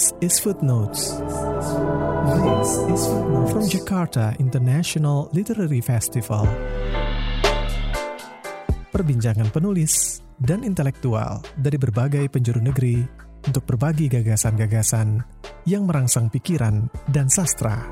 [0.00, 1.12] This is Footnotes.
[3.52, 6.48] From Jakarta International Literary Festival.
[8.88, 13.04] Perbincangan penulis dan intelektual dari berbagai penjuru negeri
[13.44, 15.20] untuk berbagi gagasan-gagasan
[15.68, 17.84] yang merangsang pikiran dan sastra.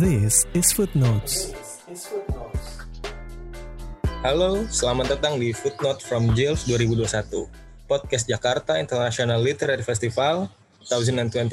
[0.00, 1.59] This is Footnotes.
[4.20, 7.48] Halo, selamat datang di Footnote from Jails 2021,
[7.88, 10.44] podcast Jakarta International Literary Festival
[10.92, 11.48] 2021.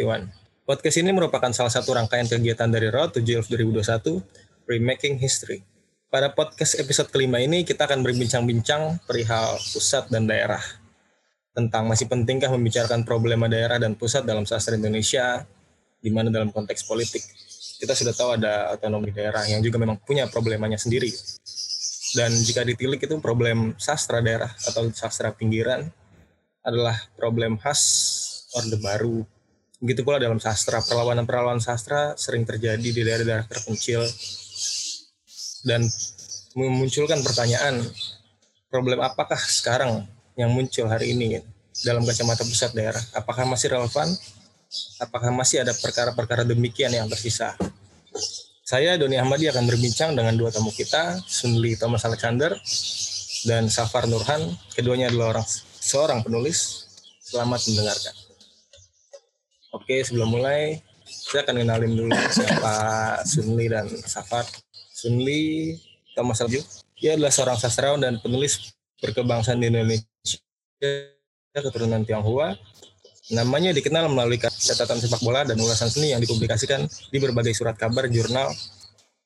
[0.68, 4.20] Podcast ini merupakan salah satu rangkaian kegiatan dari Road to Jails 2021,
[4.68, 5.64] Remaking History.
[6.12, 10.60] Pada podcast episode kelima ini, kita akan berbincang-bincang perihal pusat dan daerah.
[11.56, 15.48] Tentang masih pentingkah membicarakan problema daerah dan pusat dalam sastra Indonesia,
[16.04, 17.24] di mana dalam konteks politik.
[17.80, 21.16] Kita sudah tahu ada otonomi daerah yang juga memang punya problemanya sendiri
[22.16, 25.92] dan jika ditilik itu problem sastra daerah atau sastra pinggiran
[26.64, 27.82] adalah problem khas
[28.56, 29.24] Orde Baru.
[29.84, 34.08] Begitu pula dalam sastra, perlawanan-perlawanan sastra sering terjadi di daerah-daerah terpencil
[35.68, 35.84] dan
[36.58, 37.86] memunculkan pertanyaan
[38.72, 41.44] problem apakah sekarang yang muncul hari ini
[41.86, 43.04] dalam kacamata pusat daerah?
[43.14, 44.10] Apakah masih relevan?
[44.98, 47.54] Apakah masih ada perkara-perkara demikian yang tersisa?
[48.68, 52.52] Saya Doni Ahmadi akan berbincang dengan dua tamu kita, Sunli Thomas Alexander
[53.48, 54.44] dan Safar Nurhan.
[54.76, 55.48] Keduanya adalah orang
[55.80, 56.84] seorang penulis.
[57.24, 58.12] Selamat mendengarkan.
[59.72, 62.76] Oke, sebelum mulai, saya akan kenalin dulu siapa
[63.24, 64.44] Sunli dan Safar.
[64.92, 65.80] Sunli
[66.12, 66.68] Thomas Alexander,
[67.00, 70.04] dia adalah seorang sastrawan dan penulis berkebangsaan di Indonesia,
[71.56, 72.60] keturunan Tionghoa,
[73.28, 78.08] Namanya dikenal melalui catatan sepak bola dan ulasan seni yang dipublikasikan di berbagai surat kabar,
[78.08, 78.56] jurnal,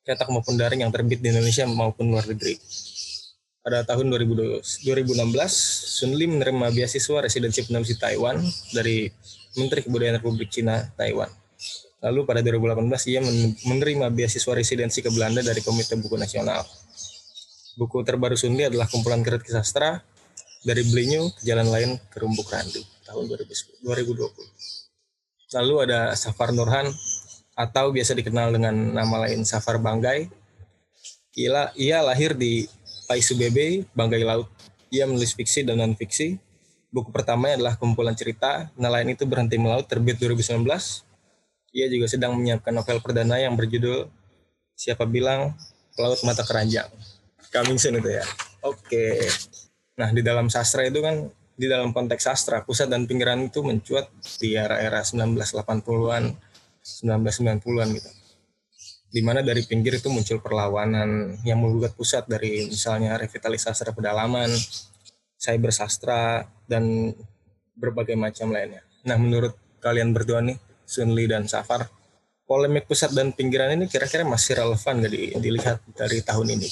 [0.01, 2.57] cetak maupun daring yang terbit di Indonesia maupun luar negeri.
[3.61, 4.65] Pada tahun 2016,
[6.01, 8.41] Sun Lee menerima beasiswa residensi penulis Taiwan
[8.73, 9.05] dari
[9.53, 11.29] Menteri Kebudayaan Republik Cina Taiwan.
[12.01, 12.81] Lalu pada 2018
[13.13, 13.21] ia
[13.69, 16.65] menerima beasiswa residensi ke Belanda dari Komite Buku Nasional.
[17.77, 20.01] Buku terbaru Sun Lee adalah kumpulan kritik sastra
[20.65, 22.81] dari Blinyu ke Jalan Lain ke Rumbuk Randu
[23.11, 24.31] tahun 2020.
[25.51, 26.87] Lalu ada Safar Nurhan
[27.59, 30.31] atau biasa dikenal dengan nama lain Safar Banggai.
[31.35, 32.71] Ia, ia lahir di
[33.11, 34.47] Paisu Bebe, Banggai Laut.
[34.91, 36.39] Ia menulis fiksi dan non-fiksi.
[36.91, 40.63] Buku pertamanya adalah kumpulan cerita, Nelayan itu berhenti melaut, terbit 2019.
[41.71, 44.11] Ia juga sedang menyiapkan novel perdana yang berjudul
[44.75, 45.55] Siapa Bilang
[45.95, 46.91] Pelaut Mata Keranjang.
[47.51, 48.27] Coming soon itu ya.
[48.63, 49.23] Oke.
[49.95, 54.09] Nah, di dalam sastra itu kan di dalam konteks sastra pusat dan pinggiran itu mencuat
[54.41, 56.33] di era-era 1980-an
[56.81, 58.09] 1990-an gitu.
[59.11, 64.49] Di mana dari pinggir itu muncul perlawanan yang menggugat pusat dari misalnya revitalisasi sastra pedalaman
[65.37, 67.13] cyber sastra dan
[67.77, 68.81] berbagai macam lainnya.
[69.05, 69.53] Nah menurut
[69.85, 70.57] kalian berdua nih
[70.89, 71.85] Sunli dan Safar
[72.49, 76.69] polemik pusat dan pinggiran ini kira-kira masih relevan gak di, dilihat dari tahun ini?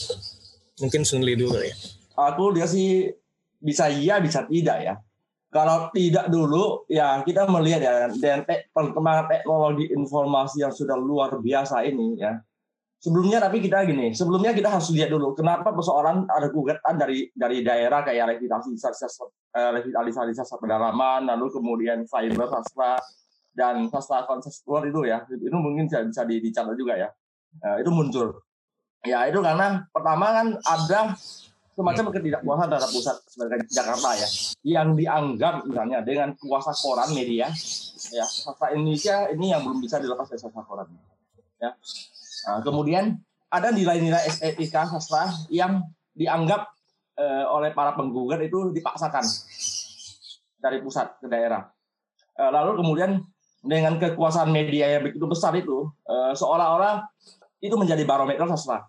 [0.81, 1.75] Mungkin Sunli dulu ya.
[2.19, 3.15] Aku dia sih
[3.59, 4.95] bisa iya bisa tidak ya.
[5.49, 11.83] Kalau tidak dulu ya kita melihat ya dan perkembangan teknologi informasi yang sudah luar biasa
[11.85, 12.39] ini ya.
[12.99, 17.63] Sebelumnya tapi kita gini sebelumnya kita harus lihat dulu kenapa persoalan ada gugatan dari dari
[17.63, 19.23] daerah kayak revitalisasi
[19.55, 22.99] eh, revitalisasi pedalaman lalu kemudian cyber sastra
[23.55, 25.23] dan sastra konseptual itu ya.
[25.25, 27.09] Itu mungkin bisa, bisa dicatat juga ya.
[27.63, 28.37] Nah, itu muncul.
[29.07, 31.15] Ya itu karena pertama kan ada
[31.79, 34.27] semacam ketidakpuasan terhadap pusat sebagai Jakarta ya.
[34.67, 37.47] Yang dianggap misalnya dengan kuasa koran media
[38.11, 40.91] ya sastra Indonesia ini yang belum bisa dilepas dari sastra koran.
[41.63, 41.71] Ya.
[42.51, 43.15] Nah, kemudian
[43.47, 46.67] ada nilai-nilai estetika sastra yang dianggap
[47.15, 49.23] eh, oleh para penggugat itu dipaksakan
[50.59, 51.63] dari pusat ke daerah.
[52.35, 53.23] Eh, lalu kemudian
[53.63, 57.07] dengan kekuasaan media yang begitu besar itu eh, seolah-olah
[57.63, 58.83] itu menjadi barometer sastra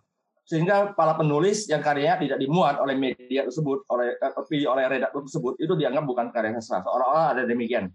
[0.50, 5.55] sehingga para penulis yang karyanya tidak dimuat oleh media tersebut oleh tapi oleh redaktur tersebut
[5.62, 6.82] itu dianggap bukan karya sastra.
[6.82, 7.87] Seolah-olah ada demikian.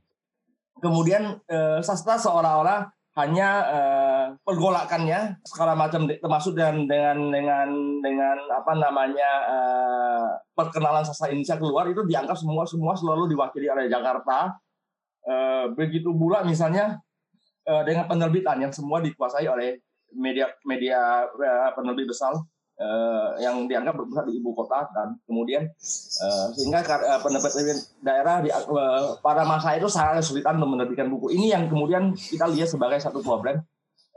[0.79, 2.87] Kemudian eh, sastra seolah-olah
[3.19, 7.67] hanya eh, pergolakannya segala macam termasuk dengan dengan dengan
[7.99, 13.91] dengan apa namanya eh, perkenalan sastra Indonesia keluar itu dianggap semua semua selalu diwakili oleh
[13.91, 14.55] Jakarta.
[15.27, 17.03] Eh, begitu pula misalnya
[17.67, 19.83] eh, dengan penerbitan yang semua dikuasai oleh
[20.15, 22.33] media media uh, penerbit besar
[22.79, 25.67] uh, yang dianggap berpusat di ibu kota dan kemudian
[26.23, 27.53] uh, sehingga uh, penerbit
[28.01, 32.71] daerah di uh, pada masa itu sangat kesulitan menerbitkan buku ini yang kemudian kita lihat
[32.71, 33.59] sebagai satu problem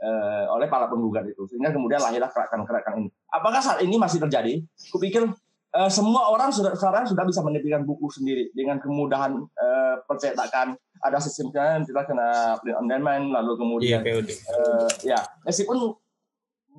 [0.03, 3.09] uh, oleh para penggugat itu sehingga kemudian lahirlah gerakan-gerakan ini.
[3.29, 4.63] Apakah saat ini masih terjadi?
[4.91, 5.27] Kupikir
[5.75, 11.17] uh, semua orang sudah sekarang sudah bisa menerbitkan buku sendiri dengan kemudahan uh, percetakan ada
[11.21, 14.29] sistemnya kita kena print on demand lalu kemudian Iya, POD.
[14.29, 15.95] uh, ya meskipun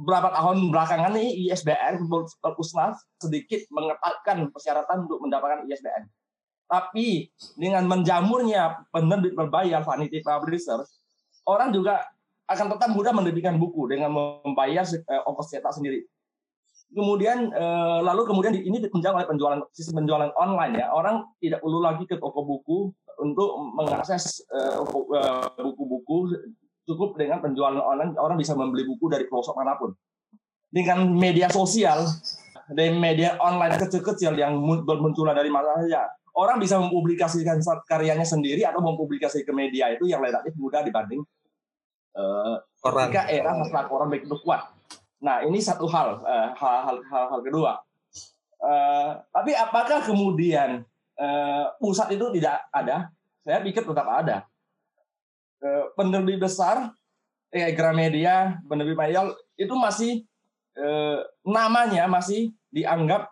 [0.01, 2.09] beberapa tahun belakangan ini ISBN
[2.57, 6.09] Pusnas sedikit mengetatkan persyaratan untuk mendapatkan ISBN.
[6.71, 7.29] Tapi
[7.59, 10.81] dengan menjamurnya penerbit berbayar vanity publisher,
[11.45, 12.01] orang juga
[12.49, 16.07] akan tetap mudah menerbitkan buku dengan membayar uh, ongkos cetak sendiri.
[16.91, 20.91] Kemudian uh, lalu kemudian ini ditunjang oleh penjualan sistem penjualan online ya.
[20.91, 22.91] Orang tidak perlu lagi ke toko buku
[23.23, 24.83] untuk mengakses uh,
[25.55, 26.35] buku-buku
[26.91, 29.95] cukup dengan penjualan online orang bisa membeli buku dari pelosok mana pun.
[30.71, 32.03] Dengan media sosial
[32.71, 38.83] dan media online kecil-kecil yang bermunculan dari mana saja, orang bisa mempublikasikan karyanya sendiri atau
[38.83, 41.23] mempublikasi ke media itu yang relatif mudah dibanding
[42.19, 43.11] uh, Koran.
[43.11, 44.80] ketika era masalah koran begitu kuat.
[45.21, 47.73] Nah ini satu hal, uh, hal, hal, hal, hal kedua.
[48.61, 50.85] Uh, tapi apakah kemudian
[51.17, 53.09] uh, pusat itu tidak ada?
[53.41, 54.45] Saya pikir tetap ada
[55.95, 56.93] penerbit besar
[57.53, 60.25] kayak Gramedia, penerbit Mayol itu masih
[60.79, 63.29] eh, namanya masih dianggap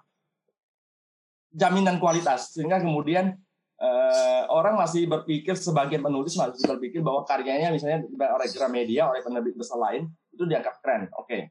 [1.54, 3.32] jaminan kualitas sehingga kemudian
[3.80, 9.56] eh, orang masih berpikir sebagian penulis masih berpikir bahwa karyanya misalnya oleh Gramedia oleh penerbit
[9.56, 11.08] besar lain itu dianggap keren.
[11.16, 11.24] Oke.
[11.24, 11.42] Okay.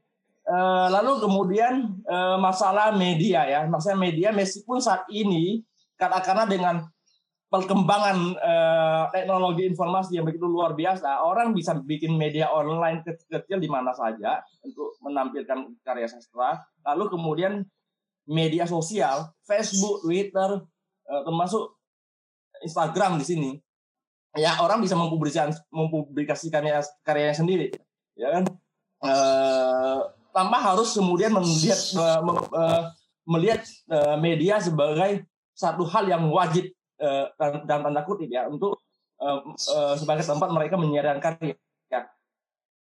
[0.48, 5.60] Eh, lalu kemudian eh, masalah media ya, masalah media meskipun saat ini
[6.00, 6.88] katakanlah dengan
[7.52, 13.68] perkembangan eh, teknologi informasi yang begitu luar biasa, orang bisa bikin media online kecil-kecil di
[13.68, 16.64] mana saja untuk menampilkan karya sastra.
[16.80, 17.60] Lalu kemudian
[18.24, 20.64] media sosial, Facebook, Twitter,
[21.08, 21.76] termasuk
[22.60, 23.50] Instagram di sini,
[24.36, 27.72] ya orang bisa mempublikasikan mempublikasikannya karyanya sendiri,
[28.12, 28.44] ya kan?
[30.38, 32.82] Tanpa harus kemudian melihat eh,
[33.26, 35.26] melihat eh, media sebagai
[35.58, 38.74] satu hal yang wajib Uh, dalam tanda kutip ya untuk
[39.94, 41.38] sebagai tempat mereka menyiarkan.
[41.86, 42.10] Ya.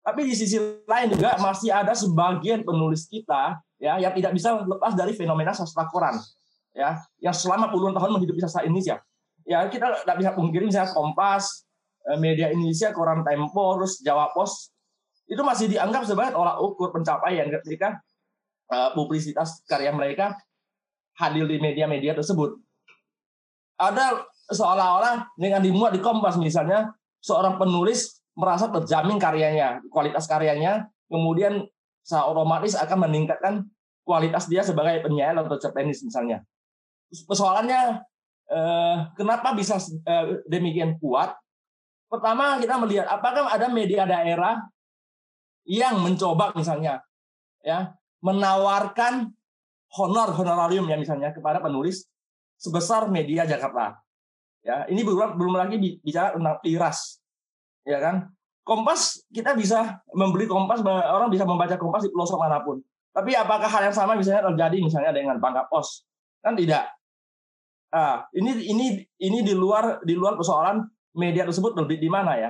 [0.05, 4.93] Tapi di sisi lain juga masih ada sebagian penulis kita ya yang tidak bisa lepas
[4.93, 6.13] dari fenomena sastra koran
[6.77, 9.01] ya yang selama puluhan tahun menghidupi sastra Indonesia.
[9.49, 11.65] Ya kita tidak bisa pungkiri misalnya Kompas,
[12.21, 14.72] media Indonesia, koran Tempo, terus Jawa Pos
[15.27, 17.99] itu masih dianggap sebagai tolak ukur pencapaian ketika
[18.69, 20.35] uh, publisitas karya mereka
[21.17, 22.59] hadir di media-media tersebut
[23.79, 26.93] ada seolah-olah dengan dimuat di Kompas misalnya
[27.23, 31.63] seorang penulis merasa terjamin karyanya, kualitas karyanya, kemudian
[32.03, 33.53] secara otomatis akan meningkatkan
[34.03, 36.43] kualitas dia sebagai penyair atau cerpenis misalnya.
[37.13, 38.03] Persoalannya
[38.49, 41.37] eh, kenapa bisa eh, demikian kuat?
[42.09, 44.59] Pertama kita melihat apakah ada media daerah
[45.63, 46.99] yang mencoba misalnya
[47.63, 49.31] ya menawarkan
[49.99, 52.07] honor honorarium ya misalnya kepada penulis
[52.57, 53.99] sebesar media Jakarta.
[54.63, 57.19] Ya, ini belum belum lagi bicara tentang tiras.
[57.83, 58.31] Ya kan?
[58.63, 62.79] Kompas kita bisa membeli Kompas orang bisa membaca Kompas di pelosok mana pun.
[63.11, 66.07] Tapi apakah hal yang sama misalnya terjadi misalnya dengan Bangka Pos?
[66.39, 66.87] Kan tidak.
[67.91, 68.87] Ah, ini ini
[69.19, 70.81] ini di luar di luar persoalan
[71.13, 72.49] media tersebut terbit di mana ya.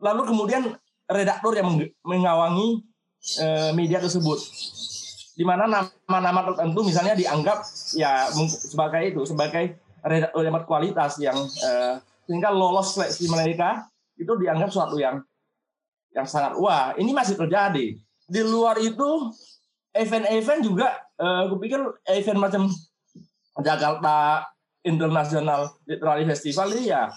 [0.00, 0.62] Lalu kemudian
[1.08, 1.68] redaktur yang
[2.04, 2.82] mengawangi
[3.40, 4.38] eh, media tersebut.
[5.32, 7.64] Di mana nama-nama tertentu misalnya dianggap
[7.96, 11.96] ya sebagai itu sebagai redaktor kualitas yang eh,
[12.28, 13.88] sehingga lolos seleksi mereka
[14.18, 15.22] itu dianggap suatu yang
[16.12, 16.92] yang sangat wah.
[16.94, 17.96] Ini masih terjadi.
[18.28, 19.32] Di luar itu
[19.96, 21.80] event-event juga eh, aku pikir
[22.12, 22.62] event macam
[23.60, 24.48] Jakarta
[24.82, 27.12] International Literary Festival ini ya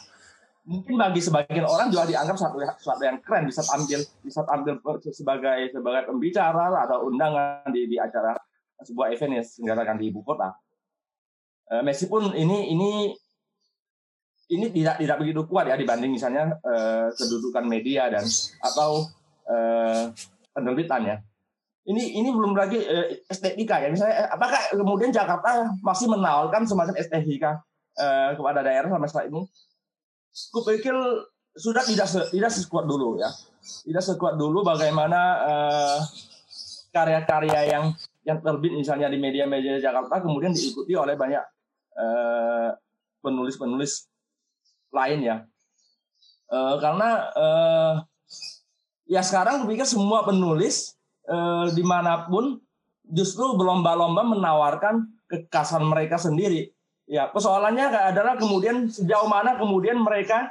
[0.65, 4.81] mungkin bagi sebagian orang juga dianggap satu satu yang keren bisa tampil bisa tampil
[5.13, 8.33] sebagai sebagai pembicara atau undangan di, di acara
[8.81, 10.57] sebuah event yang diselenggarakan di ibu kota.
[11.69, 12.91] E, meskipun ini ini
[14.51, 16.73] ini tidak tidak begitu kuat ya dibanding misalnya e,
[17.13, 18.25] kedudukan media dan
[18.65, 19.05] atau
[19.45, 19.55] e,
[20.49, 21.17] penerbitan ya.
[21.85, 27.61] Ini ini belum lagi e, estetika ya misalnya apakah kemudian Jakarta masih menawarkan semacam estetika
[27.93, 29.45] e, kepada daerah sampai saat ini?
[30.51, 30.93] Kupikir
[31.55, 33.31] sudah tidak tidak sekuat dulu ya.
[33.65, 35.99] Tidak sekuat dulu bagaimana uh,
[36.91, 37.85] karya-karya yang
[38.27, 41.41] yang terbit misalnya di media-media Jakarta kemudian diikuti oleh banyak
[43.23, 44.05] penulis-penulis uh,
[44.91, 45.37] lain ya.
[46.51, 47.93] Uh, karena uh,
[49.07, 50.93] ya sekarang kupikir semua penulis
[51.31, 52.59] uh, di mana pun
[53.07, 56.74] justru berlomba-lomba menawarkan kekasan mereka sendiri
[57.05, 60.49] Ya, persoalannya adalah kemudian sejauh mana kemudian mereka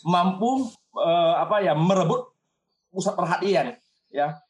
[0.00, 2.32] mampu eh, apa ya merebut
[2.88, 3.76] pusat perhatian,
[4.08, 4.40] ya.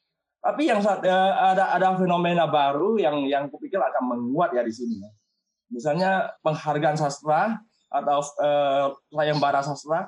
[0.41, 5.03] Tapi yang eh, ada ada fenomena baru yang yang kupikir akan menguat ya di sini.
[5.03, 5.11] Ya.
[5.75, 6.11] Misalnya
[6.47, 7.59] penghargaan sastra
[7.91, 10.07] atau eh, sayembara sastra,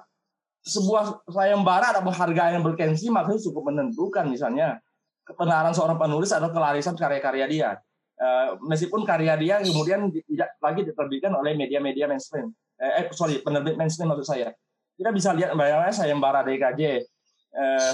[0.63, 4.79] sebuah sayembara atau penghargaan yang berkensi maksudnya cukup menentukan misalnya
[5.27, 7.71] kebenaran seorang penulis atau kelarisan karya-karya dia.
[8.23, 12.55] Uh, meskipun karya dia kemudian tidak lagi diterbitkan oleh media-media mainstream.
[12.79, 14.55] Eh, eh, sorry, penerbit mainstream maksud saya.
[14.95, 16.83] Kita bisa lihat bayangnya sayembara DKJ,
[17.53, 17.91] eh,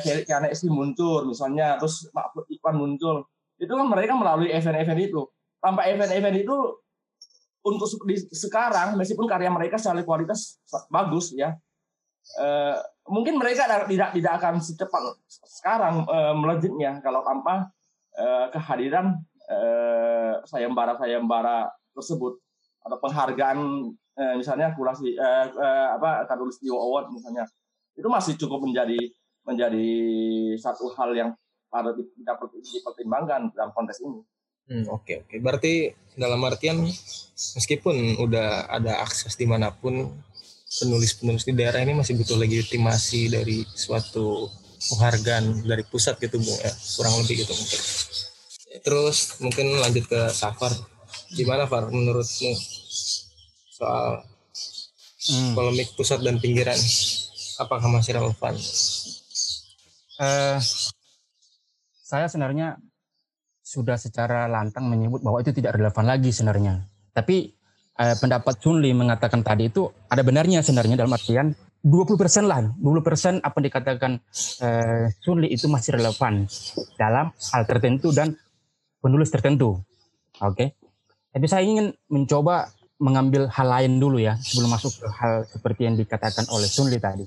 [0.00, 3.24] Felix eh, muncul misalnya, terus Mahfud Iqbal muncul.
[3.60, 5.24] Itu kan mereka melalui event-event itu.
[5.60, 6.56] Tanpa event-event itu
[7.66, 10.56] untuk di, sekarang meskipun karya mereka secara kualitas
[10.88, 11.52] bagus ya,
[12.40, 12.76] eh,
[13.10, 15.02] mungkin mereka tidak tidak akan secepat
[15.60, 17.68] sekarang eh, melejitnya kalau tanpa
[18.16, 22.38] eh, kehadiran eh, sayembara-sayembara tersebut
[22.84, 23.58] atau penghargaan
[24.16, 27.44] eh, misalnya kurasi eh, eh, apa Katulistiwa Award misalnya
[27.98, 28.98] itu masih cukup menjadi
[29.42, 29.88] menjadi
[30.60, 31.30] satu hal yang
[31.72, 32.00] harus
[32.72, 34.20] dipertimbangkan dalam konteks ini.
[34.68, 35.28] Hmm, oke okay, oke.
[35.32, 35.38] Okay.
[35.40, 35.72] Berarti
[36.16, 36.84] dalam artian
[37.56, 40.12] meskipun udah ada akses di mana pun
[40.68, 44.52] penulis-penulis di daerah ini masih butuh legitimasi dari suatu
[44.92, 47.80] penghargaan dari pusat gitu bu ya kurang lebih gitu mungkin.
[48.84, 50.72] Terus mungkin lanjut ke Safar.
[51.32, 52.52] Gimana Far menurutmu
[53.72, 54.24] soal
[55.28, 55.52] hmm.
[55.56, 56.76] polemik pusat dan pinggiran?
[57.58, 58.54] Apakah masih relevan?
[60.18, 60.58] Uh,
[62.02, 62.80] saya sebenarnya
[63.68, 66.80] sudah secara lantang menyebut bahwa itu tidak relevan lagi sebenarnya.
[67.12, 67.52] Tapi
[68.00, 71.52] eh, pendapat Sunli mengatakan tadi itu ada benarnya sebenarnya dalam artian
[71.84, 74.12] 20 persen lah, 20 persen apa yang dikatakan
[74.64, 76.48] eh, Sunli itu masih relevan
[76.96, 78.32] dalam hal tertentu dan
[79.02, 79.82] penulis tertentu.
[80.42, 80.54] Oke.
[80.54, 80.68] Okay?
[81.34, 85.94] Tapi saya ingin mencoba mengambil hal lain dulu ya sebelum masuk ke hal seperti yang
[85.94, 87.22] dikatakan oleh Sunli tadi.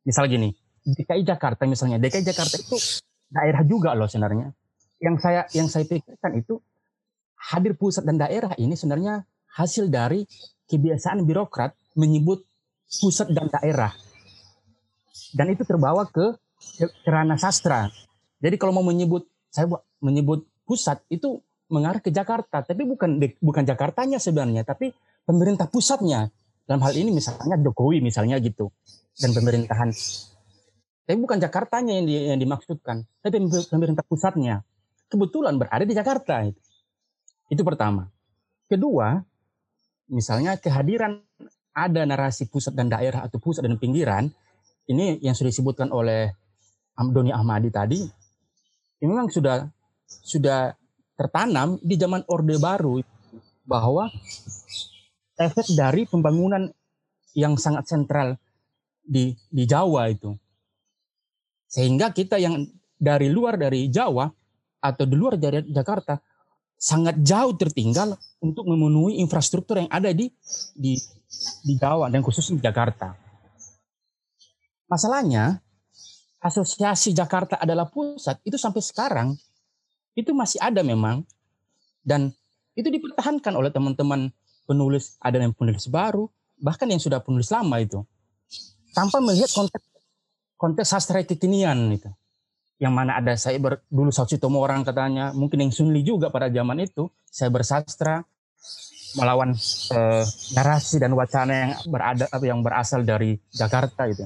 [0.00, 0.48] Misal gini,
[0.80, 2.76] DKI Jakarta misalnya, DKI Jakarta itu
[3.28, 4.48] daerah juga loh sebenarnya.
[5.00, 6.60] Yang saya yang saya pikirkan itu
[7.52, 9.24] hadir pusat dan daerah ini sebenarnya
[9.56, 10.24] hasil dari
[10.68, 12.44] kebiasaan birokrat menyebut
[13.00, 13.92] pusat dan daerah.
[15.36, 16.36] Dan itu terbawa ke
[17.04, 17.88] kerana sastra.
[18.40, 19.68] Jadi kalau mau menyebut saya
[20.00, 24.94] menyebut pusat itu mengarah ke Jakarta, tapi bukan bukan Jakartanya sebenarnya, tapi
[25.26, 26.30] pemerintah pusatnya.
[26.62, 28.70] Dalam hal ini misalnya Jokowi misalnya gitu
[29.18, 29.90] dan pemerintahan.
[31.02, 34.62] Tapi bukan Jakartanya yang, di, yang dimaksudkan, tapi pemerintah pusatnya.
[35.10, 36.46] Kebetulan berada di Jakarta.
[36.46, 36.62] Itu,
[37.50, 38.06] itu pertama.
[38.70, 39.18] Kedua,
[40.06, 41.18] misalnya kehadiran
[41.74, 44.30] ada narasi pusat dan daerah atau pusat dan pinggiran,
[44.86, 46.30] ini yang sudah disebutkan oleh
[46.94, 48.06] Doni Ahmadi tadi,
[49.00, 49.66] ini memang sudah
[50.10, 50.74] sudah
[51.14, 53.04] tertanam di zaman Orde Baru
[53.64, 54.10] bahwa
[55.38, 56.68] efek dari pembangunan
[57.36, 58.36] yang sangat sentral
[59.00, 60.34] di di Jawa itu.
[61.70, 62.66] Sehingga kita yang
[62.98, 64.26] dari luar dari Jawa
[64.80, 66.18] atau di luar dari Jakarta
[66.80, 70.32] sangat jauh tertinggal untuk memenuhi infrastruktur yang ada di
[70.72, 70.96] di
[71.62, 73.12] di Jawa dan khususnya di Jakarta.
[74.90, 75.60] Masalahnya
[76.40, 79.28] asosiasi Jakarta adalah pusat itu sampai sekarang
[80.14, 81.22] itu masih ada memang
[82.02, 82.32] dan
[82.74, 84.30] itu dipertahankan oleh teman-teman
[84.64, 88.04] penulis ada yang penulis baru bahkan yang sudah penulis lama itu
[88.94, 89.86] tanpa melihat konteks
[90.60, 92.10] konteks sastra kekinian itu
[92.80, 94.08] yang mana ada saya ber, dulu
[94.40, 98.24] Tomo orang katanya, mungkin yang Sunli juga pada zaman itu, saya bersastra
[99.20, 99.52] melawan
[99.92, 100.24] eh,
[100.56, 104.24] narasi dan wacana yang berada yang berasal dari Jakarta itu.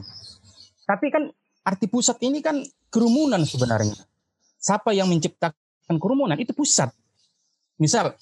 [0.87, 1.27] Tapi kan
[1.67, 2.63] arti pusat ini kan
[2.95, 3.99] kerumunan sebenarnya.
[4.63, 6.91] Siapa yang menciptakan kerumunan itu pusat.
[7.77, 8.17] Misal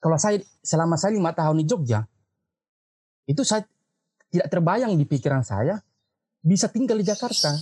[0.00, 2.00] kalau saya selama saya lima tahun di Jogja,
[3.28, 3.66] itu saya
[4.30, 5.76] tidak terbayang di pikiran saya
[6.40, 7.52] bisa tinggal di Jakarta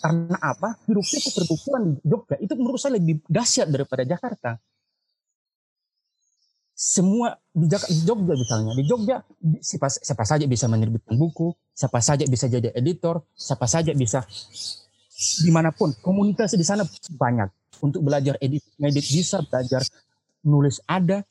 [0.00, 0.76] karena apa?
[0.88, 4.60] Hiruk pikuk perbukuan di Jogja itu menurut saya lebih dahsyat daripada Jakarta.
[6.80, 7.68] Semua di,
[8.08, 9.20] Jogja misalnya, di Jogja
[9.60, 14.24] siapa, siapa saja bisa menerbitkan buku, siapa saja bisa jadi editor, siapa saja bisa
[15.20, 15.92] di mana pun.
[16.00, 16.86] Komunitas di sana
[17.16, 17.48] banyak.
[17.80, 19.84] Untuk belajar edit, edit bisa, belajar
[20.44, 21.24] nulis ada,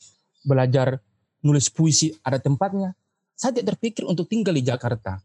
[0.45, 0.97] belajar
[1.41, 2.93] nulis puisi ada tempatnya.
[3.33, 5.21] Saya tidak terpikir untuk tinggal di Jakarta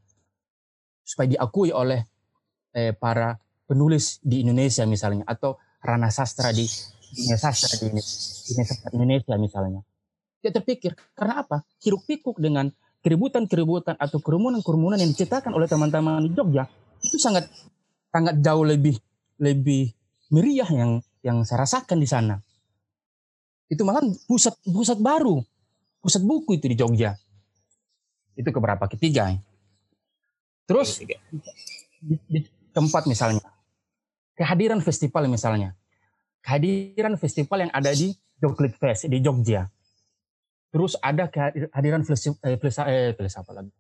[1.05, 2.01] supaya diakui oleh
[2.73, 3.37] eh, para
[3.69, 6.65] penulis di Indonesia misalnya atau ranah sastra di
[7.15, 7.93] dunia sastra di
[8.97, 9.81] Indonesia misalnya.
[10.41, 11.65] Dia terpikir karena apa?
[11.81, 12.69] Hiruk pikuk dengan
[13.05, 16.65] keributan-keributan atau kerumunan-kerumunan yang diciptakan oleh teman-teman di Jogja
[17.05, 17.49] itu sangat
[18.15, 18.95] sangat jauh lebih
[19.43, 19.91] lebih
[20.31, 22.39] meriah yang yang saya rasakan di sana.
[23.67, 25.43] Itu malah pusat pusat baru,
[25.99, 27.19] pusat buku itu di Jogja.
[28.39, 29.35] Itu keberapa ketiga.
[30.71, 32.41] Terus di, di,
[32.71, 33.43] tempat misalnya.
[34.39, 35.75] Kehadiran festival misalnya.
[36.43, 39.67] Kehadiran festival yang ada di Joglit Fest di Jogja.
[40.75, 43.73] Terus ada kehadiran eh, eh, apa lagi?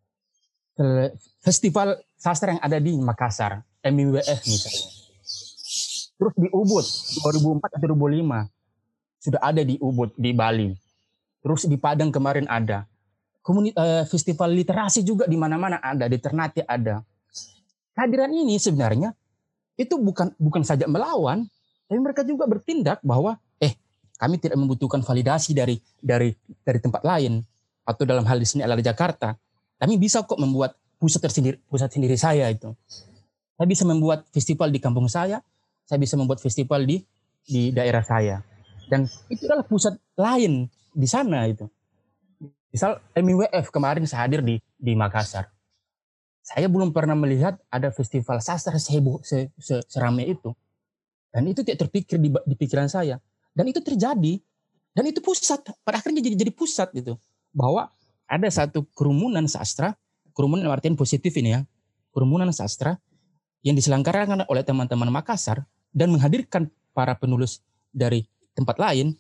[1.43, 4.87] Festival sastra yang ada di Makassar, MIWF misalnya.
[6.15, 6.87] Terus di Ubud
[7.21, 10.71] 2004 atau 2005 sudah ada di Ubud di Bali.
[11.45, 12.89] Terus di Padang kemarin ada.
[13.45, 17.05] Eh, festival literasi juga di mana-mana ada, di Ternate ada.
[17.93, 19.13] Kehadiran ini sebenarnya
[19.77, 21.45] itu bukan bukan saja melawan,
[21.85, 23.37] tapi mereka juga bertindak bahwa
[24.15, 26.31] kami tidak membutuhkan validasi dari dari
[26.63, 27.43] dari tempat lain
[27.85, 29.35] atau dalam hal di sini adalah Jakarta.
[29.77, 32.71] Kami bisa kok membuat pusat tersendiri pusat sendiri saya itu.
[33.55, 35.39] Saya bisa membuat festival di kampung saya,
[35.87, 37.03] saya bisa membuat festival di
[37.47, 38.43] di daerah saya.
[38.91, 41.71] Dan itu adalah pusat lain di sana itu.
[42.75, 45.47] Misal MIWF kemarin saya hadir di di Makassar.
[46.45, 50.53] Saya belum pernah melihat ada festival sastra seheboh se, se, seramai itu.
[51.33, 53.17] Dan itu tidak terpikir di, di pikiran saya
[53.55, 54.43] dan itu terjadi.
[54.95, 55.63] Dan itu pusat.
[55.83, 57.19] Pada akhirnya jadi jadi pusat gitu.
[57.55, 57.91] Bahwa
[58.27, 59.95] ada satu kerumunan sastra,
[60.35, 61.61] kerumunan artian positif ini ya,
[62.15, 62.99] kerumunan sastra
[63.65, 69.17] yang diselenggarakan oleh teman-teman Makassar dan menghadirkan para penulis dari tempat lain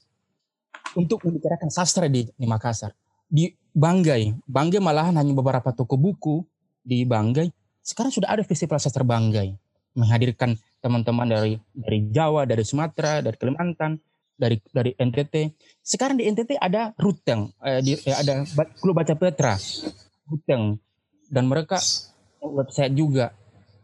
[0.94, 2.92] untuk membicarakan sastra di, di Makassar.
[3.26, 6.44] Di Banggai, Banggai malahan hanya beberapa toko buku
[6.84, 7.50] di Banggai.
[7.82, 9.56] Sekarang sudah ada festival sastra Banggai
[9.94, 13.96] menghadirkan teman-teman dari dari Jawa, dari Sumatera, dari Kalimantan,
[14.34, 15.54] dari dari NTT.
[15.80, 18.42] Sekarang di NTT ada Ruteng, eh, di, eh, ada
[18.78, 19.54] Klub Baca Petra,
[20.28, 20.76] Ruteng,
[21.30, 21.78] dan mereka
[22.42, 23.32] website juga.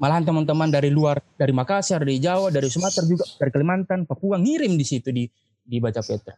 [0.00, 4.80] Malahan teman-teman dari luar, dari Makassar, dari Jawa, dari Sumatera juga, dari Kalimantan, Papua ngirim
[4.80, 5.28] di situ di
[5.61, 6.33] di Baca Petra.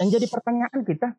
[0.00, 1.12] Dan jadi pertanyaan kita,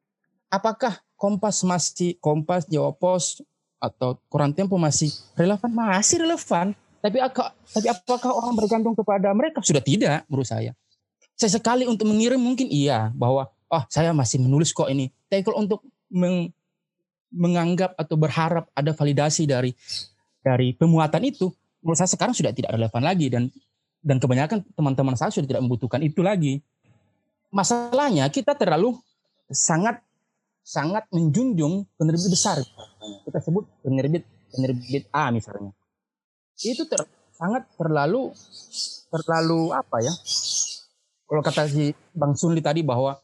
[0.49, 3.45] apakah Kompas masih Kompas, Jawa Pos
[3.77, 5.69] atau Koran Tempo masih relevan?
[5.69, 6.73] Masih relevan.
[7.01, 7.17] Tapi,
[7.77, 9.61] tapi apakah orang bergantung kepada mereka?
[9.61, 10.73] Sudah tidak menurut saya.
[11.37, 15.13] Saya sekali untuk mengirim mungkin iya bahwa oh saya masih menulis kok ini.
[15.29, 16.49] Tapi kalau untuk meng,
[17.29, 19.73] menganggap atau berharap ada validasi dari
[20.41, 21.49] dari pemuatan itu,
[21.81, 23.47] menurut saya sekarang sudah tidak relevan lagi dan
[24.01, 26.61] dan kebanyakan teman-teman saya sudah tidak membutuhkan itu lagi.
[27.53, 28.97] Masalahnya kita terlalu
[29.51, 30.01] sangat
[30.65, 32.57] sangat menjunjung penerbit besar.
[33.25, 35.73] Kita sebut penerbit penerbit A misalnya.
[36.57, 38.33] Itu ter, sangat terlalu
[39.11, 40.13] terlalu apa ya?
[41.31, 43.15] kalau kata si Bang Sunli tadi bahwa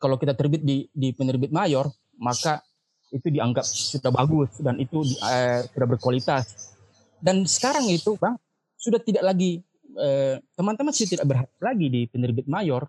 [0.00, 2.64] kalau kita terbit di, di penerbit mayor, maka
[3.10, 6.74] itu dianggap sudah bagus dan itu eh, sudah berkualitas.
[7.20, 8.38] Dan sekarang itu, Bang,
[8.78, 9.60] sudah tidak lagi
[9.98, 12.88] eh, teman-teman sudah tidak berharap lagi di penerbit mayor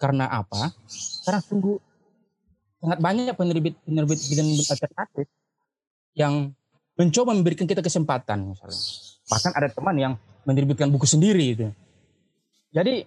[0.00, 0.74] karena apa?
[1.22, 1.76] Karena sungguh
[2.82, 5.26] sangat banyak penerbit penerbit penerbit alternatif
[6.14, 6.52] yang
[6.94, 8.82] mencoba memberikan kita kesempatan misalnya.
[9.24, 10.12] Bahkan ada teman yang
[10.44, 11.66] menerbitkan buku sendiri itu.
[12.74, 13.06] Jadi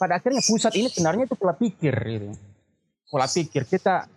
[0.00, 2.26] pada akhirnya pusat ini sebenarnya itu pola pikir gitu.
[3.12, 4.08] Pola pikir kita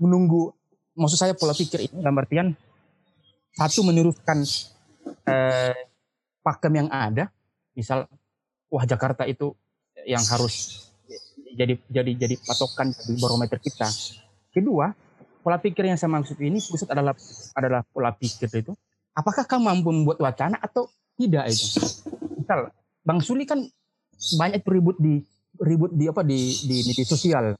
[0.00, 0.54] menunggu
[0.98, 2.50] maksud saya pola pikir ini dalam artian
[3.54, 4.42] satu meneruskan
[5.26, 5.74] eh,
[6.42, 7.30] pakem yang ada,
[7.74, 8.06] misal
[8.70, 9.54] wah Jakarta itu
[10.06, 10.86] yang harus
[11.58, 13.88] jadi jadi jadi patokan di barometer kita.
[14.54, 14.90] Kedua,
[15.42, 17.14] pola pikir yang saya maksud ini pusat adalah
[17.54, 18.72] adalah pola pikir itu.
[19.14, 20.86] Apakah kamu mampu membuat wacana atau
[21.18, 21.82] tidak itu?
[22.38, 22.70] Misal
[23.02, 23.58] Bang Suli kan
[24.38, 25.18] banyak ribut di
[25.58, 27.58] ribut di apa di di media sosial.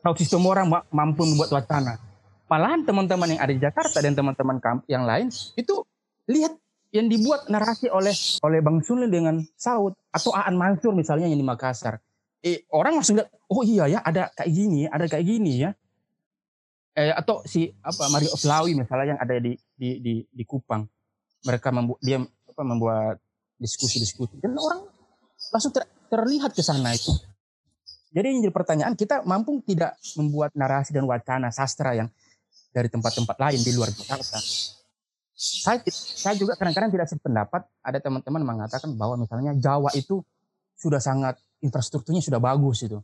[0.00, 2.09] Tahu sistem orang mampu membuat wacana.
[2.50, 4.58] Malahan teman-teman yang ada di Jakarta dan teman-teman
[4.90, 5.86] yang lain itu
[6.26, 6.58] lihat
[6.90, 8.10] yang dibuat narasi oleh
[8.42, 12.02] oleh Bang Sunil dengan Saud atau Aan Mansur misalnya yang di Makassar.
[12.42, 15.70] Eh, orang langsung lihat, oh iya ya ada kayak gini, ada kayak gini ya.
[16.98, 20.82] Eh, atau si apa Mario Flawi misalnya yang ada di di di, di Kupang.
[21.46, 23.16] Mereka membuat dia apa membuat
[23.62, 24.90] diskusi-diskusi dan orang
[25.54, 27.14] langsung ter, terlihat ke sana itu.
[28.10, 32.10] Jadi yang pertanyaan kita mampu tidak membuat narasi dan wacana sastra yang
[32.70, 34.38] dari tempat-tempat lain di luar Jakarta.
[35.40, 37.62] Saya, saya juga kadang-kadang tidak sependapat.
[37.80, 40.20] Ada teman-teman mengatakan bahwa misalnya Jawa itu
[40.76, 43.00] sudah sangat infrastrukturnya sudah bagus itu,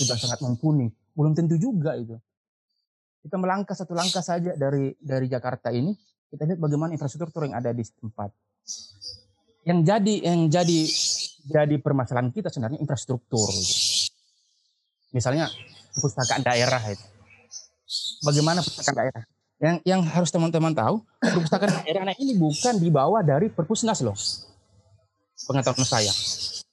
[0.00, 0.88] sudah sangat mumpuni.
[1.12, 2.16] Belum tentu juga itu.
[3.20, 5.92] Kita melangkah satu langkah saja dari dari Jakarta ini,
[6.32, 8.32] kita lihat bagaimana infrastruktur yang ada di tempat.
[9.68, 10.80] Yang jadi yang jadi
[11.44, 13.48] jadi permasalahan kita sebenarnya infrastruktur.
[13.52, 14.08] Gitu.
[15.12, 15.52] Misalnya
[15.92, 17.19] perpustakaan daerah itu.
[18.20, 19.22] Bagaimana perpustakaan daerah?
[19.60, 24.16] Yang yang harus teman-teman tahu, perpustakaan daerah ini bukan dibawa dari perpusnas loh.
[25.48, 26.12] Pengetahuan saya.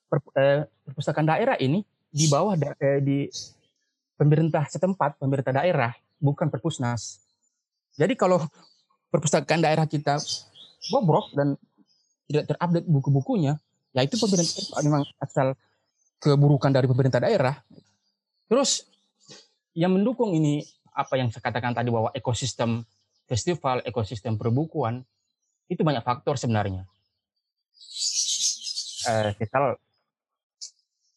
[0.07, 3.27] Per, eh, perpustakaan daerah ini di bawah da, eh, di
[4.15, 7.23] pemerintah setempat, pemerintah daerah, bukan perpusnas.
[7.95, 8.43] Jadi kalau
[9.11, 10.19] perpustakaan daerah kita
[10.91, 11.55] bobrok dan
[12.27, 13.55] tidak terupdate buku-bukunya,
[13.95, 15.55] ya itu pemerintah memang asal
[16.19, 17.55] keburukan dari pemerintah daerah.
[18.51, 18.83] Terus
[19.77, 20.65] yang mendukung ini
[20.97, 22.81] apa yang saya katakan tadi bahwa ekosistem
[23.29, 25.05] festival, ekosistem perbukuan
[25.69, 26.89] itu banyak faktor sebenarnya.
[29.07, 29.77] Eh, kita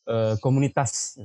[0.04, 1.16] eh, komunitas,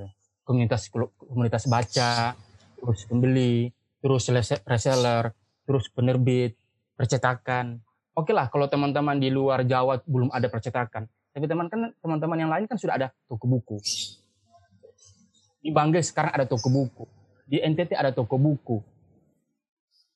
[0.47, 0.87] komunitas
[1.19, 2.33] komunitas baca,
[2.79, 4.31] terus pembeli, terus
[4.63, 5.35] reseller,
[5.67, 6.55] terus penerbit,
[6.95, 7.81] percetakan.
[8.15, 11.03] Oke lah kalau teman-teman di luar Jawa belum ada percetakan,
[11.35, 13.77] tapi teman kan teman-teman yang lain kan sudah ada toko buku.
[15.59, 17.03] Di Banggai sekarang ada toko buku,
[17.45, 18.77] di NTT ada toko buku,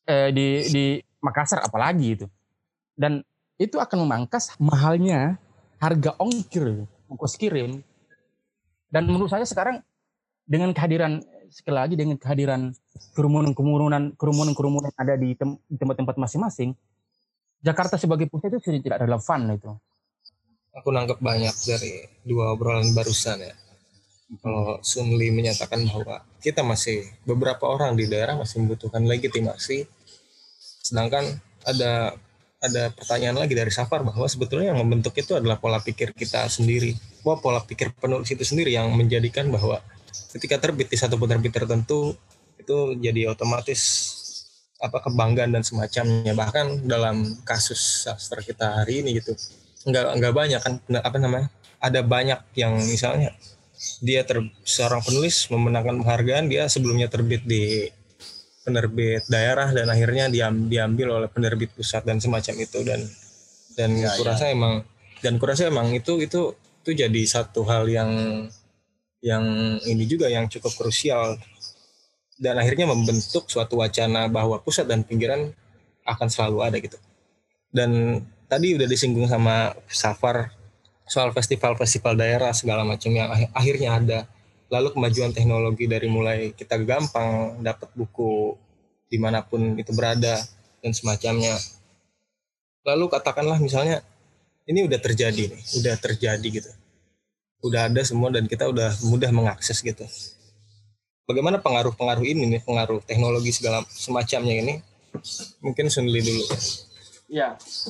[0.09, 0.83] eh, di di
[1.21, 2.25] Makassar apalagi itu.
[2.97, 3.21] Dan
[3.61, 5.37] itu akan memangkas mahalnya
[5.79, 7.85] harga ongkir, ongkos kirim.
[8.89, 9.85] Dan menurut saya sekarang
[10.49, 11.21] dengan kehadiran
[11.53, 12.73] sekali lagi dengan kehadiran
[13.13, 15.37] kerumunan-kerumunan kerumunan-kerumunan ada di
[15.77, 16.73] tempat-tempat masing-masing,
[17.59, 19.71] Jakarta sebagai pusat itu sudah tidak relevan itu.
[20.79, 23.53] Aku nangkep banyak dari dua obrolan barusan ya.
[24.29, 29.89] Kalau Sunli menyatakan bahwa kita masih beberapa orang di daerah masih membutuhkan legitimasi,
[30.85, 32.13] sedangkan ada
[32.59, 36.93] ada pertanyaan lagi dari Safar bahwa sebetulnya yang membentuk itu adalah pola pikir kita sendiri.
[37.25, 39.81] Bahwa pola pikir penulis itu sendiri yang menjadikan bahwa
[40.37, 42.13] ketika terbit di satu penerbit tertentu
[42.59, 43.81] itu jadi otomatis
[44.79, 49.35] apa kebanggaan dan semacamnya bahkan dalam kasus sastra kita hari ini gitu
[49.89, 51.47] nggak nggak banyak kan apa namanya
[51.83, 53.35] ada banyak yang misalnya
[54.03, 57.87] dia ter, seorang penulis memenangkan penghargaan dia sebelumnya terbit di
[58.63, 63.01] penerbit daerah dan akhirnya diam, diambil oleh penerbit pusat dan semacam itu dan
[63.79, 64.55] dan ya, kurasa ya.
[64.55, 64.83] emang
[65.23, 68.11] dan kurasa emang itu itu itu jadi satu hal yang
[69.19, 69.43] yang
[69.83, 71.39] ini juga yang cukup krusial
[72.39, 75.51] dan akhirnya membentuk suatu wacana bahwa pusat dan pinggiran
[76.07, 76.95] akan selalu ada gitu.
[77.69, 80.55] Dan tadi udah disinggung sama Safar
[81.09, 84.19] soal festival-festival daerah segala macam yang akhirnya ada.
[84.69, 88.53] Lalu kemajuan teknologi dari mulai kita gampang dapat buku
[89.09, 90.37] di mana pun itu berada
[90.79, 91.57] dan semacamnya.
[92.85, 94.05] Lalu katakanlah misalnya
[94.69, 96.71] ini udah terjadi nih, udah terjadi gitu.
[97.65, 100.05] Udah ada semua dan kita udah mudah mengakses gitu
[101.29, 104.73] bagaimana pengaruh-pengaruh ini nih, pengaruh teknologi segala semacamnya ini?
[105.61, 106.43] Mungkin Sunli dulu.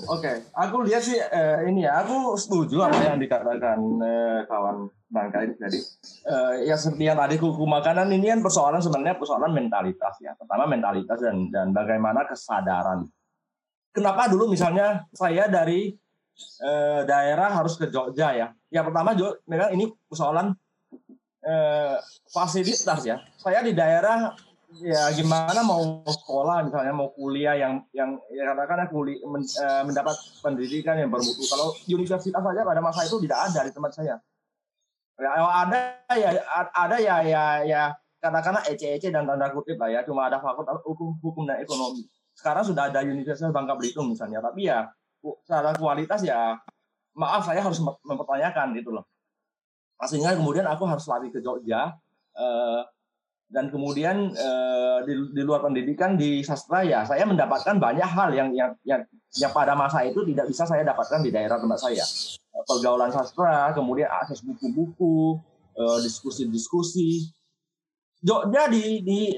[0.04, 0.20] Oke.
[0.20, 0.36] Okay.
[0.52, 5.58] Aku lihat sih eh, ini ya, aku setuju apa yang dikatakan eh, kawan Bangka ini
[5.58, 5.80] tadi.
[6.30, 10.38] Eh, ya seperti yang tadi kuku makanan ini kan persoalan sebenarnya persoalan mentalitas ya.
[10.38, 13.10] Pertama mentalitas dan dan bagaimana kesadaran.
[13.90, 15.90] Kenapa dulu misalnya saya dari
[16.62, 18.48] eh, daerah harus ke Jogja ya.
[18.70, 19.18] Yang pertama
[19.50, 20.54] memang ini persoalan
[21.42, 21.98] eh,
[22.30, 23.18] fasilitas ya.
[23.40, 24.30] Saya di daerah
[24.78, 30.16] ya gimana mau sekolah misalnya mau kuliah yang yang ya katakanlah kuliah men, eh, mendapat
[30.46, 31.42] pendidikan yang bermutu.
[31.50, 34.16] Kalau universitas saja pada masa itu tidak ada di tempat saya.
[35.20, 35.80] Ya ada
[36.16, 36.30] ya
[36.72, 37.82] ada ya ya ya
[38.22, 42.06] katakanlah ece-ece dan tanda kutip lah ya cuma ada fakultas hukum hukum dan ekonomi.
[42.38, 44.88] Sekarang sudah ada Universitas Bangka Belitung misalnya, tapi ya
[45.44, 46.56] secara kualitas ya
[47.20, 49.04] maaf saya harus mempertanyakan gitu loh
[50.08, 51.92] sehingga kemudian aku harus lari ke Jogja
[52.40, 52.82] uh,
[53.50, 58.50] dan kemudian uh, di, di luar pendidikan di sastra ya saya mendapatkan banyak hal yang
[58.54, 59.02] yang yang
[59.42, 62.06] yang pada masa itu tidak bisa saya dapatkan di daerah tempat saya.
[62.70, 65.42] Pergaulan sastra kemudian akses buku-buku
[65.78, 67.26] uh, diskusi-diskusi.
[68.20, 69.32] Jogja di di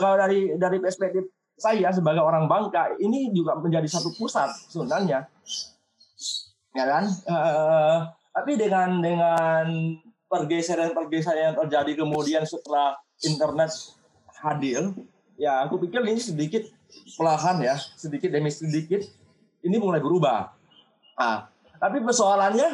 [0.00, 5.24] kalau dari dari perspektif saya sebagai orang Bangka ini juga menjadi satu pusat sebenarnya.
[6.76, 7.04] Ya kan?
[7.24, 7.98] Uh,
[8.36, 9.64] tapi dengan dengan
[10.28, 13.72] pergeseran-pergeseran yang terjadi kemudian setelah internet
[14.42, 14.92] hadir,
[15.40, 16.68] ya aku pikir ini sedikit
[17.16, 19.04] perlahan ya, sedikit demi sedikit
[19.64, 20.52] ini mulai berubah.
[21.16, 21.48] Nah,
[21.80, 22.70] tapi persoalannya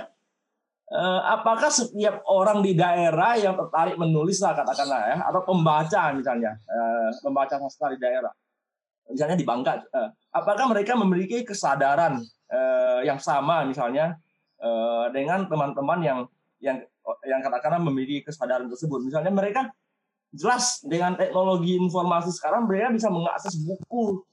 [0.90, 6.58] eh, apakah setiap orang di daerah yang tertarik menulis lah katakanlah ya atau pembaca misalnya
[6.58, 8.30] eh, pembaca sastra di daerah
[9.10, 12.22] misalnya di Bangka eh, apakah mereka memiliki kesadaran
[13.02, 14.20] yang sama misalnya
[15.08, 16.18] dengan teman-teman yang
[16.60, 16.84] yang
[17.24, 19.08] yang katakanlah memiliki kesadaran tersebut.
[19.08, 19.72] Misalnya mereka
[20.32, 24.24] jelas dengan teknologi informasi sekarang mereka bisa mengakses buku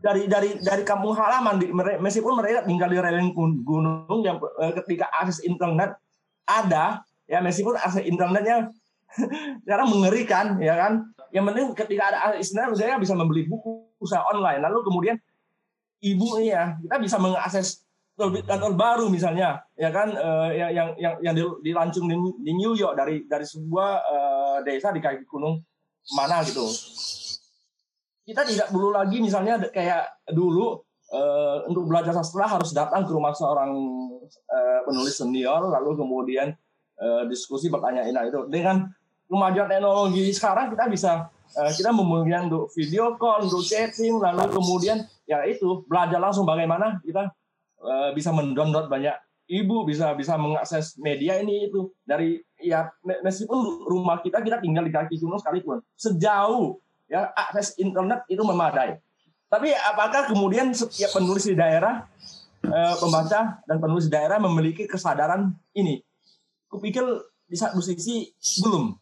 [0.00, 1.60] dari dari dari kampung halaman.
[1.60, 1.68] Di,
[2.00, 3.32] meskipun mereka tinggal di railing
[3.64, 5.96] gunung yang eh, ketika akses internet
[6.48, 8.72] ada ya meskipun akses internetnya
[9.64, 10.92] sekarang mengerikan ya kan?
[11.28, 14.64] Yang penting ketika ada akses internet mereka bisa membeli buku usaha online.
[14.64, 15.16] Lalu kemudian
[16.00, 17.83] ibu ya kita bisa mengakses
[18.16, 20.14] kantor baru misalnya ya kan?
[20.14, 24.94] Uh, yang yang yang yang dilancung di, di New York dari dari sebuah uh, desa
[24.94, 25.58] di kaki gunung
[26.14, 26.62] mana gitu.
[28.24, 30.78] Kita tidak perlu lagi misalnya kayak dulu
[31.12, 33.74] uh, untuk belajar sastra harus datang ke rumah seorang
[34.48, 36.54] uh, penulis senior lalu kemudian
[37.02, 38.46] uh, diskusi bertanya ini itu.
[38.46, 38.88] Dengan
[39.26, 41.12] kemajuan teknologi sekarang kita bisa
[41.54, 47.30] kita memungkinkan untuk video call, untuk chatting, lalu kemudian ya itu belajar langsung bagaimana kita
[47.84, 54.24] uh, bisa mendownload banyak ibu bisa bisa mengakses media ini itu dari ya meskipun rumah
[54.24, 58.96] kita kita tinggal di kaki gunung sekalipun sejauh ya akses internet itu memadai.
[59.52, 62.08] Tapi apakah kemudian setiap penulis di daerah
[62.64, 66.02] eh, pembaca dan penulis di daerah memiliki kesadaran ini?
[66.66, 67.04] Kupikir
[67.46, 68.32] di satu sisi
[68.64, 68.96] belum.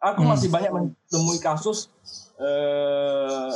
[0.00, 0.56] Aku masih hmm.
[0.56, 1.92] banyak menemui kasus
[2.40, 3.50] eh,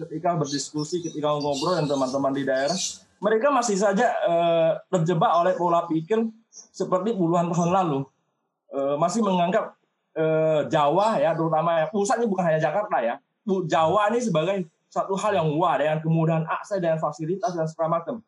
[0.00, 2.78] ketika berdiskusi, ketika ngobrol dengan teman-teman di daerah,
[3.20, 8.00] mereka masih saja eh, terjebak oleh pola pikir seperti puluhan tahun lalu.
[8.72, 9.76] Eh, masih menganggap
[10.16, 14.56] eh, Jawa ya, terutama ya, pusatnya bukan hanya Jakarta ya, Jawa ini sebagai
[14.90, 18.24] satu hal yang wah dengan kemudahan akses dan fasilitas dan segala macam.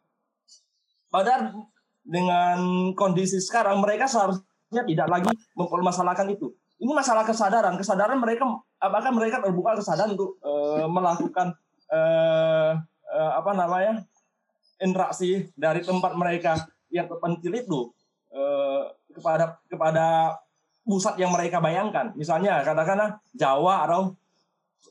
[1.10, 1.66] Padahal
[2.06, 2.58] dengan
[2.94, 6.54] kondisi sekarang mereka seharusnya tidak lagi mempermasalahkan itu.
[6.82, 7.78] Ini masalah kesadaran.
[7.78, 8.46] Kesadaran mereka
[8.78, 11.54] apakah mereka terbuka kesadaran untuk uh, melakukan
[11.90, 12.74] uh,
[13.10, 14.02] uh, apa namanya
[14.82, 17.80] interaksi dari tempat mereka yang terpencil itu
[18.34, 18.82] eh,
[19.14, 20.06] kepada kepada
[20.82, 22.12] pusat yang mereka bayangkan.
[22.18, 24.12] Misalnya katakanlah Jawa atau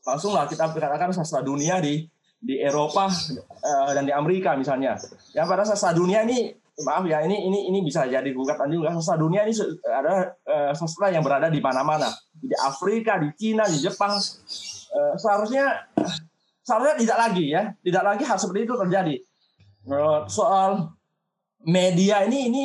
[0.07, 2.07] langsunglah kita katakan sastra dunia di
[2.41, 3.11] di Eropa
[3.61, 4.97] eh, dan di Amerika misalnya.
[5.37, 8.95] Yang pada sastra dunia ini maaf ya ini ini ini bisa jadi gugatan juga.
[8.97, 9.53] Sastra dunia ini
[9.85, 12.09] ada uh, sastra yang berada di mana-mana.
[12.33, 14.17] Di Afrika di Cina di Jepang.
[14.91, 15.87] Uh, seharusnya
[16.65, 17.69] seharusnya tidak lagi ya.
[17.77, 19.15] Tidak lagi hal seperti itu terjadi
[20.29, 20.93] soal
[21.65, 22.63] media ini ini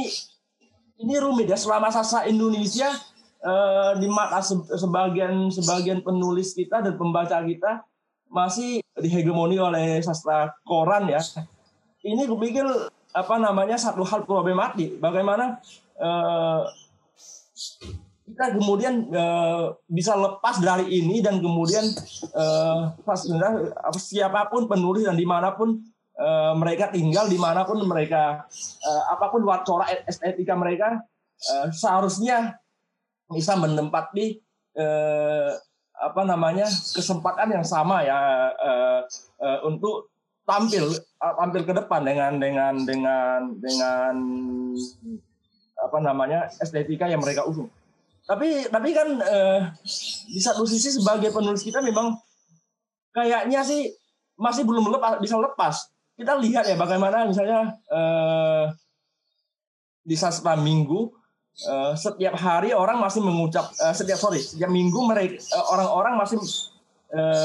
[1.00, 2.88] ini rumit ya selama sasa Indonesia
[3.40, 4.40] eh, di mata
[4.76, 7.85] sebagian sebagian penulis kita dan pembaca kita
[8.33, 11.20] masih dihegemoni oleh sastra koran ya.
[12.07, 12.64] Ini kupikir
[13.16, 15.00] apa namanya satu hal problematik.
[15.00, 15.61] Bagaimana
[15.96, 16.62] eh,
[18.26, 21.85] kita kemudian eh, bisa lepas dari ini dan kemudian
[22.37, 22.83] eh,
[23.96, 25.81] siapa pun penulis dan di mana pun
[26.20, 28.44] uh, mereka tinggal di mana pun mereka
[28.83, 31.00] uh, apa pun corak estetika mereka
[31.52, 32.59] uh, seharusnya
[33.31, 34.40] bisa menempati
[34.79, 35.50] uh,
[35.96, 39.00] apa namanya kesempatan yang sama ya uh,
[39.40, 40.12] uh, untuk
[40.44, 44.14] tampil uh, tampil ke depan dengan dengan dengan dengan
[45.76, 47.68] apa namanya estetika yang mereka usung.
[48.26, 49.61] Tapi tapi kan uh,
[50.29, 52.14] di satu sisi sebagai penulis kita memang
[53.14, 53.88] kayaknya sih
[54.37, 58.64] masih belum lepas bisa lepas kita lihat ya bagaimana misalnya eh,
[60.00, 61.12] di sastra minggu
[61.61, 65.37] eh, setiap hari orang masih mengucap eh, setiap sorry setiap minggu mereka
[65.70, 66.40] orang-orang masih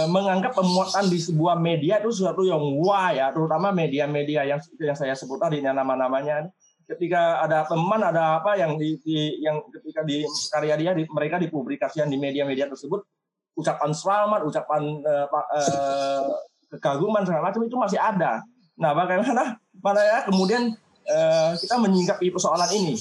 [0.10, 5.14] menganggap pemuatan di sebuah media itu sesuatu yang wah ya terutama media-media yang yang saya
[5.14, 6.50] sebut tadi nama-namanya.
[6.90, 11.38] Ketika ada teman ada apa yang di, di yang ketika di karya dia di, mereka
[11.38, 13.06] dipublikasikan di media-media tersebut
[13.54, 16.26] ucapan selamat ucapan uh, uh,
[16.74, 18.42] kekaguman segala macam itu masih ada
[18.82, 20.74] Nah, bagaimana mana ya kemudian
[21.06, 22.98] uh, kita menyingkapi persoalan ini?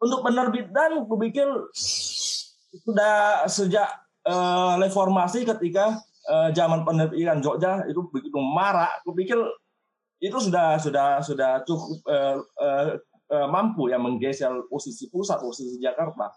[0.00, 3.86] Untuk penerbit dan kupikir sudah sejak
[4.24, 9.36] uh, reformasi ketika uh, zaman penerbitan Jogja itu begitu marak, kupikir
[10.24, 12.86] itu sudah sudah sudah cukup uh, uh,
[13.28, 16.32] uh, mampu ya menggeser posisi pusat posisi Jakarta.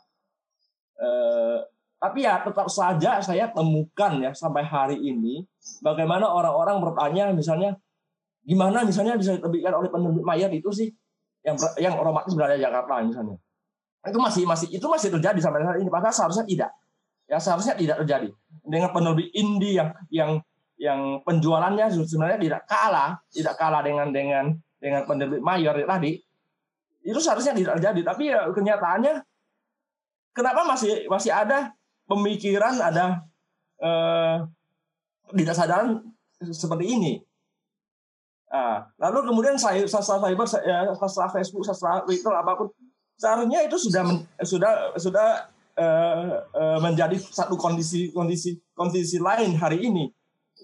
[1.00, 1.64] Uh,
[1.96, 5.48] tapi ya tetap saja saya temukan ya sampai hari ini
[5.80, 7.80] bagaimana orang-orang bertanya misalnya
[8.46, 10.94] Gimana misalnya bisa diterbitkan oleh penerbit mayor itu sih
[11.42, 13.38] yang yang otomatis berada di Jakarta misalnya.
[14.06, 15.90] Itu masih masih itu masih terjadi sampai saat ini.
[15.90, 16.72] Padahal seharusnya tidak.
[17.26, 18.30] Ya seharusnya tidak terjadi.
[18.62, 20.32] Dengan penerbit indie yang yang
[20.78, 26.22] yang penjualannya sebenarnya tidak kalah, tidak kalah dengan dengan dengan penerbit mayor tadi.
[27.02, 29.26] Itu seharusnya tidak terjadi, tapi ya kenyataannya
[30.38, 31.74] kenapa masih masih ada
[32.06, 33.26] pemikiran ada
[33.82, 34.38] eh,
[35.34, 36.06] tidak sadaran
[36.38, 37.25] seperti ini
[38.56, 42.68] Nah, lalu kemudian saya sastra cyber, ya, sastra Facebook, sastra Twitter apa pun,
[43.20, 44.04] seharusnya itu sudah
[44.40, 45.28] sudah sudah
[45.76, 50.08] uh, uh, menjadi satu kondisi kondisi kondisi lain hari ini,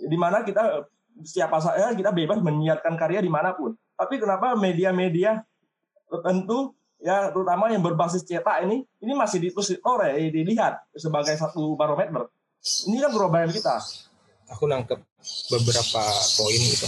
[0.07, 0.87] di mana kita
[1.27, 3.75] siapa saja kita bebas menyiarkan karya di mana pun.
[3.99, 5.43] Tapi kenapa media-media
[6.07, 9.51] tertentu ya terutama yang berbasis cetak ini ini masih
[9.83, 12.31] oleh dilihat sebagai satu barometer.
[12.61, 13.83] Ini kan problem kita.
[14.53, 14.99] Aku nangkep
[15.49, 16.03] beberapa
[16.35, 16.87] poin gitu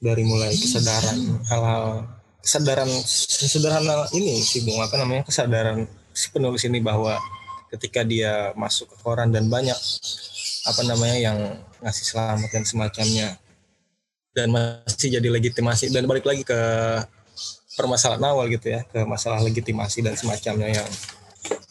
[0.00, 2.04] dari mulai kesadaran hal-hal
[2.44, 7.18] kesadaran sederhana ini sih bung apa namanya kesadaran si penulis ini bahwa
[7.74, 9.76] ketika dia masuk ke koran dan banyak
[10.66, 11.38] apa namanya yang
[11.82, 13.28] ngasih selamat dan semacamnya
[14.36, 16.60] dan masih jadi legitimasi dan balik lagi ke
[17.76, 20.88] permasalahan awal gitu ya ke masalah legitimasi dan semacamnya yang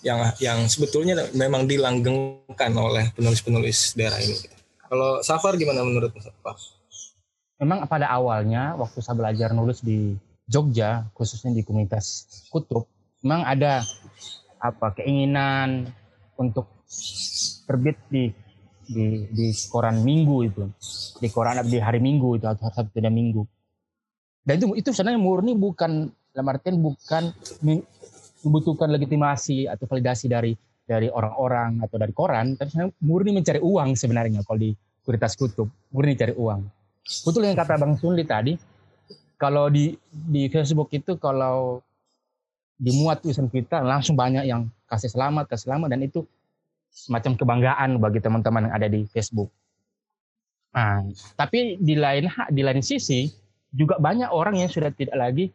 [0.06, 4.38] yang yang sebetulnya memang dilanggengkan oleh penulis-penulis daerah ini.
[4.86, 6.56] Kalau Safar gimana menurut Safar?
[7.56, 10.12] Memang pada awalnya waktu saya belajar nulis di
[10.46, 12.86] Jogja, khususnya di komunitas kutub,
[13.24, 13.82] memang ada
[14.60, 15.90] apa keinginan
[16.36, 16.68] untuk
[17.66, 18.30] terbit di
[18.86, 20.64] di di koran minggu itu.
[21.18, 23.48] Di koran di hari minggu itu atau sabtu dan minggu.
[24.46, 27.34] Dan itu itu sebenarnya murni bukan dalam artian bukan
[28.46, 30.54] membutuhkan legitimasi atau validasi dari
[30.86, 34.70] dari orang-orang atau dari koran, tapi sebenarnya murni mencari uang sebenarnya kalau di
[35.02, 36.62] Kuritas Kutub, murni cari uang.
[37.06, 38.58] Betul yang kata Bang Sunli tadi,
[39.38, 41.86] kalau di di Facebook itu kalau
[42.82, 46.26] dimuat tulisan kita langsung banyak yang kasih selamat, kasih selamat dan itu
[46.90, 49.54] semacam kebanggaan bagi teman-teman yang ada di Facebook.
[50.76, 51.08] Nah,
[51.40, 53.30] tapi di lain di lain sisi
[53.72, 55.52] juga banyak orang yang sudah tidak lagi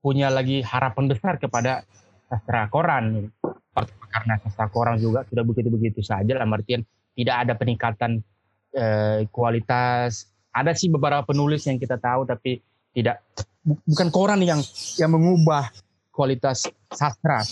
[0.00, 1.84] punya lagi harapan besar kepada
[2.30, 3.28] sastra koran
[4.10, 6.82] karena sastra koran juga sudah begitu-begitu saja dalam artian
[7.14, 8.22] tidak ada peningkatan
[8.74, 13.22] eh, kualitas ada sih beberapa penulis yang kita tahu tapi tidak
[13.86, 14.60] bukan koran yang
[14.98, 15.70] yang mengubah
[16.10, 17.42] kualitas sastra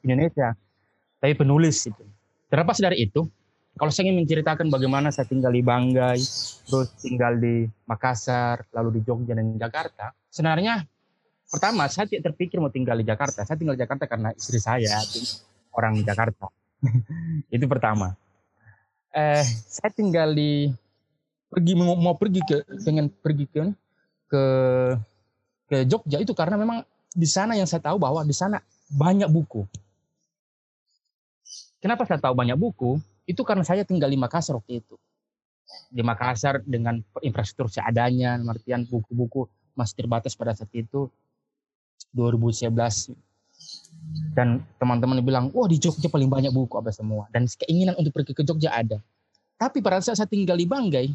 [0.00, 0.56] Indonesia
[1.20, 2.04] tapi penulis itu
[2.48, 3.24] terlepas dari itu
[3.76, 6.20] kalau saya ingin menceritakan bagaimana saya tinggal di Banggai
[6.64, 10.86] terus tinggal di Makassar lalu di Jogja dan Jakarta sebenarnya
[11.46, 13.46] pertama saya tidak terpikir mau tinggal di Jakarta.
[13.46, 14.98] Saya tinggal di Jakarta karena istri saya
[15.74, 16.50] orang Jakarta.
[17.54, 18.14] itu pertama.
[19.14, 20.68] Eh, saya tinggal di
[21.50, 23.62] pergi mau, mau pergi ke pengen pergi ke
[24.26, 24.42] ke
[25.66, 26.82] ke Jogja itu karena memang
[27.16, 28.60] di sana yang saya tahu bahwa di sana
[28.92, 29.66] banyak buku.
[31.80, 32.98] Kenapa saya tahu banyak buku?
[33.26, 34.94] Itu karena saya tinggal di Makassar waktu itu.
[35.90, 41.10] Di Makassar dengan infrastruktur seadanya, artian buku-buku masih terbatas pada saat itu
[42.16, 43.12] 2011
[44.32, 48.32] dan teman-teman bilang wah di Jogja paling banyak buku apa semua dan keinginan untuk pergi
[48.32, 49.00] ke Jogja ada
[49.60, 51.12] tapi pada saat saya tinggal di Banggai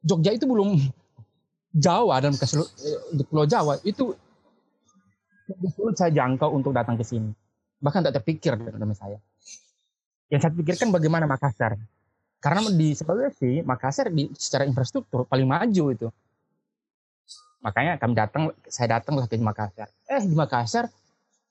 [0.00, 0.80] Jogja itu belum
[1.70, 2.34] Jawa dan
[3.14, 4.16] di Pulau Jawa itu
[5.74, 7.30] sulit saya jangkau untuk datang ke sini
[7.78, 9.18] bahkan tak terpikir dalam saya
[10.30, 11.78] yang saya pikirkan bagaimana Makassar
[12.40, 16.08] karena di Sulawesi Makassar di, secara infrastruktur paling maju itu
[17.60, 19.88] Makanya kami datang, saya datanglah ke Makassar.
[20.08, 20.88] Eh di Makassar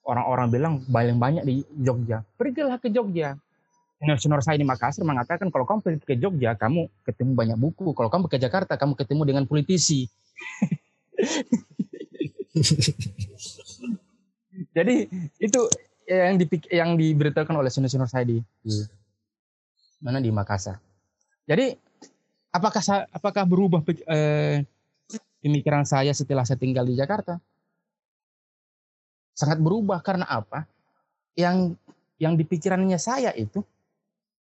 [0.02, 2.26] orang-orang bilang paling banyak di Jogja.
[2.34, 3.38] Pergilah ke Jogja.
[4.00, 7.92] Senior-senior saya di Makassar mengatakan kalau kamu pergi ke Jogja, kamu ketemu banyak buku.
[7.92, 10.08] Kalau kamu ke Jakarta, kamu ketemu dengan politisi.
[14.76, 15.04] Jadi
[15.44, 15.62] itu
[16.08, 18.76] yang dipik yang diberitakan oleh senior-senior saya di, di
[20.00, 20.80] mana di Makassar.
[21.44, 21.76] Jadi
[22.56, 22.80] apakah
[23.12, 24.64] apakah berubah eh,
[25.44, 27.36] pemikiran saya setelah saya tinggal di Jakarta
[29.36, 30.64] sangat berubah karena apa?
[31.36, 31.80] Yang
[32.20, 33.64] yang di pikirannya saya itu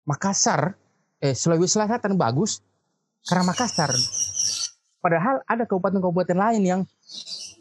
[0.04, 0.76] Makassar,
[1.20, 2.60] eh, Sulawesi Selatan bagus
[3.24, 3.90] karena Makassar.
[5.00, 6.80] Padahal ada kabupaten-kabupaten lain yang,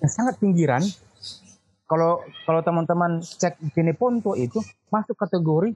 [0.04, 0.84] sangat pinggiran.
[1.88, 4.60] Kalau kalau teman-teman cek di Ponto itu
[4.92, 5.76] masuk kategori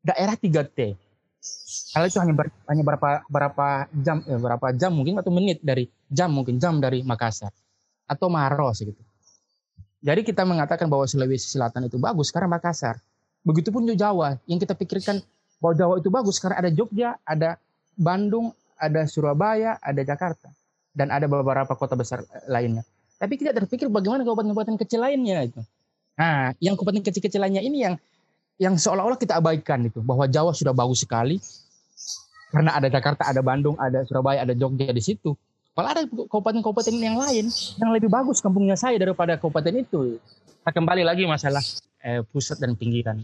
[0.00, 0.96] daerah 3T.
[1.92, 5.88] Kalau itu hanya ber, hanya berapa berapa jam eh, berapa jam mungkin atau menit dari
[6.08, 7.52] jam mungkin jam dari Makassar
[8.08, 9.02] atau Maros gitu.
[10.02, 12.98] Jadi kita mengatakan bahwa Sulawesi Selatan itu bagus karena Makassar.
[13.42, 15.18] Begitupun Jawa yang kita pikirkan
[15.62, 17.54] bahwa Jawa itu bagus karena ada Jogja, ada
[17.94, 20.50] Bandung, ada Surabaya, ada Jakarta
[20.90, 22.82] dan ada beberapa kota besar eh, lainnya.
[23.22, 25.62] Tapi kita terpikir bagaimana kabupaten-kabupaten kecil lainnya itu.
[26.18, 27.94] Nah, yang kabupaten kecil-kecil lainnya ini yang
[28.58, 31.38] yang seolah-olah kita abaikan itu bahwa Jawa sudah bagus sekali
[32.52, 35.38] karena ada Jakarta, ada Bandung, ada Surabaya, ada Jogja di situ.
[35.72, 37.48] Kalau ada kabupaten-kabupaten yang lain
[37.80, 40.18] yang lebih bagus kampungnya saya daripada kabupaten itu.
[40.60, 41.62] Kita kembali lagi masalah
[42.02, 43.22] eh, pusat dan pinggiran.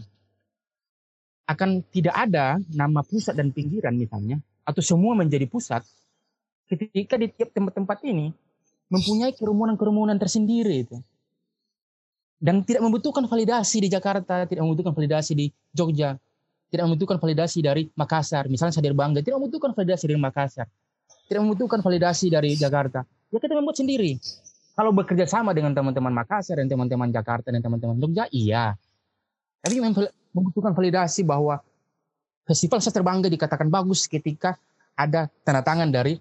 [1.49, 5.81] Akan tidak ada nama pusat dan pinggiran misalnya atau semua menjadi pusat
[6.69, 8.29] ketika di tiap tempat-tempat ini
[8.93, 11.01] mempunyai kerumunan-kerumunan tersendiri itu
[12.37, 15.45] dan tidak membutuhkan validasi di Jakarta, tidak membutuhkan validasi di
[15.75, 16.15] Jogja,
[16.71, 18.47] tidak membutuhkan validasi dari Makassar.
[18.47, 20.67] Misalnya saya dari Bangga, tidak membutuhkan validasi dari Makassar,
[21.27, 23.03] tidak membutuhkan validasi dari Jakarta.
[23.29, 24.17] Ya kita membuat sendiri.
[24.79, 28.79] Kalau bekerja sama dengan teman-teman Makassar dan teman-teman Jakarta dan teman-teman Jogja, iya.
[29.59, 29.75] Tapi
[30.33, 31.61] membutuhkan validasi bahwa
[32.45, 34.57] Festival Sastra Bangga dikatakan bagus ketika
[34.97, 36.17] ada tanda tangan dari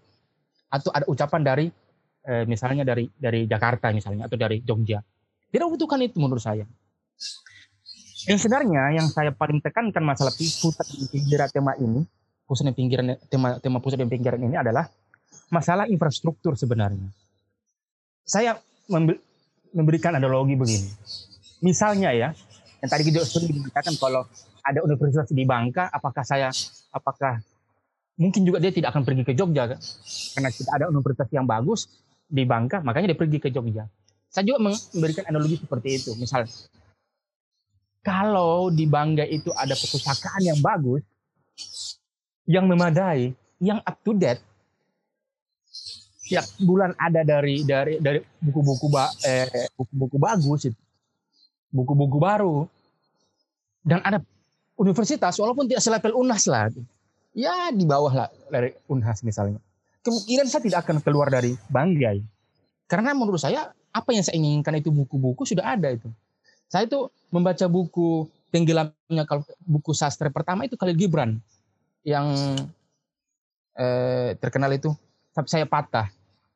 [0.69, 1.67] atau ada ucapan dari
[2.29, 5.01] eh, misalnya dari dari Jakarta misalnya atau dari Jogja
[5.49, 6.69] tidak membutuhkan itu menurut saya.
[8.29, 12.05] Yang sebenarnya yang saya paling tekankan masalah pusat dan pinggiran tema ini,
[12.45, 14.85] pusat dan pinggiran tema tema pusat dan pinggiran ini adalah
[15.49, 17.09] masalah infrastruktur sebenarnya.
[18.29, 18.61] Saya
[19.73, 20.93] memberikan analogi begini.
[21.65, 22.37] Misalnya ya,
[22.79, 24.23] yang tadi kita sudah dikatakan kalau
[24.63, 26.49] ada universitas di Bangka, apakah saya,
[26.95, 27.43] apakah
[28.15, 29.75] mungkin juga dia tidak akan pergi ke Jogja
[30.35, 31.91] karena tidak ada universitas yang bagus
[32.31, 33.91] di Bangka, makanya dia pergi ke Jogja.
[34.31, 36.11] Saya juga memberikan analogi seperti itu.
[36.21, 36.45] Misal,
[38.05, 41.03] kalau di Bangga itu ada perpustakaan yang bagus,
[42.47, 44.39] yang memadai, yang up to date,
[46.29, 48.87] tiap bulan ada dari dari dari buku-buku
[49.25, 50.79] eh, buku-buku bagus itu
[51.73, 52.67] buku-buku baru.
[53.85, 54.21] Dan ada
[54.79, 56.71] universitas walaupun tidak selevel Unhas lah.
[57.33, 59.61] Ya di bawah lah dari Unhas misalnya.
[60.05, 62.23] Kemungkinan saya tidak akan keluar dari Banggai.
[62.89, 66.09] Karena menurut saya apa yang saya inginkan itu buku-buku sudah ada itu.
[66.69, 71.37] Saya itu membaca buku tenggelamnya kalau buku sastra pertama itu Khalil Gibran.
[72.07, 72.27] Yang
[73.77, 74.95] eh, terkenal itu
[75.45, 76.09] saya patah.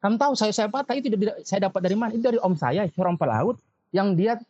[0.02, 1.06] Kamu tahu saya saya patah itu
[1.46, 2.10] saya dapat dari mana?
[2.10, 3.60] Itu dari om saya, seorang pelaut
[3.94, 4.40] yang dia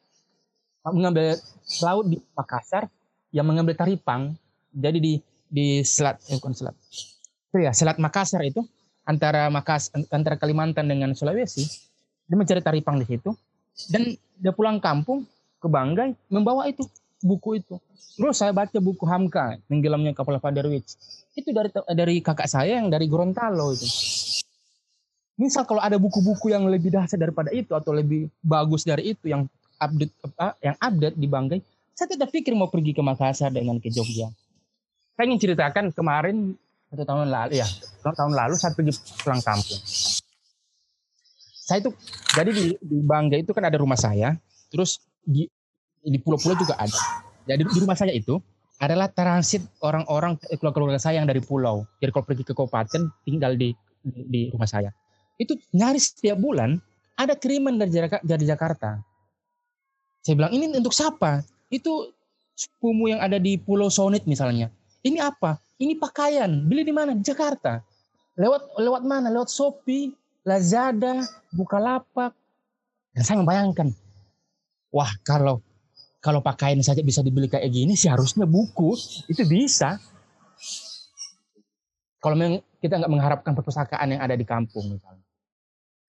[0.90, 1.38] mengambil
[1.78, 2.90] laut di Makassar
[3.30, 4.34] yang mengambil taripang.
[4.72, 5.14] Jadi di
[5.46, 6.74] di selat eh, selat.
[7.52, 8.64] Itu ya, selat Makassar itu
[9.06, 11.62] antara Makas antara Kalimantan dengan Sulawesi.
[12.26, 13.30] Dia mencari taripang di situ
[13.92, 15.28] dan dia pulang kampung
[15.62, 16.82] ke Banggai membawa itu
[17.22, 17.78] buku itu.
[18.18, 20.96] Terus saya baca buku Hamka, Tenggelamnya Kapal Faderwich.
[21.32, 23.88] Itu dari dari kakak saya yang dari Gorontalo itu
[25.42, 29.48] misal kalau ada buku-buku yang lebih dahsyat daripada itu atau lebih bagus dari itu yang
[29.82, 31.58] update apa yang update di Banggai,
[31.92, 34.30] saya tidak pikir mau pergi ke Makassar dengan ke Jogja.
[35.18, 36.54] Saya ingin ceritakan kemarin
[36.92, 37.66] satu tahun lalu ya
[38.04, 39.80] tahun lalu saya pergi pulang kampung.
[41.62, 41.90] Saya itu
[42.36, 44.38] jadi di, di Banggai itu kan ada rumah saya,
[44.70, 45.50] terus di
[46.02, 47.00] di pulau-pulau juga ada.
[47.46, 48.38] Jadi di rumah saya itu
[48.82, 51.86] adalah transit orang-orang keluarga-keluarga saya yang dari pulau.
[52.02, 53.70] Jadi kalau pergi ke kabupaten tinggal di
[54.02, 54.90] di, rumah saya
[55.38, 56.78] itu nyaris setiap bulan
[57.14, 58.98] ada kiriman dari Jakarta.
[60.22, 61.42] Saya bilang ini untuk siapa?
[61.68, 62.14] Itu
[62.54, 64.70] sepumu yang ada di Pulau Sonit misalnya.
[65.02, 65.58] Ini apa?
[65.82, 66.48] Ini pakaian.
[66.66, 67.12] Beli di mana?
[67.12, 67.82] Di Jakarta.
[68.38, 69.28] Lewat lewat mana?
[69.34, 70.14] Lewat Shopee,
[70.46, 72.32] Lazada, Bukalapak.
[73.12, 73.92] Dan saya membayangkan,
[74.88, 75.60] wah kalau
[76.22, 78.94] kalau pakaian saja bisa dibeli kayak gini, seharusnya buku
[79.26, 79.98] itu bisa.
[82.22, 82.38] Kalau
[82.78, 85.22] kita nggak mengharapkan perpustakaan yang ada di kampung misalnya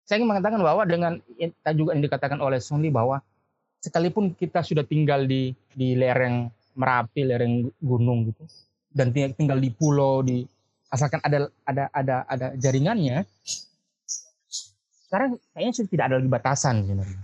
[0.07, 1.19] saya ingin mengatakan bahwa dengan
[1.75, 3.19] juga yang dikatakan oleh Sunli bahwa
[3.87, 8.45] sekalipun kita sudah tinggal di di lereng Merapi, lereng gunung gitu,
[8.93, 10.45] dan tinggal di pulau di
[10.93, 13.25] asalkan ada ada ada ada jaringannya,
[15.09, 17.21] sekarang kayaknya sudah tidak ada lagi batasan sebenarnya.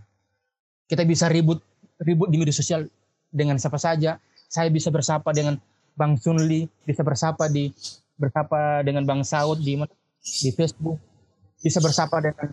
[0.90, 1.62] Kita bisa ribut
[2.02, 2.90] ribut di media sosial
[3.30, 4.18] dengan siapa saja.
[4.50, 5.62] Saya bisa bersapa dengan
[5.94, 7.70] Bang Sunli, bisa bersapa di
[8.18, 9.78] bersapa dengan Bang Saud di
[10.42, 10.98] di Facebook,
[11.62, 12.50] bisa bersapa dengan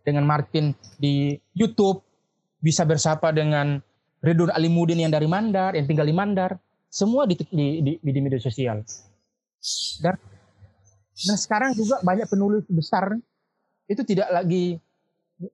[0.00, 2.00] dengan Martin di YouTube,
[2.60, 3.80] bisa bersapa dengan
[4.20, 6.60] Ridwan Alimudin yang dari Mandar, yang tinggal di Mandar,
[6.92, 8.84] semua di, di, di, di media sosial.
[10.00, 10.16] Dan,
[11.16, 13.16] dan sekarang juga banyak penulis besar
[13.88, 14.78] itu tidak lagi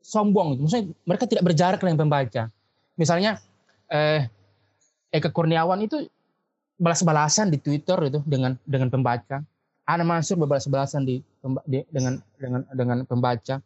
[0.02, 2.50] sombong, maksudnya mereka tidak berjarak dengan pembaca.
[2.98, 3.38] Misalnya
[3.86, 4.26] eh,
[5.14, 6.10] Eka Kurniawan itu
[6.76, 9.40] balas-balasan di Twitter itu dengan dengan pembaca.
[9.86, 11.22] Ana Mansur berbalas-balasan di,
[11.70, 13.62] di dengan dengan dengan pembaca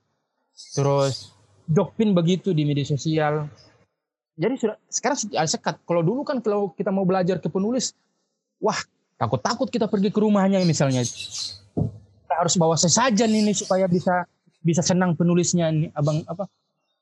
[0.77, 1.33] terus
[1.71, 3.47] dokpin begitu di media sosial.
[4.35, 5.75] Jadi sudah sekarang sudah sekat.
[5.87, 7.95] Kalau dulu kan kalau kita mau belajar ke penulis,
[8.59, 8.77] wah
[9.15, 11.07] takut-takut kita pergi ke rumahnya misalnya.
[11.07, 14.27] Kita harus bawa sesajen ini supaya bisa
[14.61, 16.51] bisa senang penulisnya ini, abang apa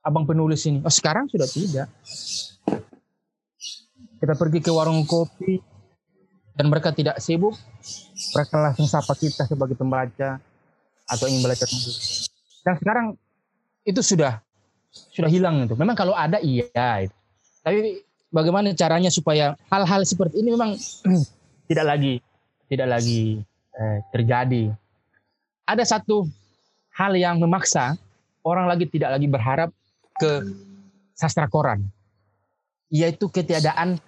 [0.05, 0.85] abang penulis ini.
[0.85, 1.89] Oh sekarang sudah tidak.
[4.19, 5.63] Kita pergi ke warung kopi
[6.59, 7.55] dan mereka tidak sibuk,
[8.35, 10.43] mereka langsung sapa kita sebagai pembaca
[11.07, 11.71] atau ingin belajar.
[12.67, 13.07] Dan sekarang
[13.87, 14.43] itu sudah
[14.93, 15.75] sudah hilang itu.
[15.77, 17.05] Memang kalau ada iya.
[17.05, 17.15] Itu.
[17.63, 20.77] Tapi bagaimana caranya supaya hal-hal seperti ini memang
[21.69, 22.15] tidak lagi
[22.69, 23.41] tidak lagi
[23.77, 24.73] eh, terjadi.
[25.69, 26.29] Ada satu
[26.97, 27.97] hal yang memaksa
[28.45, 29.71] orang lagi tidak lagi berharap
[30.17, 30.45] ke
[31.13, 31.85] sastra koran,
[32.89, 34.01] yaitu ketiadaan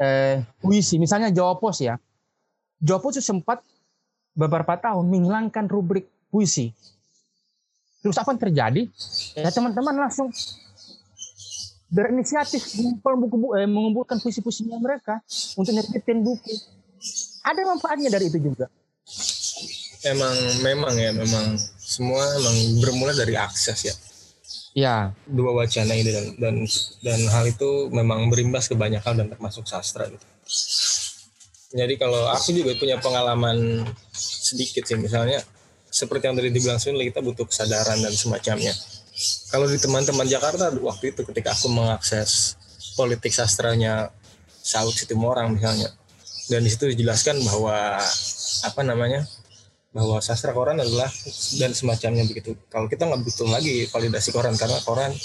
[0.00, 1.00] eh, puisi.
[1.00, 1.96] Misalnya Jawa Pos ya,
[2.80, 3.64] Jawa Pos sempat
[4.36, 6.76] beberapa tahun menghilangkan rubrik puisi
[8.06, 8.82] Terus apa yang terjadi?
[9.34, 10.30] Ya teman-teman langsung
[11.90, 15.18] berinisiatif mengumpulkan buku, eh, mengumpulkan puisi-puisinya mereka
[15.58, 16.54] untuk nerbitin buku.
[17.42, 18.70] Ada manfaatnya dari itu juga.
[20.06, 23.94] Emang memang ya memang semua emang bermula dari akses ya.
[24.76, 24.96] Ya.
[25.26, 26.56] Dua wacana ini dan dan
[27.02, 30.26] dan hal itu memang berimbas ke banyak hal dan termasuk sastra gitu.
[31.74, 33.82] Jadi kalau aku juga punya pengalaman
[34.14, 35.42] sedikit sih misalnya
[35.96, 38.76] seperti yang tadi dibilang Sunli kita butuh kesadaran dan semacamnya.
[39.48, 42.60] Kalau di teman-teman Jakarta waktu itu ketika aku mengakses
[43.00, 44.12] politik sastranya
[44.60, 45.88] Saud Situmorang misalnya
[46.52, 47.96] dan di situ dijelaskan bahwa
[48.68, 49.24] apa namanya
[49.96, 51.08] bahwa sastra koran adalah
[51.56, 52.52] dan semacamnya begitu.
[52.68, 55.16] Kalau kita nggak butuh lagi validasi koran karena koran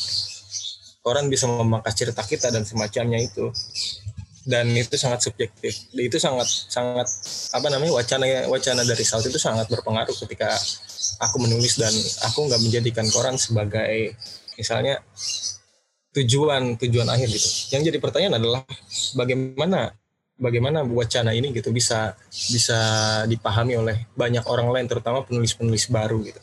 [1.04, 3.52] koran bisa memangkas cerita kita dan semacamnya itu
[4.46, 5.92] dan itu sangat subjektif.
[5.94, 7.08] Itu sangat sangat
[7.54, 10.58] apa namanya wacana wacana dari Saud itu sangat berpengaruh ketika
[11.22, 11.94] aku menulis dan
[12.26, 14.18] aku nggak menjadikan koran sebagai
[14.58, 15.02] misalnya
[16.18, 17.50] tujuan tujuan akhir gitu.
[17.78, 18.62] Yang jadi pertanyaan adalah
[19.16, 19.94] bagaimana
[20.42, 22.18] bagaimana wacana ini gitu bisa
[22.50, 22.80] bisa
[23.30, 26.42] dipahami oleh banyak orang lain terutama penulis-penulis baru gitu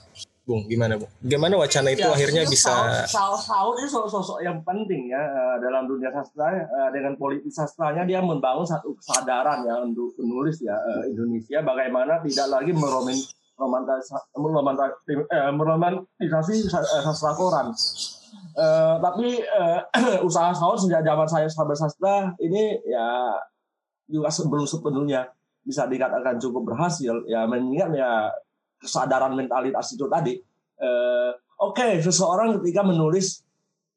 [0.48, 1.12] Bung, gimana Bung?
[1.20, 6.08] Gimana wacana itu ya, akhirnya bisa Saud ini sosok yang penting ya eh, dalam dunia
[6.08, 11.60] sastra eh, dengan politik sastranya dia membangun satu kesadaran ya untuk penulis ya eh, Indonesia
[11.60, 13.20] bagaimana tidak lagi meromin
[15.52, 16.64] meromantisasi
[17.04, 17.68] sastra koran.
[19.04, 19.44] tapi
[20.28, 23.36] usaha Saud sejak zaman saya sahabat sastra ini ya
[24.08, 25.28] juga sebelum sepenuhnya
[25.60, 28.32] bisa dikatakan cukup berhasil ya mengingat ya
[28.78, 30.38] kesadaran mentalitas itu tadi.
[30.78, 33.42] Uh, Oke, okay, seseorang ketika menulis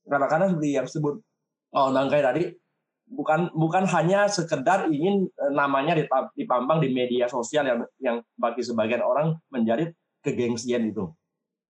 [0.10, 1.16] kadang-kadang seperti yang disebut
[1.78, 2.44] oh Nangkai tadi
[3.06, 5.94] bukan bukan hanya sekedar ingin eh, namanya
[6.34, 9.94] dipampang di media sosial yang yang bagi sebagian orang menjadi
[10.26, 11.06] kegengsian itu.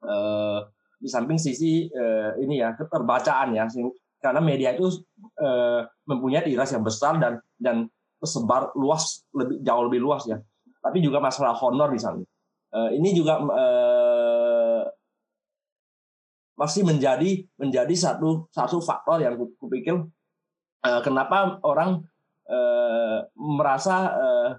[0.02, 0.66] Uh,
[0.98, 3.70] di samping sisi uh, ini ya keterbacaan ya
[4.18, 4.90] karena media itu
[5.38, 7.86] uh, mempunyai tiras yang besar dan dan
[8.18, 10.40] tersebar luas lebih jauh lebih luas ya.
[10.82, 12.26] Tapi juga masalah honor misalnya
[12.76, 14.84] uh, ini juga uh,
[16.56, 19.98] masih menjadi menjadi satu satu faktor yang kupikir
[20.86, 22.06] uh, kenapa orang
[22.46, 24.50] uh, merasa uh,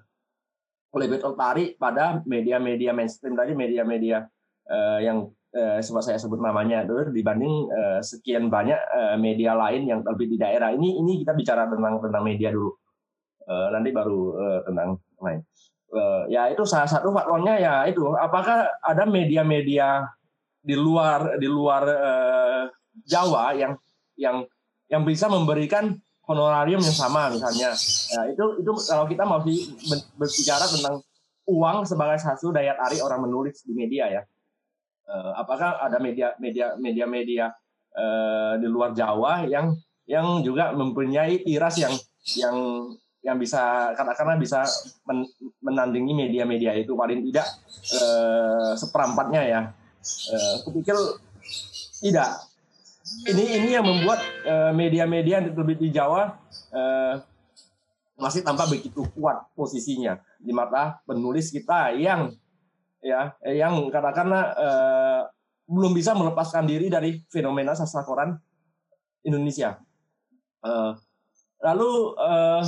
[0.92, 4.28] lebih tertarik pada media-media mainstream tadi media-media
[4.68, 9.88] uh, yang uh, sempat saya sebut namanya itu dibanding uh, sekian banyak uh, media lain
[9.88, 10.68] yang lebih di daerah.
[10.76, 12.76] Ini ini kita bicara tentang tentang media dulu.
[13.42, 15.40] Uh, nanti baru uh, tentang lain
[15.92, 18.02] uh, ya itu salah satu faktornya ya itu.
[18.16, 20.08] Apakah ada media-media
[20.62, 22.64] di luar di luar uh,
[23.04, 23.72] Jawa yang
[24.16, 24.44] yang
[24.88, 27.72] yang bisa memberikan honorarium yang sama misalnya?
[28.12, 29.40] Ya itu itu kalau kita mau
[30.16, 31.04] berbicara tentang
[31.48, 34.22] uang sebagai satu daya tarik orang menulis di media ya.
[35.02, 37.44] Uh, apakah ada media media media media
[37.96, 39.74] uh, di luar Jawa yang
[40.06, 41.94] yang juga mempunyai tiras yang
[42.38, 42.56] yang
[43.22, 44.66] yang bisa katakanlah bisa
[45.06, 45.22] men
[45.62, 47.46] menandingi media-media itu paling tidak
[47.94, 49.60] eh, seperampatnya ya.
[50.02, 50.98] Eh, kupikir
[52.02, 52.50] tidak.
[53.22, 56.34] Ini ini yang membuat eh, media-media yang terbit di Jawa
[56.74, 57.14] eh,
[58.18, 62.34] masih tanpa begitu kuat posisinya di mata penulis kita yang
[62.98, 65.22] ya yang katakanlah eh,
[65.70, 68.34] belum bisa melepaskan diri dari fenomena sastra koran
[69.22, 69.78] Indonesia.
[70.66, 70.92] Eh,
[71.62, 72.62] lalu eh,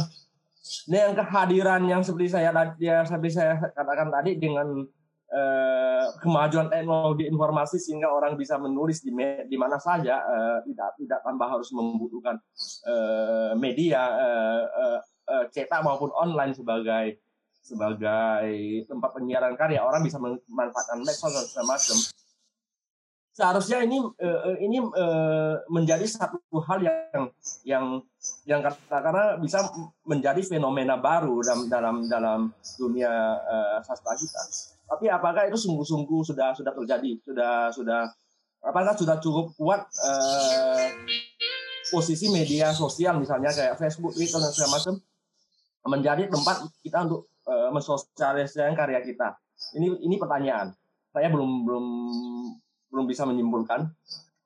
[0.89, 2.49] Nah, yang kehadiran yang seperti saya
[2.81, 4.81] ya seperti saya katakan tadi dengan
[5.29, 9.13] eh, kemajuan teknologi informasi sehingga orang bisa menulis di
[9.45, 12.41] di mana saja eh, tidak tidak tanpa harus membutuhkan
[12.89, 17.21] eh, media eh, eh, eh cetak maupun online sebagai
[17.61, 19.85] sebagai tempat penyiaran karya.
[19.85, 21.97] Orang bisa memanfaatkan medsos dan segala macam
[23.35, 27.25] seharusnya ini uh, ini uh, menjadi satu hal yang
[27.67, 27.85] yang
[28.47, 29.67] yang karena bisa
[30.07, 32.41] menjadi fenomena baru dalam dalam dalam
[32.79, 33.11] dunia
[33.43, 34.39] uh, sastra kita.
[34.87, 37.19] Tapi apakah itu sungguh-sungguh sudah sudah terjadi?
[37.27, 38.01] Sudah sudah
[38.63, 40.95] apakah sudah cukup kuat uh,
[41.91, 44.95] posisi media sosial misalnya kayak Facebook, Twitter dan segala macam
[45.85, 46.57] menjadi tempat
[46.87, 49.35] kita untuk uh, mensosialisasikan karya kita?
[49.75, 50.71] Ini ini pertanyaan.
[51.11, 51.87] Saya belum belum
[52.95, 53.91] belum bisa menyimpulkan.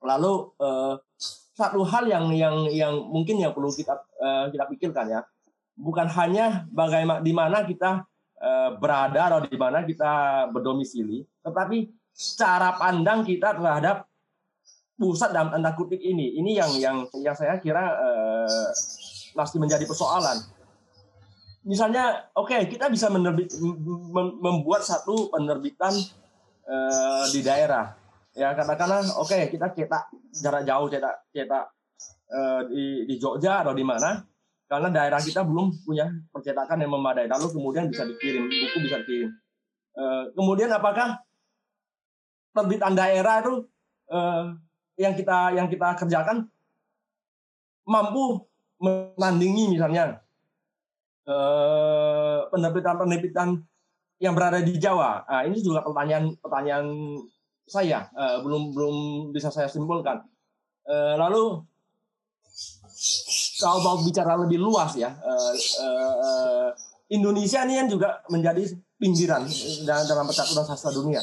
[0.01, 0.97] Lalu uh,
[1.53, 5.21] satu hal yang yang yang mungkin yang perlu kita uh, kita pikirkan ya,
[5.77, 8.09] bukan hanya bagaimana di mana kita
[8.41, 11.93] uh, berada atau di mana kita berdomisili, tetapi
[12.39, 14.09] cara pandang kita terhadap
[14.95, 18.71] pusat dalam tanda kutip ini, ini yang yang yang saya kira uh,
[19.35, 20.39] masih menjadi persoalan.
[21.67, 23.51] Misalnya, oke okay, kita bisa menerbit,
[24.39, 25.91] membuat satu penerbitan
[26.63, 27.98] uh, di daerah,
[28.39, 31.65] ya katakanlah oke okay, kita cetak jarak jauh cetak cetak
[32.31, 34.23] uh, di di Jogja atau di mana
[34.71, 37.25] karena daerah kita belum punya percetakan yang memadai.
[37.25, 39.33] Lalu kemudian bisa dikirim buku bisa dikirim.
[39.97, 41.19] Uh, kemudian apakah
[42.55, 43.53] terbitan daerah itu
[44.13, 44.55] uh,
[44.95, 46.47] yang kita yang kita kerjakan
[47.83, 48.45] mampu
[48.79, 50.23] menandingi misalnya
[52.49, 53.61] penerbitan-penerbitan
[54.17, 55.21] yang berada di Jawa.
[55.29, 56.85] Nah, ini juga pertanyaan pertanyaan
[57.69, 58.95] saya uh, belum belum
[59.31, 60.25] bisa saya simpulkan.
[60.89, 61.61] Uh, lalu
[63.61, 66.69] kalau mau bicara lebih luas ya, uh, uh,
[67.13, 68.65] Indonesia ini kan juga menjadi
[68.97, 69.45] pinggiran
[69.85, 71.21] dalam, dalam peta sastra dunia.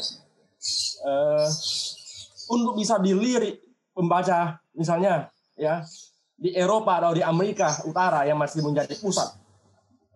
[1.05, 1.45] Uh,
[2.47, 5.29] untuk bisa dilirik pembaca misalnya
[5.59, 5.83] ya
[6.37, 9.35] di Eropa atau di Amerika Utara yang masih menjadi pusat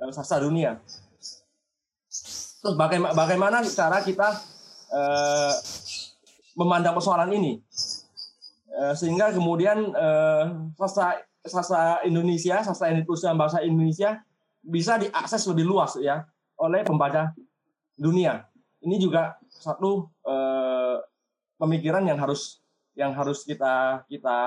[0.09, 0.82] sastra dunia.
[2.61, 2.77] Terus
[3.13, 4.29] bagaimana, cara kita
[4.93, 5.53] uh,
[6.55, 7.61] memandang persoalan ini
[8.75, 14.21] uh, sehingga kemudian uh, sastra sastra Indonesia, sastra Indonesia bahasa Indonesia
[14.61, 16.25] bisa diakses lebih luas ya
[16.61, 17.33] oleh pembaca
[17.97, 18.45] dunia.
[18.81, 20.97] Ini juga satu uh,
[21.57, 22.61] pemikiran yang harus
[22.97, 24.37] yang harus kita kita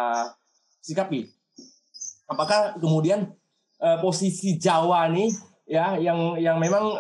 [0.83, 1.31] sikapi.
[2.29, 3.33] Apakah kemudian
[4.01, 5.29] posisi Jawa nih
[5.69, 6.97] ya yang yang memang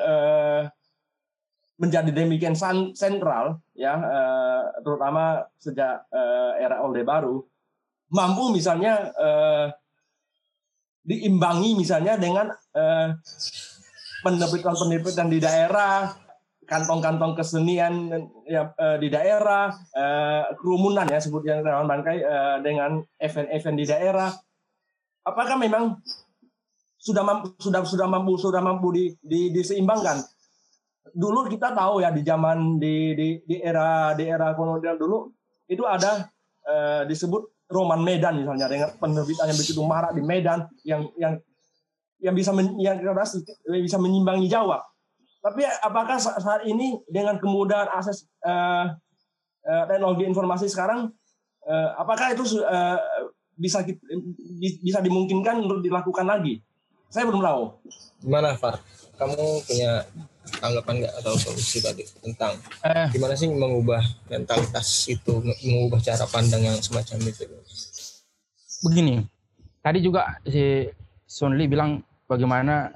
[1.85, 2.57] menjadi demikian
[2.97, 7.45] sentral ya uh, terutama sejak uh, era Orde Baru
[8.09, 9.68] mampu misalnya uh,
[11.05, 12.49] diimbangi misalnya dengan
[14.24, 16.16] penerbitan-penerbitan di daerah
[16.64, 18.09] kantong-kantong kesenian
[18.49, 19.68] ya, di daerah,
[20.57, 22.24] kerumunan ya sebut yang Rawan Bangkai
[22.64, 24.32] dengan event-event di daerah.
[25.28, 26.01] Apakah memang
[26.97, 30.24] sudah mampu, sudah sudah mampu sudah mampu di, di, diseimbangkan?
[31.15, 35.31] Dulu kita tahu ya di zaman di di, di era di era kolonial dulu
[35.71, 36.27] itu ada
[36.67, 41.39] uh, disebut roman Medan misalnya dengan penerbitan yang begitu marak di Medan yang yang
[42.21, 42.99] yang bisa men, yang
[43.65, 44.83] bisa menyimbangi Jawa
[45.45, 48.89] tapi apakah saat ini dengan kemudahan akses uh,
[49.69, 51.12] uh, teknologi informasi sekarang,
[51.69, 52.97] uh, apakah itu uh,
[53.53, 53.85] bisa
[54.81, 56.65] bisa dimungkinkan untuk dilakukan lagi?
[57.12, 57.62] Saya belum tahu.
[58.25, 58.81] Gimana, Far?
[59.21, 60.09] Kamu punya
[60.61, 63.09] tanggapan nggak atau solusi tadi tentang eh.
[63.12, 67.49] gimana sih mengubah mentalitas itu, mengubah cara pandang yang semacam itu?
[68.84, 69.24] Begini,
[69.80, 70.88] tadi juga si
[71.24, 72.92] Sonli bilang bagaimana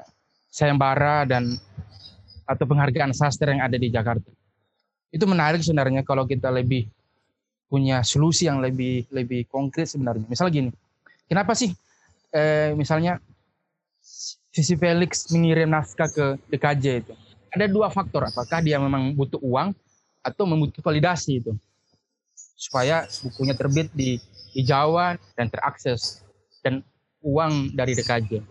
[0.53, 1.57] sayembara dan
[2.49, 4.29] atau penghargaan sastra yang ada di Jakarta.
[5.13, 6.89] Itu menarik sebenarnya kalau kita lebih
[7.69, 10.25] punya solusi yang lebih lebih konkret sebenarnya.
[10.25, 10.71] Misalnya gini,
[11.29, 11.73] kenapa sih
[12.33, 13.21] eh, misalnya
[14.49, 17.15] Sisi Felix mengirim naskah ke DKJ itu?
[17.49, 19.73] Ada dua faktor, apakah dia memang butuh uang
[20.21, 21.53] atau membutuhkan validasi itu
[22.59, 24.19] supaya bukunya terbit di,
[24.53, 26.27] di Jawa dan terakses
[26.61, 26.83] dan
[27.23, 28.43] uang dari DKJ.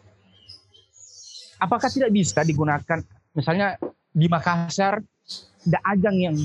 [1.59, 3.03] Apakah tidak bisa digunakan
[3.35, 3.75] misalnya
[4.13, 5.01] di Makassar
[5.67, 6.35] ada ajang yang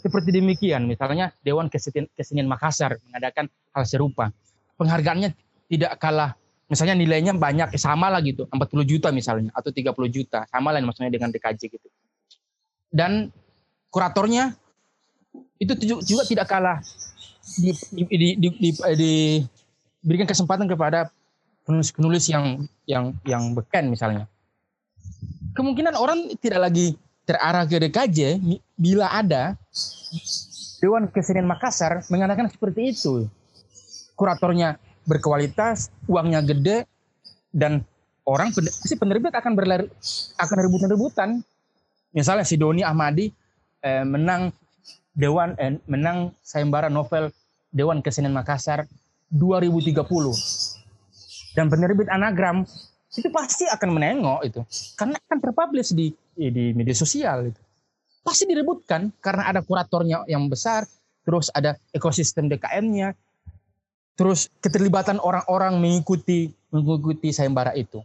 [0.00, 0.88] seperti demikian.
[0.88, 4.32] Misalnya Dewan Kesenian Makassar mengadakan hal serupa.
[4.80, 5.36] Penghargaannya
[5.68, 6.32] tidak kalah
[6.70, 11.10] misalnya nilainya banyak sama lah gitu 40 juta misalnya atau 30 juta sama lah maksudnya
[11.10, 11.90] dengan DKJ gitu
[12.90, 13.30] dan
[13.90, 14.54] kuratornya
[15.62, 15.72] itu
[16.02, 16.78] juga tidak kalah
[17.58, 19.12] di, di, di, di, di, di,
[20.02, 21.10] diberikan kesempatan kepada
[21.66, 24.26] penulis-penulis yang yang yang beken misalnya
[25.54, 28.42] kemungkinan orang tidak lagi terarah ke DKJ
[28.74, 29.54] bila ada
[30.80, 33.28] Dewan Kesenian Makassar mengatakan seperti itu.
[34.16, 36.88] Kuratornya berkualitas, uangnya gede,
[37.52, 37.84] dan
[38.24, 39.86] orang pasti penerbit akan berlari
[40.40, 41.44] akan rebutan-rebutan.
[42.10, 43.30] Misalnya si Doni Ahmadi
[43.82, 44.50] eh, menang
[45.14, 47.30] Dewan eh, menang sayembara novel
[47.70, 48.86] Dewan Kesenian Makassar
[49.30, 49.94] 2030.
[51.54, 52.66] Dan penerbit anagram
[53.14, 54.60] itu pasti akan menengok itu.
[54.94, 57.60] Karena akan terpublish di di media sosial itu.
[58.22, 60.86] Pasti direbutkan karena ada kuratornya yang besar
[61.24, 63.12] terus ada ekosistem DKM-nya
[64.18, 68.02] terus keterlibatan orang-orang mengikuti mengikuti sayembara itu.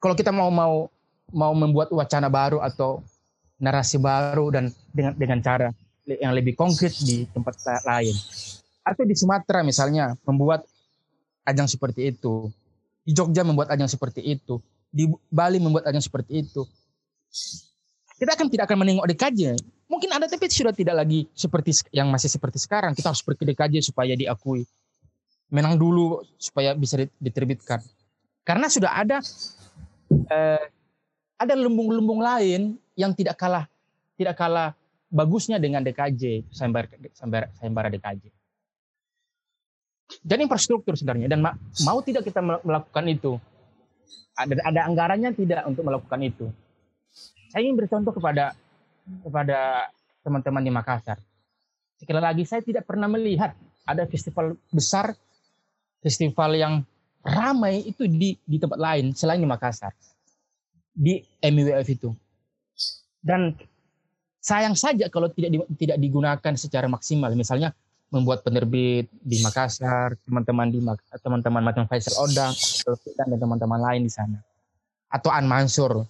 [0.00, 0.88] Kalau kita mau mau
[1.30, 3.02] mau membuat wacana baru atau
[3.60, 5.68] narasi baru dan dengan dengan cara
[6.06, 8.16] yang lebih konkret di tempat lain
[8.82, 10.64] atau di Sumatera misalnya membuat
[11.46, 12.50] ajang seperti itu
[13.04, 14.60] di Jogja membuat ajang seperti itu,
[14.92, 16.62] di Bali membuat ajang seperti itu.
[18.20, 19.56] Kita akan tidak akan menengok DKJ.
[19.90, 22.94] Mungkin ada tapi sudah tidak lagi seperti yang masih seperti sekarang.
[22.94, 24.62] Kita harus pergi DKJ supaya diakui.
[25.50, 27.82] Menang dulu supaya bisa diterbitkan.
[28.46, 29.18] Karena sudah ada
[30.30, 30.64] eh,
[31.40, 33.64] ada lumbung-lumbung lain yang tidak kalah
[34.20, 34.76] tidak kalah
[35.08, 36.92] bagusnya dengan DKJ sayembara
[37.56, 38.28] sayembara DKJ
[40.20, 41.40] dan infrastruktur sebenarnya dan
[41.86, 43.40] mau tidak kita melakukan itu
[44.36, 46.46] ada ada anggarannya tidak untuk melakukan itu.
[47.50, 48.54] Saya ingin bercontoh kepada
[49.26, 49.90] kepada
[50.22, 51.18] teman-teman di Makassar.
[51.98, 53.52] Sekali lagi saya tidak pernah melihat
[53.84, 55.12] ada festival besar
[56.00, 56.74] festival yang
[57.20, 59.92] ramai itu di di tempat lain selain di Makassar
[60.94, 62.10] di MUWF itu
[63.20, 63.54] dan
[64.40, 67.76] sayang saja kalau tidak tidak digunakan secara maksimal misalnya
[68.10, 70.82] membuat penerbit di Makassar, teman-teman di
[71.22, 72.50] teman-teman macam Faisal Odang,
[73.14, 74.42] dan teman-teman lain di sana.
[75.06, 76.02] Atau An Mansur.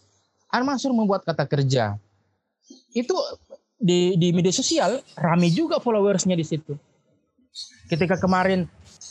[0.49, 2.01] An Mansur membuat kata kerja.
[2.97, 3.15] Itu
[3.77, 6.73] di di media sosial rame juga followersnya di situ.
[7.93, 8.65] Ketika kemarin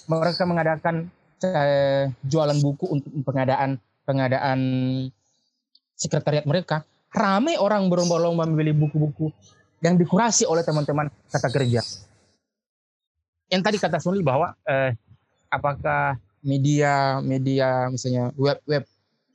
[0.10, 1.10] mereka mengadakan
[1.46, 4.60] eh, jualan buku untuk pengadaan pengadaan
[6.00, 9.30] sekretariat mereka, rame orang berlomba-lomba membeli buku-buku
[9.84, 11.84] yang dikurasi oleh teman-teman kata kerja
[13.50, 14.94] yang tadi kata Sunli bahwa eh,
[15.50, 18.86] apakah media media misalnya web web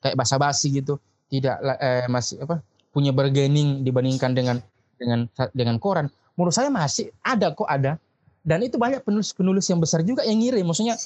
[0.01, 0.97] kayak basa-basi gitu
[1.29, 2.63] tidak eh, masih apa
[2.95, 4.57] punya bargaining dibandingkan dengan
[4.95, 6.07] dengan dengan koran.
[6.39, 7.99] Menurut saya masih ada kok ada.
[8.45, 10.69] Dan itu banyak penulis-penulis yang besar juga yang ngirim.
[10.69, 11.01] Maksudnya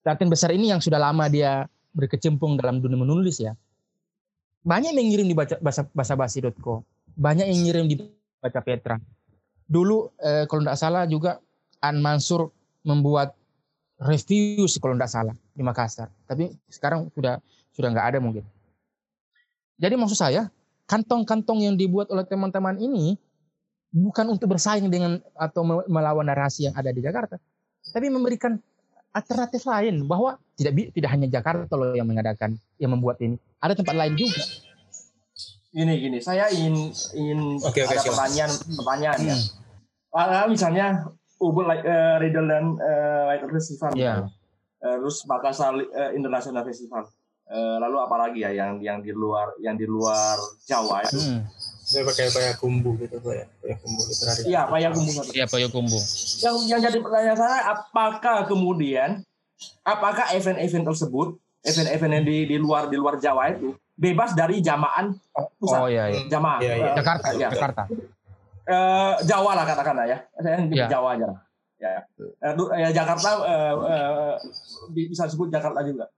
[0.00, 3.52] Latin besar ini yang sudah lama dia berkecimpung dalam dunia menulis ya
[4.62, 6.82] banyak yang ngirim di baca bahasa basi.co
[7.18, 7.96] banyak yang ngirim di
[8.42, 8.96] baca Petra
[9.68, 11.38] dulu eh, kalau tidak salah juga
[11.78, 12.50] An Mansur
[12.82, 13.36] membuat
[14.02, 16.08] review kalau tidak salah di Makassar.
[16.24, 17.42] Tapi sekarang sudah
[17.74, 18.42] sudah nggak ada mungkin.
[19.78, 20.50] Jadi maksud saya
[20.90, 23.14] kantong-kantong yang dibuat oleh teman-teman ini
[23.92, 27.38] bukan untuk bersaing dengan atau melawan narasi yang ada di Jakarta,
[27.94, 28.58] tapi memberikan
[29.14, 33.94] alternatif lain bahwa tidak tidak hanya Jakarta loh yang mengadakan yang membuat ini, ada tempat
[33.94, 34.42] lain juga.
[35.68, 39.36] Gini gini, saya ingin ingin okay, okay, ada pertanyaan pertanyaan ya.
[39.36, 40.32] hmm.
[40.32, 40.40] ya.
[40.48, 40.86] Misalnya
[41.38, 43.94] Ubud like uh, Riddle dan uh, Light Festival.
[43.94, 44.26] Yeah.
[44.82, 47.06] Uh, terus Makassar uh, International Festival.
[47.48, 50.36] Uh, lalu apa lagi ya yang yang di luar yang di luar
[50.66, 51.16] Jawa itu?
[51.16, 51.46] Hmm.
[51.88, 53.48] Saya pakai kumbu gitu ya,
[53.80, 54.40] kumbu literari.
[54.44, 55.10] Iya, kumbu.
[55.32, 55.98] Iya, kumbu.
[56.44, 59.24] Yang yang jadi pertanyaan saya apakah kemudian
[59.88, 65.12] apakah event-event tersebut, event-event yang di, di luar di luar Jawa itu bebas dari jamaan
[65.60, 65.80] pusat?
[65.84, 66.24] Oh iya, iya.
[66.26, 66.60] Jamaah.
[66.64, 66.92] Iya, iya.
[66.96, 67.48] Jakarta, ya.
[67.52, 67.82] Jakarta
[68.68, 70.18] uh, Jawa lah katakanlah ya.
[70.38, 70.88] Saya di yeah.
[70.88, 71.26] Jawa aja.
[71.78, 72.02] Ya, ya.
[72.52, 74.34] Uh, Jakarta uh, uh,
[74.92, 76.10] bisa disebut Jakarta juga.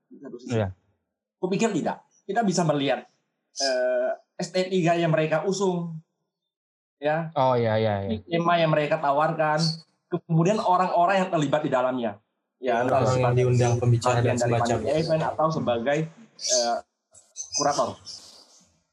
[0.51, 0.73] Yeah.
[1.39, 2.05] Kupikir tidak.
[2.27, 3.07] Kita bisa melihat
[3.61, 5.99] uh, estetika yang mereka usung,
[6.97, 7.29] ya.
[7.37, 8.07] Oh ya ya.
[8.07, 8.23] ya.
[8.25, 9.61] Tema yang mereka tawarkan,
[10.09, 12.17] kemudian orang-orang yang terlibat di dalamnya,
[12.61, 15.99] ya, orang yang diundang pembicara dan semacamnya event atau sebagai
[16.61, 16.79] uh,
[17.57, 17.97] kurator.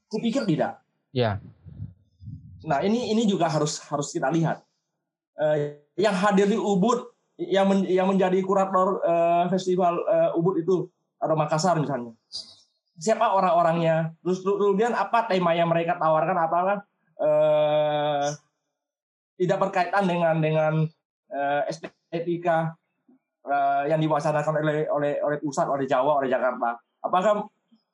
[0.07, 0.79] Kupikir tidak.
[1.11, 1.43] Ya.
[2.63, 4.63] Nah ini ini juga harus harus kita lihat.
[5.37, 10.87] Uh, yang hadir di Ubud, yang men, yang menjadi kurator uh, festival uh, Ubud itu
[11.19, 12.15] atau Makassar misalnya.
[12.97, 14.17] Siapa orang-orangnya?
[14.25, 16.37] Terus kemudian apa tema yang mereka tawarkan?
[16.39, 16.77] Apakah
[17.21, 18.33] uh,
[19.37, 20.73] tidak berkaitan dengan dengan
[21.29, 22.73] uh, estetika
[23.47, 26.77] uh, yang diwacanakan oleh oleh oleh pusat, oleh Jawa, oleh Jakarta?
[27.01, 27.47] Apakah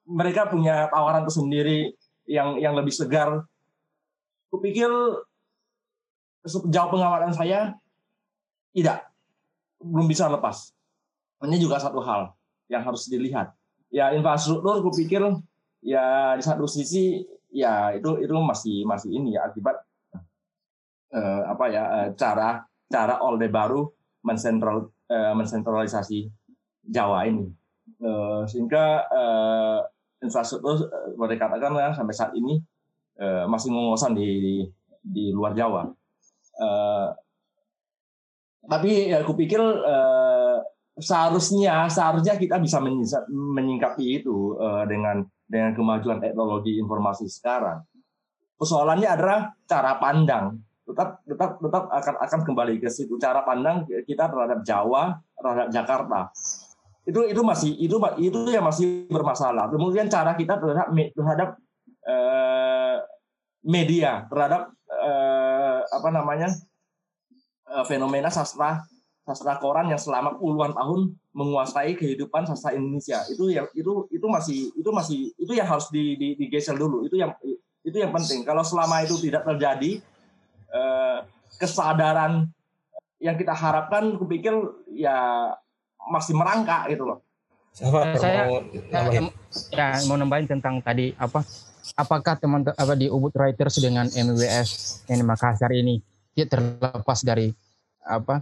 [0.03, 1.95] mereka punya tawaran tersendiri
[2.27, 3.43] yang yang lebih segar
[4.51, 4.89] kupikir
[6.43, 7.73] sejauh pengamatan saya
[8.75, 9.07] tidak
[9.79, 10.71] belum bisa lepas.
[11.43, 12.31] Ini juga satu hal
[12.71, 13.51] yang harus dilihat.
[13.91, 15.21] Ya infrastruktur kupikir
[15.83, 17.21] ya di satu sisi
[17.53, 19.77] ya itu itu masih masih ini ya akibat
[21.13, 23.91] eh, apa ya eh, cara cara Orde Baru
[24.23, 26.25] mensentral eh, mensentralisasi
[26.89, 27.45] Jawa ini
[28.01, 29.79] eh, sehingga eh,
[30.25, 32.57] infrastruktur eh, boleh katakan ya, sampai saat ini
[33.45, 34.55] masih ngongkosan di, di
[35.05, 35.85] di luar Jawa.
[38.65, 39.61] Tapi ya, aku pikir
[40.97, 42.81] seharusnya seharusnya kita bisa
[43.29, 44.57] menyingkapi itu
[44.89, 47.85] dengan dengan kemajuan teknologi informasi sekarang.
[48.57, 50.57] Persoalannya adalah cara pandang.
[50.83, 56.19] Tetap tetap tetap akan akan kembali ke situ cara pandang kita terhadap Jawa, terhadap Jakarta.
[57.07, 59.71] Itu itu masih itu itu yang masih bermasalah.
[59.71, 61.49] Kemudian cara kita terhadap terhadap
[62.07, 62.97] uh,
[63.63, 66.51] media terhadap uh, apa namanya
[67.71, 68.83] uh, fenomena sastra
[69.23, 74.59] sastra koran yang selama puluhan tahun menguasai kehidupan sastra Indonesia itu yang itu itu masih
[74.75, 77.31] itu masih itu yang harus di, di, digeser dulu itu yang
[77.83, 80.03] itu yang penting kalau selama itu tidak terjadi
[80.73, 81.23] uh,
[81.61, 82.49] kesadaran
[83.23, 84.51] yang kita harapkan kupikir
[84.91, 85.49] ya
[86.11, 87.19] masih merangkak gitu loh.
[87.73, 89.25] Siapa saya, mau nambahin?
[89.73, 91.41] Ya, mau nambahin tentang tadi apa
[91.97, 95.99] apakah teman apa di Ubud Writers dengan MWS yang di Makassar ini
[96.33, 97.51] dia terlepas dari
[98.03, 98.41] apa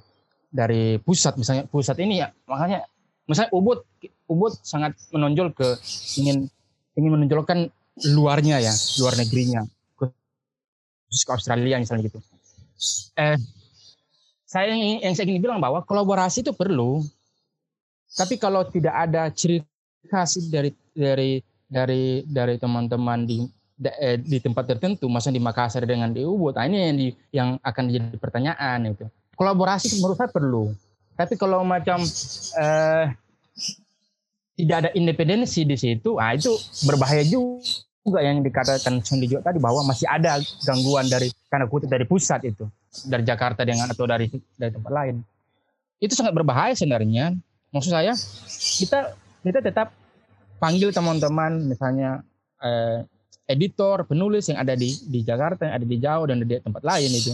[0.52, 2.86] dari pusat misalnya pusat ini ya makanya
[3.26, 3.82] misalnya Ubud
[4.28, 5.80] Ubud sangat menonjol ke
[6.20, 6.52] ingin
[7.00, 7.72] ingin menonjolkan
[8.12, 9.64] luarnya ya luar negerinya
[11.12, 12.24] khusus ke Australia misalnya gitu
[13.20, 13.36] eh
[14.48, 17.04] saya yang, yang saya ingin bilang bahwa kolaborasi itu perlu
[18.16, 19.60] tapi kalau tidak ada ciri
[20.08, 21.40] khas dari dari
[21.72, 23.48] dari dari teman-teman di
[23.80, 27.50] eh, di tempat tertentu, masa di Makassar dengan di Ubud, nah ini yang di, yang
[27.64, 29.08] akan jadi pertanyaan itu.
[29.40, 30.70] kolaborasi menurut saya perlu.
[31.18, 32.04] Tapi kalau macam
[32.60, 33.06] eh,
[34.60, 36.52] tidak ada independensi di situ, ah itu
[36.86, 37.64] berbahaya juga
[38.02, 42.66] yang dikatakan Sun juga tadi bahwa masih ada gangguan dari karena kutip dari pusat itu.
[43.06, 44.26] Dari Jakarta dengan atau dari
[44.58, 45.22] dari tempat lain.
[46.02, 47.38] Itu sangat berbahaya sebenarnya.
[47.70, 48.18] Maksud saya
[48.82, 49.14] kita
[49.46, 49.94] kita tetap
[50.58, 52.26] panggil teman-teman misalnya
[52.58, 53.06] eh,
[53.46, 57.12] editor penulis yang ada di di Jakarta yang ada di Jawa dan di tempat lain
[57.14, 57.32] itu.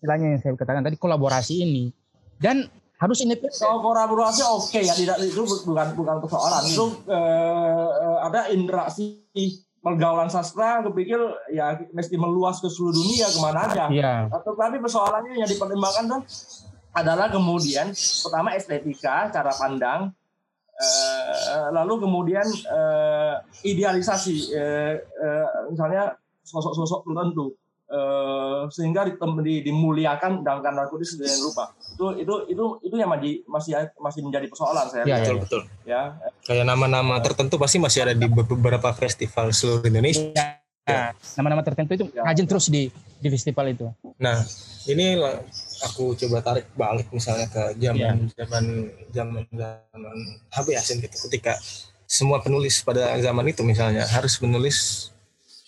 [0.00, 1.92] Istilahnya yang saya katakan tadi kolaborasi ini.
[2.36, 2.64] Dan
[2.96, 6.64] harus ini kolaborasi oke okay, ya tidak itu bukan bukan persoalan.
[6.72, 9.28] Itu eh, ada interaksi
[9.86, 11.14] pergaulan sastra kepikir
[11.54, 13.84] ya mesti meluas ke seluruh dunia ke mana aja.
[13.86, 14.26] Iya.
[14.34, 16.22] Atau tapi persoalannya yang dipertimbangkan tuh
[16.90, 20.10] adalah kemudian pertama estetika, cara pandang,
[20.74, 27.54] eh, lalu kemudian eh, idealisasi, eh, eh, misalnya sosok-sosok tertentu
[27.90, 29.06] uh, sehingga
[29.62, 31.64] dimuliakan dalam tanda kutip sedemikian rupa.
[31.94, 35.60] Itu itu itu itu yang masih masih masih menjadi persoalan saya ya, betul betul.
[35.86, 36.02] Ya.
[36.46, 40.62] Kayak nama-nama tertentu pasti masih ada di beberapa festival seluruh Indonesia.
[40.86, 41.10] Ya.
[41.34, 42.22] nama-nama tertentu itu ya.
[42.22, 42.86] rajin terus di
[43.18, 43.90] di festival itu.
[44.22, 44.38] Nah
[44.86, 45.18] ini
[45.82, 48.46] aku coba tarik balik misalnya ke zaman ya.
[48.46, 48.64] zaman
[49.10, 50.16] zaman zaman
[50.54, 51.26] HB Yasin gitu.
[51.26, 51.58] Ketika
[52.06, 55.10] semua penulis pada zaman itu misalnya harus menulis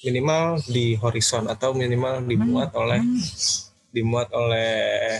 [0.02, 2.80] minimal di horizon atau minimal dimuat hmm.
[2.82, 3.00] oleh
[3.90, 5.18] dimuat oleh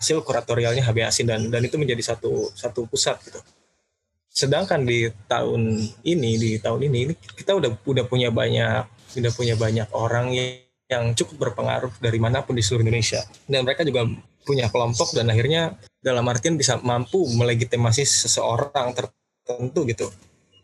[0.00, 3.40] hasil kuratorialnya HB Asin dan dan itu menjadi satu satu pusat gitu.
[4.30, 8.88] Sedangkan di tahun ini di tahun ini ini kita udah udah punya banyak
[9.20, 13.20] udah punya banyak orang yang, yang cukup berpengaruh dari mana pun di seluruh Indonesia
[13.50, 14.06] dan mereka juga
[14.46, 20.08] punya kelompok dan akhirnya dalam artian bisa mampu melegitimasi seseorang tertentu gitu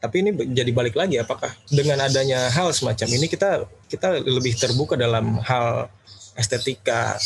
[0.00, 4.94] tapi ini jadi balik lagi apakah dengan adanya hal semacam ini kita kita lebih terbuka
[4.94, 5.88] dalam hal
[6.36, 7.16] estetika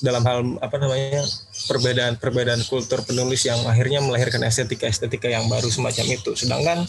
[0.00, 1.26] dalam hal apa namanya
[1.68, 6.32] perbedaan-perbedaan kultur penulis yang akhirnya melahirkan estetika-estetika yang baru semacam itu.
[6.38, 6.86] Sedangkan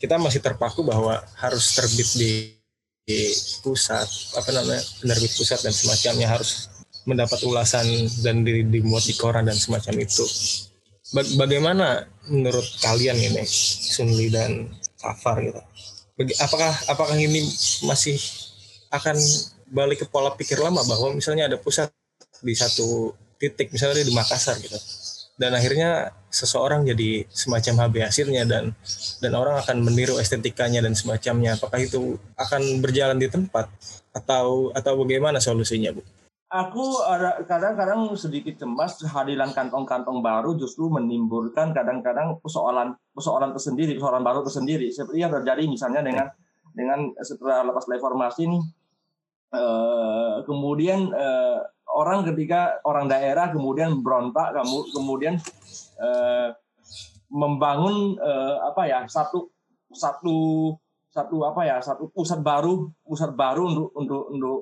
[0.00, 2.56] kita masih terpaku bahwa harus terbit di,
[3.04, 3.20] di
[3.60, 4.06] pusat
[4.38, 6.70] apa namanya penerbit pusat dan semacamnya harus
[7.04, 7.84] mendapat ulasan
[8.24, 10.24] dan di, dimuat di koran dan semacam itu
[11.14, 15.60] bagaimana menurut kalian ini Sunli dan Safar gitu?
[16.44, 17.40] apakah apakah ini
[17.88, 18.20] masih
[18.92, 19.16] akan
[19.72, 21.88] balik ke pola pikir lama bahwa misalnya ada pusat
[22.44, 24.76] di satu titik misalnya di Makassar gitu
[25.40, 28.76] dan akhirnya seseorang jadi semacam HB hasilnya dan
[29.24, 33.72] dan orang akan meniru estetikanya dan semacamnya apakah itu akan berjalan di tempat
[34.12, 36.04] atau atau bagaimana solusinya Bu?
[36.50, 36.98] Aku
[37.46, 44.90] kadang-kadang sedikit cemas kehadiran kantong-kantong baru justru menimbulkan kadang-kadang persoalan persoalan tersendiri persoalan baru tersendiri.
[44.90, 46.26] Seperti yang terjadi misalnya dengan
[46.74, 48.58] dengan setelah lepas reformasi ini
[49.54, 51.58] eh, kemudian eh,
[51.94, 55.34] orang ketika orang daerah kemudian berontak kamu kemudian
[56.02, 56.48] eh,
[57.30, 58.18] membangun
[58.58, 59.54] apa ya satu
[59.94, 60.74] satu
[61.14, 64.56] satu apa ya satu pusat baru pusat baru untuk untuk untuk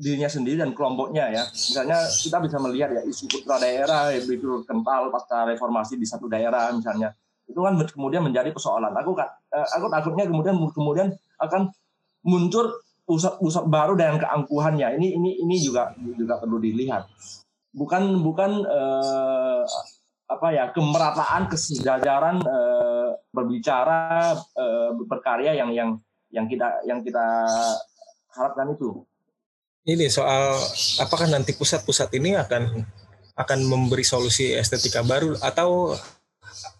[0.00, 1.44] dirinya sendiri dan kelompoknya ya.
[1.52, 6.24] Misalnya kita bisa melihat ya isu putra daerah yang begitu kental pasca reformasi di satu
[6.26, 7.12] daerah misalnya.
[7.44, 8.96] Itu kan kemudian menjadi persoalan.
[8.96, 11.68] Aku eh, aku takutnya kemudian kemudian akan
[12.24, 14.96] muncul pusat-pusat baru dengan keangkuhannya.
[14.96, 17.04] Ini ini ini juga juga perlu dilihat.
[17.76, 19.62] Bukan bukan eh,
[20.30, 25.90] apa ya kemerataan kesejajaran eh, berbicara eh, berkarya yang yang
[26.30, 27.44] yang kita yang kita
[28.30, 29.02] harapkan itu
[29.88, 30.60] ini soal
[31.00, 32.84] apakah nanti pusat-pusat ini akan
[33.40, 35.96] akan memberi solusi estetika baru atau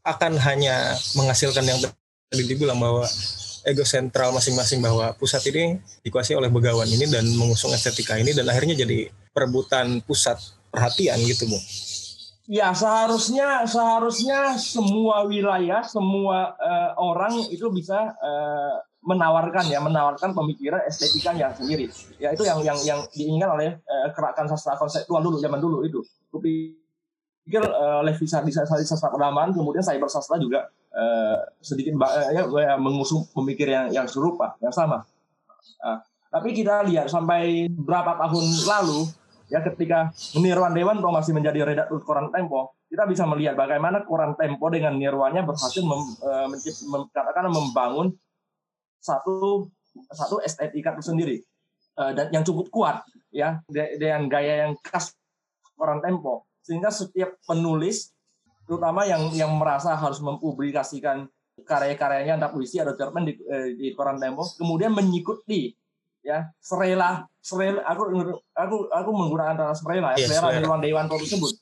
[0.05, 1.81] akan hanya menghasilkan yang
[2.29, 3.09] tadi dibilang bahwa
[3.65, 8.49] ego sentral masing-masing bahwa pusat ini dikuasai oleh begawan ini dan mengusung estetika ini dan
[8.49, 10.37] akhirnya jadi perebutan pusat
[10.69, 11.59] perhatian gitu bu.
[12.51, 20.85] Ya seharusnya seharusnya semua wilayah semua uh, orang itu bisa uh, menawarkan ya menawarkan pemikiran
[20.85, 21.89] estetika yang sendiri.
[22.21, 26.05] Ya itu yang yang yang diinginkan oleh uh, gerakan sastra konseptual dulu zaman dulu itu.
[26.31, 32.75] Pikir oleh bisa bisa sastra pedaman kemudian cyber sastra juga uh, sedikit uh, ya, ya,
[32.77, 35.03] mengusung pemikiran yang yang serupa yang sama.
[35.81, 35.99] Uh,
[36.31, 39.01] tapi kita lihat sampai berapa tahun lalu
[39.51, 44.67] ya ketika Nirwan Dewan masih menjadi redaktur koran Tempo kita bisa melihat bagaimana koran Tempo
[44.71, 46.03] dengan Nirwanya berhasil mem,
[46.51, 48.15] mem, katakan membangun
[49.01, 49.67] satu
[50.13, 51.37] satu estetika itu sendiri.
[51.99, 53.03] Uh, dan yang cukup kuat
[53.35, 53.61] ya.
[53.69, 55.17] Dengan gaya yang khas
[55.75, 56.47] koran Tempo.
[56.61, 58.13] Sehingga setiap penulis
[58.69, 61.27] terutama yang yang merasa harus mempublikasikan
[61.67, 65.73] karya-karyanya entah puisi atau cerpen di, eh, di koran Tempo kemudian mengikuti
[66.23, 66.49] ya.
[66.61, 68.13] Serela serela aku
[68.53, 70.61] aku aku menggunakan kata serela ya Iya, selera.
[70.61, 71.53] Dewan Dewan tersebut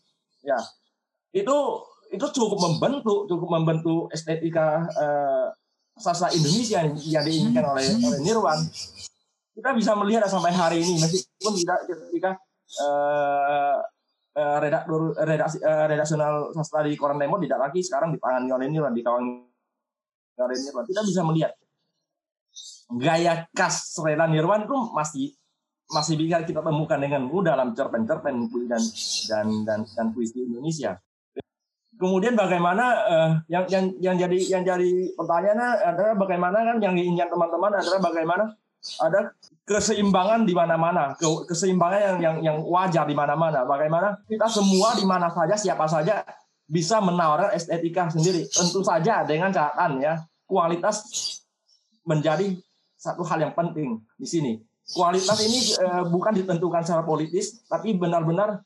[0.42, 0.58] ya.
[1.32, 5.46] Itu itu cukup membentuk cukup membentuk estetika eh,
[5.98, 8.58] sastra Indonesia yang, diinginkan oleh oleh Nirwan
[9.58, 12.30] kita bisa melihat sampai hari ini meskipun tidak ketika
[12.78, 13.76] eh,
[14.62, 19.32] redaktur redaksi eh, redaksional sastra di Koran Tempo tidak lagi sekarang ditangani oleh Nirwan dikawangi
[20.38, 21.52] oleh Nirwan kita bisa melihat
[22.96, 25.36] gaya khas Srela Nirwan itu masih
[25.88, 28.82] masih bisa kita temukan dengan mudah dalam cerpen-cerpen dan
[29.28, 31.00] dan dan dan puisi Indonesia.
[31.98, 37.26] Kemudian bagaimana eh, yang yang yang jadi yang jadi pertanyaannya adalah bagaimana kan yang diinginkan
[37.26, 38.44] teman-teman adalah bagaimana
[39.02, 39.34] ada
[39.66, 43.66] keseimbangan di mana-mana, ke- keseimbangan yang yang yang wajar di mana-mana.
[43.66, 46.22] Bagaimana kita semua di mana saja siapa saja
[46.70, 48.46] bisa menawarkan estetika sendiri.
[48.46, 51.02] Tentu saja dengan catatan ya kualitas
[52.06, 52.54] menjadi
[52.94, 54.52] satu hal yang penting di sini.
[54.88, 58.62] Kualitas ini eh, bukan ditentukan secara politis, tapi benar-benar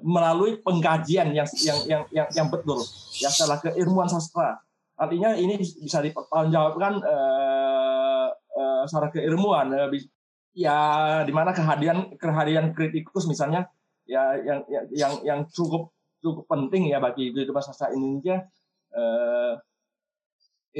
[0.00, 2.80] melalui pengkajian yang yang yang yang, yang betul,
[3.20, 4.58] ya setelah keilmuan sastra.
[5.00, 9.72] Artinya ini bisa dipertanggungjawabkan eh, eh, secara keilmuan.
[9.72, 10.04] eh,
[10.50, 10.78] ya
[11.22, 13.70] di mana kehadiran kehadiran kritikus misalnya
[14.02, 18.44] ya yang yang yang, yang cukup cukup penting ya bagi kehidupan sastra Indonesia.
[18.90, 19.54] Eh,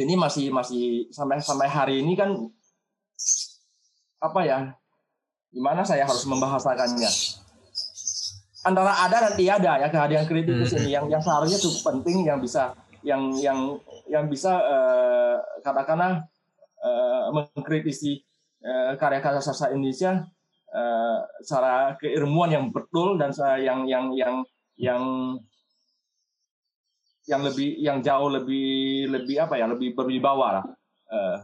[0.01, 2.30] ini masih masih sampai sampai hari ini kan
[4.22, 4.59] apa ya
[5.51, 7.11] gimana saya harus membahasakannya
[8.61, 10.84] antara ada dan tiada ya kehadiran kritikus Hmm.
[10.84, 13.80] ini yang yang seharusnya cukup penting yang bisa yang yang
[14.12, 16.28] yang bisa eh, katakanlah
[16.84, 18.20] eh, mengkritisi
[18.61, 20.20] eh, karya-karya sastra Indonesia
[20.72, 24.34] eh, secara keilmuan yang betul dan yang yang yang
[24.76, 25.02] yang
[27.24, 30.64] yang lebih yang jauh lebih lebih apa ya lebih berwibawa lah.
[31.08, 31.38] Eh,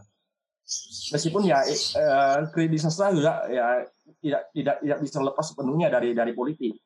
[1.15, 3.81] meskipun ya eh, kritik sastra juga ya
[4.21, 6.77] tidak tidak tidak bisa lepas sepenuhnya dari dari politik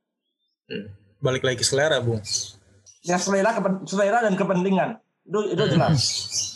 [1.22, 2.22] Balik lagi ke selera, Bung.
[3.02, 4.98] ya selera selera dan kepentingan.
[5.26, 5.98] Itu itu jelas.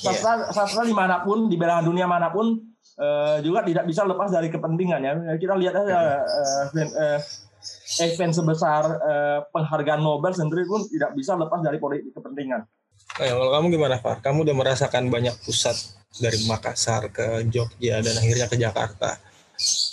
[0.02, 2.58] Sastra sastra di mana pun di belahan dunia mana pun
[2.98, 5.14] eh, juga tidak bisa lepas dari kepentingan ya.
[5.38, 6.22] Kita lihat aja
[6.70, 7.20] event, eh,
[8.10, 12.62] event sebesar eh, penghargaan Nobel sendiri pun tidak bisa lepas dari politik kepentingan.
[13.22, 14.22] Eh, kalau kamu gimana, Far?
[14.22, 15.78] Kamu udah merasakan banyak pusat
[16.18, 19.18] dari Makassar ke Jogja dan akhirnya ke Jakarta.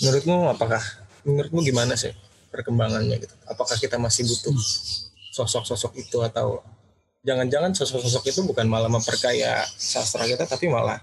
[0.02, 0.82] Menurutmu apakah
[1.22, 2.10] menurutmu gimana sih
[2.52, 3.34] perkembangannya gitu?
[3.48, 4.54] Apakah kita masih butuh
[5.32, 6.60] sosok-sosok itu atau
[7.24, 11.00] jangan-jangan sosok-sosok itu bukan malah memperkaya sastra kita tapi malah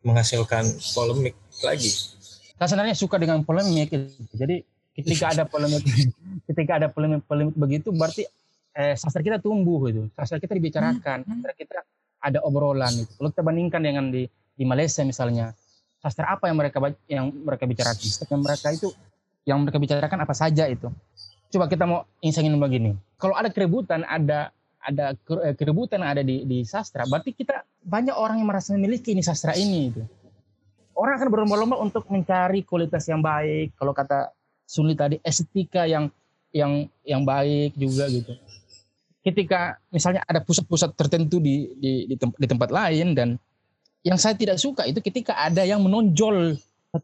[0.00, 0.64] menghasilkan
[0.96, 1.92] polemik lagi.
[2.56, 3.92] Saya sebenarnya suka dengan polemik.
[3.92, 4.32] gitu.
[4.32, 4.64] Jadi
[4.96, 5.84] ketika ada polemik,
[6.48, 8.24] ketika ada polemik-polemik begitu, berarti
[8.76, 10.08] eh, sastra kita tumbuh gitu.
[10.16, 11.84] Sastra kita dibicarakan, sastra kita
[12.20, 12.92] ada obrolan.
[12.92, 13.12] Gitu.
[13.16, 14.24] Kalau kita bandingkan dengan di
[14.56, 15.52] di Malaysia misalnya,
[16.00, 16.78] sastra apa yang mereka
[17.08, 18.04] yang mereka bicarakan?
[18.04, 18.88] Sastra mereka itu
[19.50, 20.86] yang mereka bicarakan apa saja itu.
[21.50, 22.94] Coba kita mau insangin begini.
[23.18, 28.38] Kalau ada keributan, ada ada eh, keributan ada di di sastra, berarti kita banyak orang
[28.38, 30.02] yang merasa memiliki ini sastra ini itu
[31.00, 33.72] orang akan berlomba-lomba untuk mencari kualitas yang baik.
[33.80, 34.36] Kalau kata
[34.68, 36.12] Sunli tadi estetika yang
[36.52, 38.36] yang yang baik juga gitu.
[39.24, 43.28] Ketika misalnya ada pusat-pusat tertentu di di di, tem- di tempat lain dan
[44.06, 46.56] yang saya tidak suka itu ketika ada yang menonjol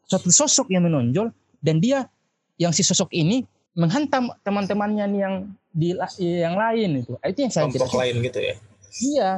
[0.07, 2.09] satu sosok yang menonjol dan dia
[2.57, 5.34] yang si sosok ini menghantam teman-temannya nih yang
[5.70, 5.88] di
[6.18, 7.12] yang lain itu.
[7.20, 8.00] Itu yang saya Kelompok suka.
[8.02, 8.54] lain gitu ya.
[8.96, 9.30] Iya.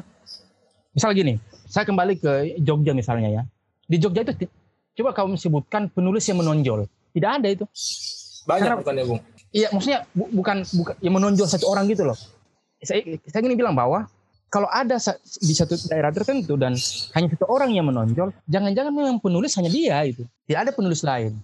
[0.94, 1.34] Misal gini,
[1.66, 3.42] saya kembali ke Jogja misalnya ya.
[3.84, 4.46] Di Jogja itu
[4.94, 6.86] coba kamu sebutkan penulis yang menonjol.
[7.10, 7.64] Tidak ada itu.
[8.46, 9.20] Banyak Karena- bukannya, Bung?
[9.48, 12.16] Iya, maksudnya bu- bukan bukan yang menonjol satu orang gitu loh.
[12.78, 14.06] Saya saya gini bilang bahwa
[14.48, 15.00] kalau ada
[15.40, 16.76] di satu daerah tertentu dan
[17.12, 20.22] hanya satu orang yang menonjol, jangan-jangan memang penulis hanya dia itu.
[20.46, 21.36] Tidak ada penulis lain.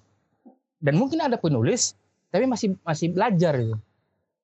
[0.84, 1.96] Dan mungkin ada penulis
[2.28, 3.72] tapi masih masih belajar itu.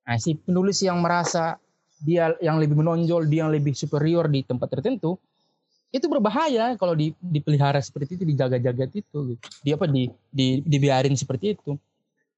[0.01, 1.61] Nah, si penulis yang merasa
[2.01, 5.21] dia yang lebih menonjol, dia yang lebih superior di tempat tertentu,
[5.93, 9.37] itu berbahaya kalau di, dipelihara seperti itu, dijaga-jaga itu.
[9.37, 9.45] Gitu.
[9.61, 11.77] Dia apa di, di dibiarin seperti itu.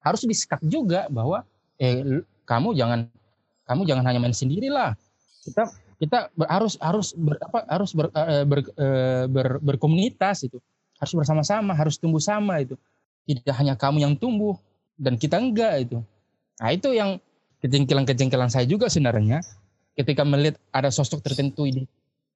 [0.04, 1.48] Harus disekat juga bahwa
[1.80, 3.08] eh kamu jangan
[3.64, 5.00] kamu jangan hanya main sendirilah.
[5.48, 5.64] Kita
[6.02, 10.60] kita ber- harus harus ber, apa harus ber, eh, ber, eh, ber- berkomunitas itu.
[11.00, 12.76] Harus bersama-sama, harus tumbuh sama itu.
[13.24, 14.60] Tidak hanya kamu yang tumbuh
[15.00, 16.00] dan kita enggak itu.
[16.60, 17.18] Nah, itu yang
[17.64, 19.40] kejengkelan-kejengkelan saya juga sebenarnya
[19.96, 21.88] ketika melihat ada sosok tertentu di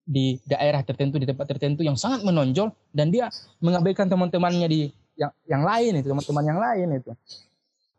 [0.08, 3.28] di daerah tertentu di tempat tertentu yang sangat menonjol dan dia
[3.60, 4.82] mengabaikan teman-temannya di
[5.20, 7.12] yang yang lain itu teman-teman yang lain itu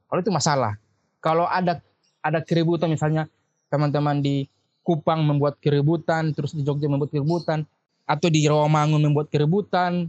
[0.09, 0.81] kalau itu masalah
[1.21, 1.85] kalau ada
[2.25, 3.29] ada keributan misalnya
[3.69, 4.49] teman-teman di
[4.81, 7.69] Kupang membuat keributan terus di Jogja membuat keributan
[8.09, 10.09] atau di Rawamangun membuat keributan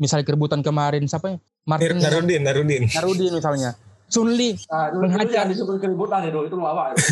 [0.00, 1.38] misalnya keributan kemarin siapa ya?
[1.64, 2.82] Martin Narudin, Narudin.
[2.92, 3.72] Narudin misalnya.
[4.04, 5.48] Sun Li Nah, Menghajar.
[5.48, 6.92] yang disebut keributan itu, itu lawak.
[6.94, 7.02] Itu.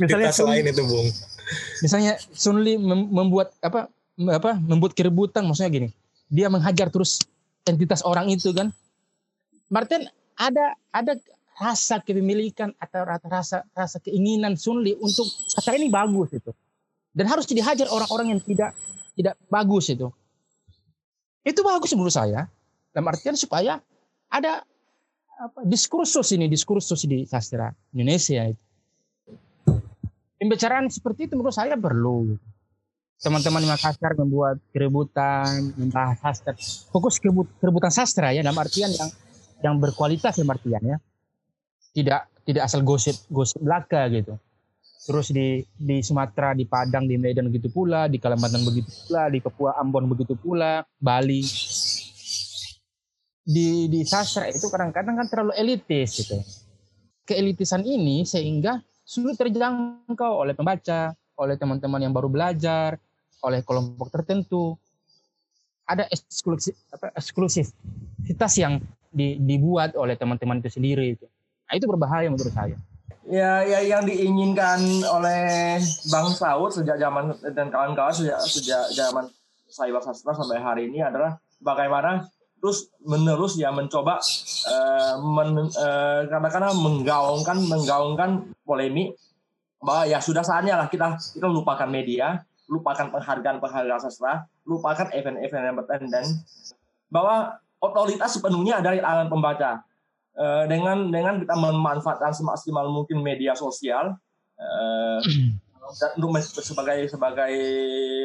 [0.00, 1.08] Misalnya Entitas Sun- lain itu, Bung.
[1.82, 3.90] misalnya Sun Li mem- membuat apa
[4.32, 5.88] apa membuat keributan maksudnya gini.
[6.26, 7.22] Dia menghajar terus
[7.62, 8.70] entitas orang itu kan.
[9.68, 10.06] Martin
[10.38, 11.18] ada ada
[11.56, 16.54] rasa kepemilikan atau rasa rasa keinginan Sun Li untuk sastra ini bagus itu.
[17.10, 18.70] Dan harus dihajar orang-orang yang tidak
[19.16, 20.08] tidak bagus itu.
[21.46, 22.50] Itu bagus menurut saya.
[22.90, 23.78] Dalam artian supaya
[24.26, 24.66] ada
[25.38, 28.62] apa, diskursus ini, diskursus di sastra Indonesia itu.
[30.36, 32.34] Pembicaraan seperti itu menurut saya perlu.
[33.16, 36.52] Teman-teman di Makassar membuat keributan, membahas sastra.
[36.92, 39.08] Fokus keributan sastra ya, dalam artian yang
[39.64, 40.96] yang berkualitas dalam artian ya.
[41.96, 44.36] Tidak tidak asal gosip gosip belaka gitu.
[45.06, 49.38] Terus di di Sumatera, di Padang, di Medan begitu pula, di Kalimantan begitu pula, di
[49.38, 51.46] Papua, Ambon begitu pula, Bali.
[53.46, 56.42] Di di sastra itu kadang-kadang kan terlalu elitis gitu.
[57.22, 62.98] Keelitisan ini sehingga sulit terjangkau oleh pembaca, oleh teman-teman yang baru belajar,
[63.46, 64.74] oleh kelompok tertentu.
[65.86, 68.82] Ada eksklusif apa eksklusivitas yang
[69.14, 71.30] di- dibuat oleh teman-teman itu sendiri itu.
[71.70, 72.74] Nah, itu berbahaya menurut saya.
[73.26, 75.82] Ya, ya yang diinginkan oleh
[76.14, 79.26] Bang Saud sejak zaman dan kawan-kawan sejak sejak zaman
[79.66, 82.30] cyber sastra sampai hari ini adalah bagaimana
[82.62, 84.22] terus menerus ya mencoba
[84.70, 88.30] eh, men, eh, katakanlah menggaungkan menggaungkan
[88.62, 89.18] polemik
[89.82, 95.64] bahwa ya sudah saatnya lah kita kita lupakan media, lupakan penghargaan penghargaan sastra, lupakan event-event
[95.66, 96.26] yang bertenden
[97.10, 99.82] bahwa otoritas sepenuhnya di tangan pembaca
[100.68, 104.12] dengan dengan kita memanfaatkan semaksimal mungkin media sosial
[104.60, 105.20] eh,
[106.16, 107.54] untuk sebagai sebagai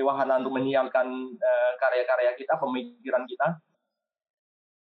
[0.02, 1.08] wahana untuk menyiarkan
[1.38, 3.48] eh, karya-karya kita, pemikiran kita.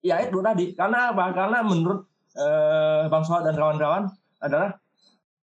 [0.05, 1.33] Ya itu tadi karena apa?
[1.33, 2.07] Karena menurut
[2.37, 4.77] eh, Bang Sohad dan kawan-kawan adalah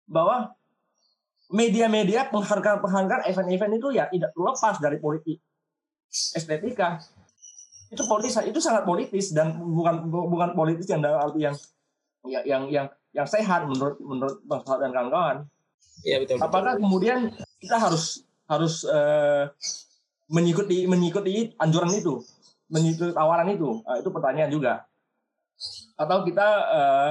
[0.05, 0.51] bahwa
[1.51, 5.39] media-media penghargaan-penghargaan event-event itu ya tidak lepas dari politik
[6.11, 6.99] estetika
[7.91, 11.55] itu politis itu sangat politis dan bukan bukan politis yang dalam arti yang
[12.23, 15.37] yang yang yang, yang sehat menurut menurut Bang Saad dan kawan-kawan.
[16.07, 16.39] Iya, betul.
[16.39, 16.47] betul.
[16.47, 17.19] Apakah kemudian
[17.59, 19.51] kita harus harus eh,
[20.31, 22.23] mengikuti mengikuti anjuran itu,
[22.71, 23.83] mengikuti tawaran itu?
[23.83, 24.73] Nah, itu pertanyaan juga.
[25.99, 27.09] Atau kita eh,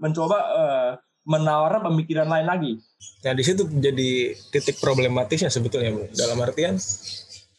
[0.00, 0.90] mencoba eh,
[1.28, 2.72] menawarkan pemikiran lain lagi?
[3.22, 6.10] Nah, di situ jadi titik problematisnya sebetulnya, Bung.
[6.16, 6.80] Dalam artian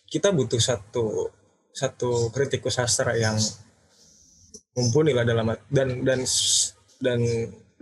[0.10, 1.32] kita butuh satu
[1.74, 3.36] satu kritikus sastra yang
[4.78, 6.22] mumpuni lah dalam dan dan
[7.02, 7.20] dan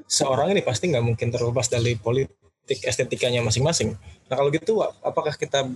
[0.08, 3.96] seorang ini pasti nggak mungkin terlepas dari politik estetikanya masing-masing.
[4.32, 5.68] Nah kalau gitu, apakah kita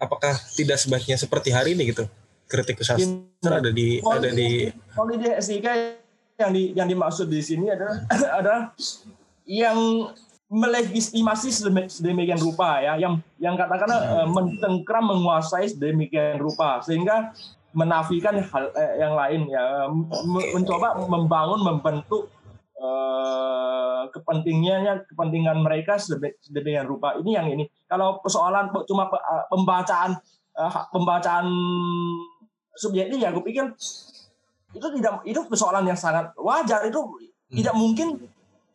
[0.00, 2.08] apakah tidak sebaiknya seperti hari ini gitu
[2.52, 5.72] kritikus sastra ada di ada di Politik estetika
[6.36, 7.96] yang di, yang dimaksud di sini adalah
[8.38, 8.62] adalah
[9.48, 10.10] yang
[10.52, 16.84] melegitimasi sedemi- sedemikian rupa ya, yang yang katakanlah eh, mencengkram menguasai sedemikian rupa.
[16.84, 17.32] Sehingga
[17.72, 19.88] menafikan hal eh, yang lain ya,
[20.52, 22.28] mencoba membangun membentuk
[22.76, 27.16] eh, kepentingannya kepentingan mereka sedemi- sedemikian rupa.
[27.16, 27.64] Ini yang ini.
[27.88, 30.20] Kalau persoalan pe- cuma eh, pembacaan
[30.52, 31.48] eh, pembacaan
[32.76, 33.72] subjektif ya, gue pikir
[34.72, 36.84] itu tidak itu persoalan yang sangat wajar.
[36.84, 37.08] Itu
[37.48, 38.20] tidak mungkin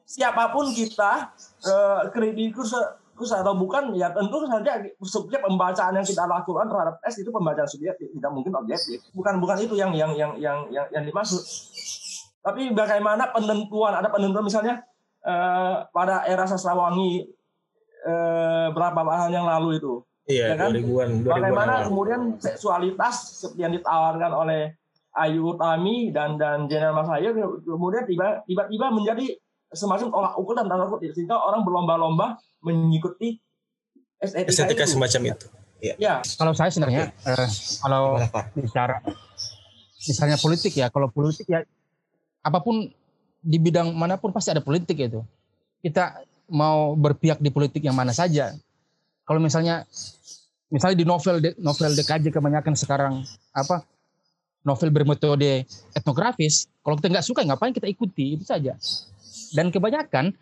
[0.08, 1.36] siapa pun kita
[1.68, 2.72] eh, kritikus
[3.18, 7.66] kritikus atau bukan ya tentu saja subjek pembacaan yang kita lakukan terhadap tes itu pembacaan
[7.66, 11.42] subjektif tidak mungkin objektif bukan bukan itu yang yang yang yang yang, yang dimaksud
[12.46, 14.86] tapi bagaimana penentuan ada penentuan misalnya
[15.26, 17.26] eh, pada era sastrawangi
[18.06, 19.94] eh, berapa tahun yang lalu itu
[20.30, 20.78] iya Ya kan?
[20.78, 21.86] 2000-an 2000-an bagaimana awal.
[21.90, 23.16] kemudian seksualitas
[23.58, 24.78] yang ditawarkan oleh
[25.18, 27.34] Ayu Utami dan dan Jenderal Mas Ayu
[27.66, 29.34] kemudian tiba tiba-tiba menjadi
[29.72, 33.40] semacam tolak ukur dan tanda kutip sehingga orang berlomba-lomba mengikuti
[34.20, 34.92] estetika, estetika itu.
[34.96, 35.48] semacam itu.
[35.78, 37.50] Ya, Kalau saya sebenarnya eh,
[37.86, 38.18] kalau
[38.58, 38.98] bicara
[40.10, 41.62] misalnya politik ya, kalau politik ya
[42.42, 42.90] apa pun
[43.44, 45.22] di bidang mana pun pasti ada politik itu.
[45.84, 46.18] Kita
[46.50, 48.58] mau berpihak di politik yang mana saja.
[49.28, 49.86] Kalau misalnya
[50.74, 53.14] misalnya di novel novel DKJ kebanyakan sekarang
[53.54, 53.86] apa
[54.66, 55.64] novel bermetode
[55.94, 58.76] etnografis, kalau kita nggak suka ngapain kita ikuti itu saja.
[59.54, 60.36] Dan kebanyakan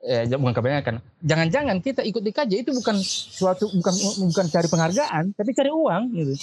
[0.00, 3.92] eh bukan kebanyakan, jangan-jangan kita ikut DKJ itu bukan suatu bukan
[4.32, 6.34] bukan cari penghargaan, tapi cari uang gitu.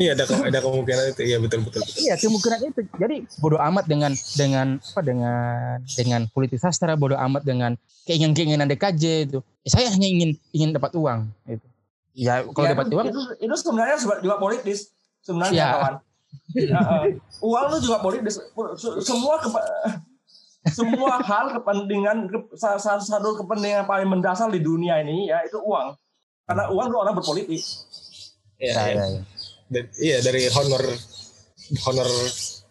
[0.00, 1.22] Iya ada ada kemungkinan itu.
[1.28, 1.84] Iya betul betul.
[1.84, 2.00] betul.
[2.08, 2.80] Iya kemungkinan itu.
[2.96, 7.76] Jadi bodoh amat dengan dengan apa dengan dengan politik sastra, bodoh amat dengan
[8.08, 9.44] keinginan-keinginan DKJ itu.
[9.60, 11.28] Ya, saya hanya ingin ingin dapat uang.
[11.44, 11.66] Gitu.
[12.16, 14.88] Ya kalau ya, dapat itu, uang, itu, itu sebenarnya juga politis.
[15.22, 15.68] sebenarnya Ya.
[15.76, 15.94] kawan.
[16.52, 18.28] Ya, eh, uang itu juga politik.
[19.00, 19.68] Semua kepa-
[20.68, 25.96] semua hal kepentingan satu, satu kepentingan paling mendasar di dunia ini ya itu uang.
[26.44, 27.62] Karena uang itu orang berpolitik.
[28.56, 28.94] Iya, Ya, iya.
[28.94, 29.22] ya, ya.
[29.66, 30.82] Dan- iya dari honor
[31.82, 32.08] honor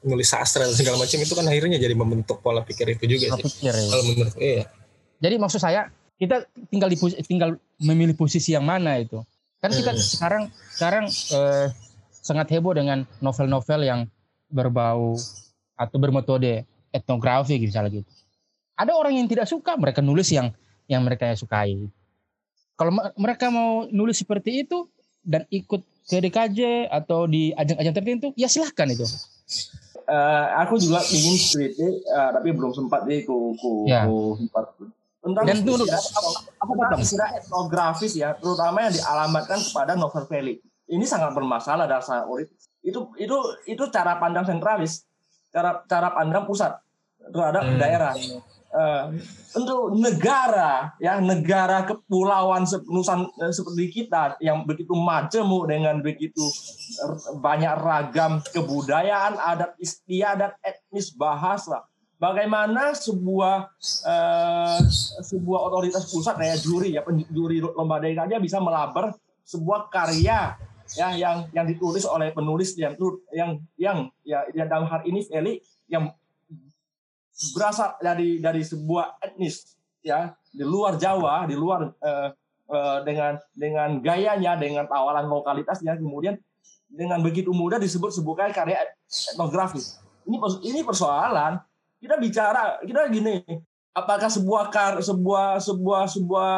[0.02, 3.38] nulis sastra dan segala macam itu kan akhirnya jadi membentuk pola pikir itu juga Pola
[3.40, 3.46] sih.
[3.52, 3.86] pikir, ya.
[3.88, 4.64] Kalau menurut iya.
[5.18, 5.82] Jadi maksud saya
[6.16, 9.22] kita tinggal di tinggal memilih posisi yang mana itu.
[9.58, 10.02] Kan kita Hmm.
[10.02, 11.68] sekarang sekarang eh,
[12.22, 14.00] sangat heboh dengan novel-novel yang
[14.48, 15.18] berbau
[15.76, 18.08] atau bermetode etnografi gitu, misalnya gitu.
[18.78, 20.54] Ada orang yang tidak suka mereka nulis yang
[20.86, 21.90] yang mereka sukai.
[22.76, 24.90] Kalau me- mereka mau nulis seperti itu
[25.22, 29.06] dan ikut ke DKJ atau di ajang-ajang tertentu, ya silahkan itu.
[30.02, 34.04] Eh, aku juga ingin kritik, eh, tapi belum sempat deh ku, ku, Ya.
[34.04, 34.76] ku sempat.
[35.22, 36.02] Tentang Dan itu- istilah,
[36.58, 40.58] apa, tentang istilah etnografis ya, terutama yang dialamatkan kepada novel Felix.
[40.92, 42.60] Ini sangat bermasalah dasar politik.
[42.84, 45.08] Itu itu itu cara pandang sentralis,
[45.48, 46.76] cara cara pandang pusat
[47.32, 47.80] terhadap Hmm.
[47.80, 48.14] daerah.
[48.72, 49.06] Eh,
[49.60, 56.48] untuk negara ya negara kepulauan nusan eh, seperti kita yang begitu majemuk dengan begitu
[57.44, 61.84] banyak ragam kebudayaan adat istiadat etnis bahasa
[62.16, 63.76] bagaimana sebuah
[64.08, 64.80] eh,
[65.20, 69.12] sebuah otoritas pusat kayak juri ya juri lomba DKJ bisa melaber
[69.44, 70.56] sebuah karya
[70.98, 72.96] ya yang yang ditulis oleh penulis yang
[73.32, 73.98] yang yang
[74.28, 76.12] ya yang dalam hal ini Feli yang
[77.56, 82.30] berasal dari dari sebuah etnis ya di luar Jawa di luar eh,
[82.70, 86.36] eh, dengan dengan gayanya dengan tawaran lokalitasnya kemudian
[86.92, 91.58] dengan begitu mudah disebut sebagai karya etnografis ini ini persoalan.
[92.02, 93.46] Kita bicara kita gini
[93.94, 96.54] apakah sebuah kar sebuah sebuah sebuah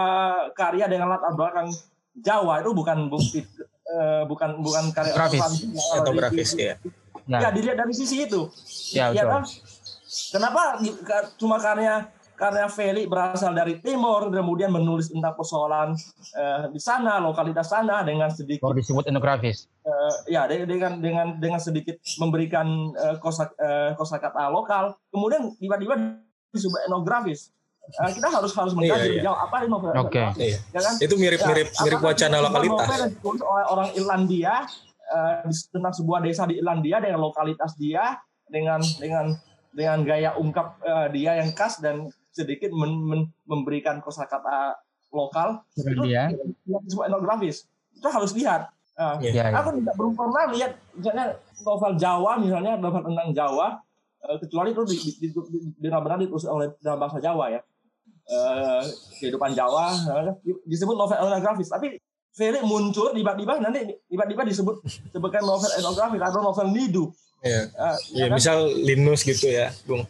[0.55, 1.67] karya dengan latar belakang
[2.15, 3.43] Jawa itu bukan bukti
[3.83, 5.67] eh, bukan bukan karya Grafis.
[5.95, 6.75] Etnografis ya.
[7.23, 8.51] Nah, ya dilihat dari sisi itu
[8.91, 9.43] ya, ya kan?
[10.31, 10.77] Kenapa
[11.39, 15.93] cuma karya karya Feli berasal dari timur kemudian menulis tentang persoalan
[16.33, 19.69] eh, di sana lokalitas sana dengan sedikit baru disebut etnografis.
[19.85, 26.19] eh, ya de- dengan dengan dengan sedikit memberikan eh, kosa eh, kosakata lokal kemudian tiba-tiba
[26.51, 27.53] disebut etnografis
[27.85, 29.23] Eh, kita harus harus mengkaji Iya, iya.
[29.23, 30.15] jauh apa ini novel Oke.
[30.15, 30.57] etnografis, Iya.
[30.71, 32.87] ya kan Itu mirip-mirip Ya, mirip wacana sebuah lokalitas.
[33.43, 34.53] oleh orang Irlandia
[35.05, 39.35] eh, di- tentang sebuah desa di Irlandia dengan lokalitas dia dengan dengan
[39.69, 44.79] dengan gaya ungkap eh, dia yang khas dan sedikit men- men- memberikan kosakata
[45.11, 46.31] lokal Itu dia.
[46.31, 49.31] yang disebut etnografis itu harus lihat Eh, Iya.
[49.33, 49.57] Ya, ya.
[49.57, 51.25] aku tidak belum pernah lihat misalnya
[51.59, 53.67] novel Jawa misalnya novel tentang Jawa
[54.23, 57.61] eh, kecuali itu di, di, di, di- benar-benar ditulis oleh dalam bahasa Jawa ya
[58.23, 58.83] Eh,
[59.19, 60.31] kehidupan Jawa eh,
[60.63, 61.99] disebut novel etnografis tapi
[62.31, 64.79] Felix muncul tiba-tiba nanti tiba-tiba disebut
[65.11, 67.67] sebagai novel etnografis atau novel nidu Iya,
[68.09, 68.39] ya kan?
[68.39, 70.07] misal Linus gitu ya, Bung.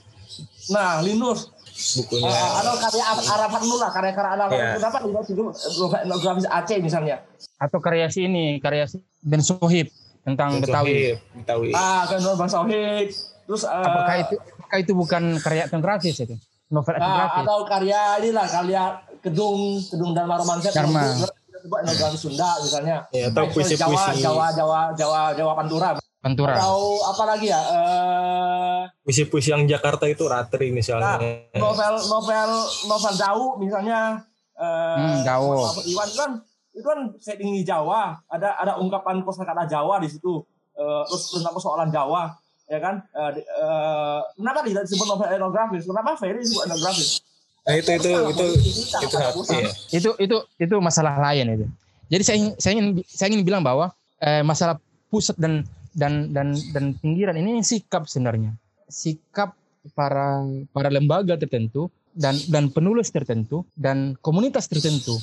[0.69, 1.49] nah Linus
[1.97, 2.29] Bukunya.
[2.29, 7.17] eh, atau karya Ar- Arafat Nula karya-karya Arafat kenapa tidak disebut novel etnografis Aceh misalnya
[7.57, 9.89] Atau karya si ini, karya si Ben Sohib
[10.21, 10.93] tentang Ben Betawi.
[10.93, 11.69] Sohib, Betawi.
[11.73, 13.09] ah kan novel Sahih
[13.43, 16.37] terus eh, Apakah itu apakah itu bukan karya etnografis itu?
[16.73, 17.39] Novel Nah, etnografis.
[17.39, 18.83] atau karya inilah karya
[19.19, 21.05] kedung kedung Dharma Romanset Dharma.
[21.53, 25.89] etnografi Sunda misalnya Ya, atau puisi-puisi Jawa Jawa Jawa Jawa Pantura
[26.19, 26.53] Pantura.
[26.53, 31.15] atau apa lagi ya eh, puisi-puisi yang Jakarta itu Ratri nah, misalnya.
[31.55, 32.49] novel novel
[32.83, 34.19] novel Dau misalnya
[34.53, 35.71] eh, Hmm, Dau.
[35.83, 36.29] Iwan kan
[36.69, 40.41] itu kan setting di Jawa ada ada ungkapan kosakata Jawa di situ
[40.73, 42.33] Eh, terus tentang persoalan Jawa
[42.73, 47.21] ya kan Eh, di- eh, kenapa tidak disebut novel etnografis kenapa Ferry disebut etnografis
[47.63, 49.71] Nah, itu itu itu itu sangat iya.
[49.95, 51.65] Itu itu itu masalah lain itu.
[52.11, 54.75] Jadi saya ingin saya ingin saya ingin bilang bahwa eh, masalah
[55.07, 55.63] pusat dan
[55.95, 58.51] dan dan dan pinggiran ini sikap sebenarnya.
[58.91, 59.55] Sikap
[59.95, 60.43] para
[60.75, 65.15] para lembaga tertentu dan dan penulis tertentu dan komunitas tertentu.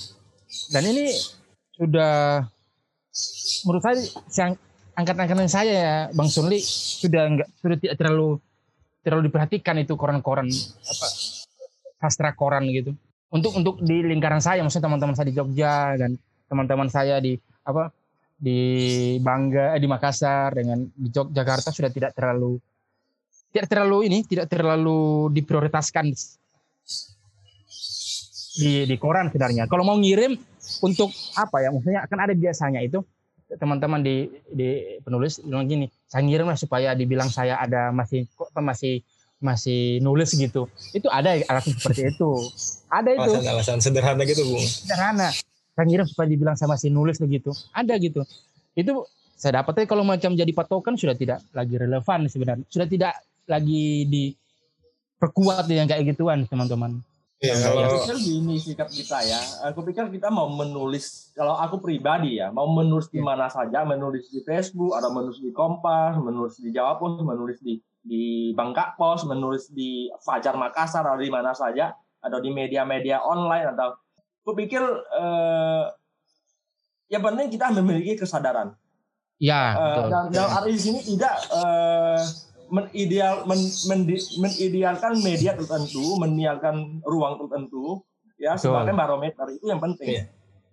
[0.72, 1.12] Dan ini
[1.76, 2.48] sudah
[3.68, 4.56] menurut saya
[4.94, 8.38] angkatan-angkatan saya ya Bang Sunli sudah enggak sudah tidak terlalu
[9.00, 11.06] terlalu diperhatikan itu koran-koran apa
[12.00, 12.96] sastra koran gitu.
[13.30, 16.18] Untuk untuk di lingkaran saya maksudnya teman-teman saya di Jogja dan
[16.50, 17.94] teman-teman saya di apa
[18.40, 18.58] di
[19.20, 22.58] Bangga eh, di Makassar dengan di Yogyakarta sudah tidak terlalu
[23.52, 26.10] tidak terlalu ini tidak terlalu diprioritaskan
[28.60, 29.70] di di koran sebenarnya.
[29.70, 30.34] Kalau mau ngirim
[30.82, 32.98] untuk apa ya maksudnya akan ada biasanya itu
[33.58, 38.54] teman-teman di di penulis bilang gini saya ngirim lah supaya dibilang saya ada masih kok
[38.54, 39.02] masih
[39.40, 40.68] masih nulis gitu.
[40.92, 42.30] Itu ada alasan seperti itu.
[42.92, 43.30] Ada itu.
[43.40, 44.60] Alasan-alasan sederhana gitu, Bung.
[44.60, 45.32] sederhana.
[45.72, 47.50] Saya ngirim supaya dibilang saya masih nulis begitu.
[47.72, 48.20] Ada gitu.
[48.76, 49.08] Itu
[49.40, 52.68] saya dapat tapi kalau macam jadi patokan sudah tidak lagi relevan sebenarnya.
[52.68, 53.16] Sudah tidak
[53.48, 57.00] lagi diperkuat yang kayak gituan teman-teman
[57.40, 59.40] Iya, Aku kalau pikir gini sikap kita ya.
[59.72, 64.28] Aku pikir kita mau menulis, kalau aku pribadi ya, mau menulis di mana saja, menulis
[64.28, 69.24] di Facebook, atau menulis di Kompas, menulis di Jawa Pos, menulis di di Bangka Pos,
[69.24, 73.96] menulis di Fajar Makassar, atau di mana saja, atau di media-media online, atau
[74.44, 74.84] aku pikir
[75.16, 75.84] eh,
[77.08, 78.76] yang penting kita memiliki kesadaran.
[79.40, 82.20] ya Eh, betul dan dalam arti di sini tidak eh,
[82.70, 83.60] menideal men,
[83.90, 88.02] mendi- menidealkan media tertentu, menialkan ruang tertentu
[88.40, 88.72] ya Betul.
[88.72, 90.08] sebagai barometer itu yang penting.
[90.08, 90.24] Iya.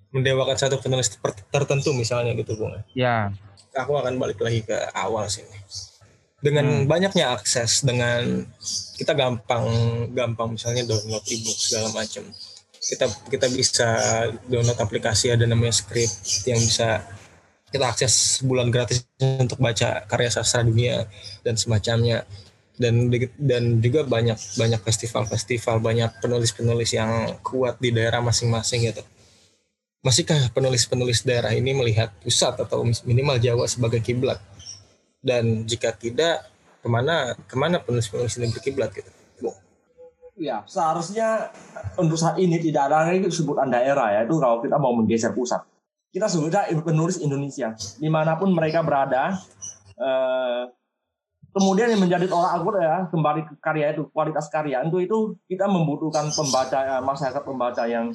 [0.08, 2.72] mendewakan satu penulis ter- tertentu misalnya gitu Bung.
[2.96, 3.28] ya
[3.76, 5.52] Aku akan balik lagi ke awal sini.
[6.40, 8.48] Dengan banyaknya akses, dengan
[8.96, 9.68] kita gampang
[10.16, 12.24] gampang misalnya download ebook segala macam.
[12.80, 13.90] Kita kita bisa
[14.48, 17.04] download aplikasi ada namanya script yang bisa
[17.68, 21.08] kita akses bulan gratis untuk baca karya sastra dunia
[21.44, 22.24] dan semacamnya.
[22.78, 23.10] Dan
[23.42, 29.02] dan juga banyak banyak festival-festival banyak penulis-penulis yang kuat di daerah masing-masing gitu.
[30.06, 34.38] Masihkah penulis-penulis daerah ini melihat pusat atau minimal Jawa sebagai kiblat?
[35.18, 36.46] Dan jika tidak
[36.86, 39.10] ke mana ke mana penulis-penulis ini berkiblat gitu?
[40.38, 41.50] Ya seharusnya
[41.98, 44.30] untuk saat ini tidak ada lagi sebutan daerah ya.
[44.30, 45.66] Itu kalau kita mau menggeser pusat.
[46.08, 49.38] Kita sebutnya penulis Indonesia di mana pun mereka berada.
[49.98, 50.64] eh,
[51.58, 55.18] kemudian yang menjadi tolak ukur ya kembali ke karya itu kualitas karya itu itu
[55.50, 58.14] kita membutuhkan pembaca eh, masyarakat pembaca yang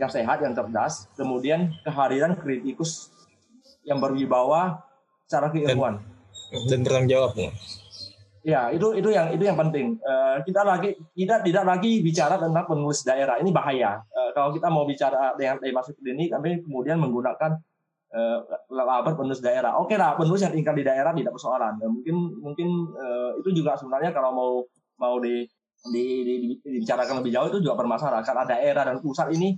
[0.00, 3.12] yang sehat yang cerdas kemudian kehadiran kritikus
[3.84, 4.80] yang berwibawa
[5.28, 6.00] secara keilmuan
[6.72, 7.52] dan bertanggung jawab Bung.
[8.40, 10.00] Ya, itu itu yang itu yang penting.
[10.00, 13.36] Eh, kita lagi kita tidak lagi bicara tentang penulis daerah.
[13.36, 14.00] Ini bahaya.
[14.00, 17.60] Eh, kalau kita mau bicara dengan tema seperti ini, kami kemudian menggunakan
[18.16, 18.38] eh,
[18.72, 19.76] label penulis daerah.
[19.76, 21.76] Oke lah, penulis yang tinggal di daerah tidak persoalan.
[21.84, 24.50] Mungkin mungkin eh, itu juga sebenarnya kalau mau
[24.96, 25.44] mau di,
[25.92, 29.56] di, di, di- dibicarakan lebih jauh itu juga bermasalah karena daerah dan pusat ini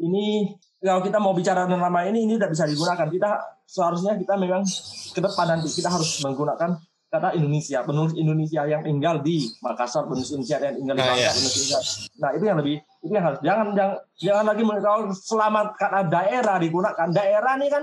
[0.00, 3.06] ini kalau kita mau bicara tentang nama ini ini tidak bisa digunakan.
[3.12, 3.30] Kita
[3.68, 4.64] seharusnya kita memang
[5.12, 6.80] ke depan nanti kita harus menggunakan
[7.12, 11.20] kata Indonesia, penulis Indonesia yang tinggal di Makassar, penulis Indonesia yang tinggal di Ah, Bangka,
[11.20, 11.30] iya.
[11.30, 11.78] penulis Indonesia.
[12.16, 16.56] Nah itu yang lebih itu yang harus jangan jangan jangan lagi kalau selama kata daerah
[16.56, 17.06] digunakan.
[17.06, 17.82] Daerah ini kan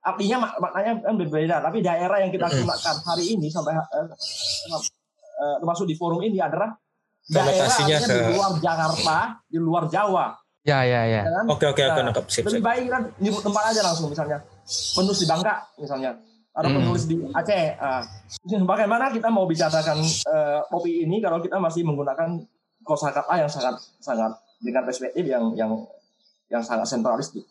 [0.00, 1.56] artinya mak- maknanya kan berbeda.
[1.60, 4.06] Tapi daerah yang kita gunakan hari ini sampai eh,
[4.72, 6.72] eh, termasuk di forum ini adalah
[7.22, 10.26] daerah Konotasinya artinya di ke- luar Jakarta di luar Jawa.
[10.60, 11.22] Ya ya ya.
[11.24, 11.44] Kan?
[11.48, 14.40] oke oke aku Nah, lebih baik kan nyebut tempat aja langsung misalnya.
[14.96, 16.16] Penulis di Bangka misalnya
[16.50, 16.78] atau Hmm.
[16.82, 18.02] penulis di Aceh ah.
[18.66, 22.42] bagaimana kita mau bicarakan eh, kopi ini kalau kita masih menggunakan
[22.82, 25.72] kosakata yang sangat sangat dengan perspektif yang yang
[26.50, 27.46] yang sangat sentralistik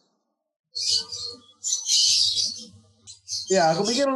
[3.47, 4.09] ya aku pikir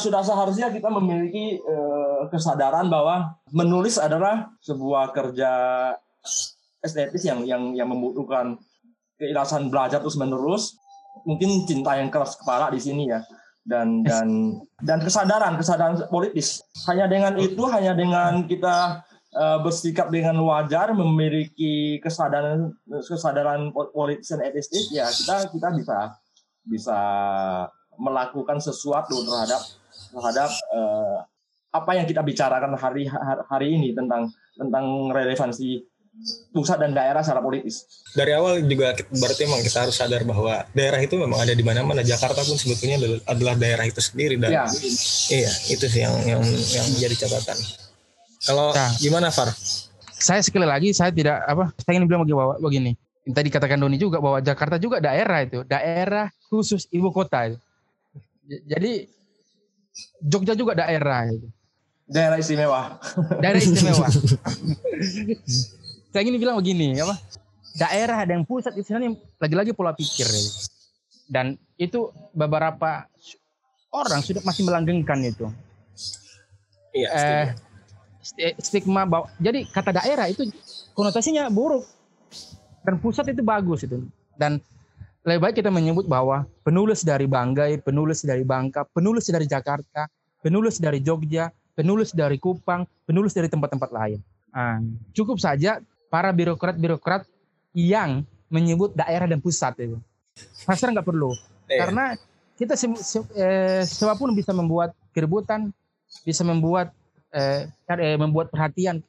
[0.00, 5.52] sudah seharusnya kita memiliki eh, kesadaran bahwa menulis adalah sebuah kerja
[6.82, 8.56] estetis yang yang yang membutuhkan
[9.20, 10.74] keikhlasan belajar terus menerus
[11.28, 13.22] mungkin cinta yang keras kepala di sini ya
[13.62, 16.62] dan dan dan kesadaran kesadaran politis.
[16.90, 24.34] Hanya dengan itu hanya dengan kita eh, bersikap dengan wajar memiliki kesadaran kesadaran po- politis
[24.34, 25.98] dan etis ya kita kita bisa
[26.66, 26.98] bisa
[27.98, 29.62] melakukan sesuatu terhadap
[30.10, 31.18] terhadap eh,
[31.72, 33.08] apa yang kita bicarakan hari
[33.48, 34.28] hari ini tentang
[34.58, 35.80] tentang relevansi
[36.52, 37.88] pusat dan daerah secara politis.
[38.12, 42.04] dari awal juga berarti emang kita harus sadar bahwa daerah itu memang ada di mana-mana
[42.04, 44.64] Jakarta pun sebetulnya adalah- daerah itu sendiri dan Ya,
[45.32, 47.56] iya itu sih yang yang yang menjadi catatan
[48.42, 48.92] kalau Ya.
[48.98, 49.48] gimana Far
[50.12, 52.22] saya sekali lagi saya tidak apa saya ingin bilang
[52.60, 52.92] begini
[53.24, 57.58] yang tadi katakan Doni juga bahwa Jakarta juga daerah itu daerah khusus ibu kota itu.
[58.68, 59.08] Jadi
[60.20, 61.48] Jogja juga daerah itu
[62.04, 63.00] daerah istimewa.
[63.40, 64.06] daerah istimewa
[66.12, 67.16] saya ingin bilang begini apa?
[67.72, 70.28] Daerah dan pusat itu sebenarnya lagi-lagi pola pikir.
[70.28, 70.44] Ya.
[71.32, 73.08] dan itu beberapa
[73.88, 75.48] orang sudah masih melanggengkan itu.
[76.92, 77.08] Iya
[78.36, 80.44] eh, stigma bahwa jadi kata daerah itu
[80.92, 81.88] konotasinya buruk.
[82.82, 84.02] Dan pusat itu bagus itu.
[84.34, 84.58] Dan
[85.22, 90.10] lebih baik kita menyebut bahwa penulis dari Banggai, penulis dari Bangka, penulis dari Jakarta,
[90.42, 94.18] penulis dari Jogja, penulis dari Kupang, penulis dari tempat-tempat lain.
[94.50, 94.82] Ah,
[95.14, 95.78] cukup saja
[96.12, 97.24] para birokrat-birokrat
[97.72, 99.96] yang menyebut daerah dan pusat itu.
[100.68, 101.32] Pasar nggak perlu.
[101.72, 101.88] Iya.
[101.88, 102.04] Karena
[102.60, 105.72] kita se se eh, siapa pun bisa membuat keributan,
[106.20, 106.92] bisa membuat
[107.32, 109.00] eh, eh, membuat perhatian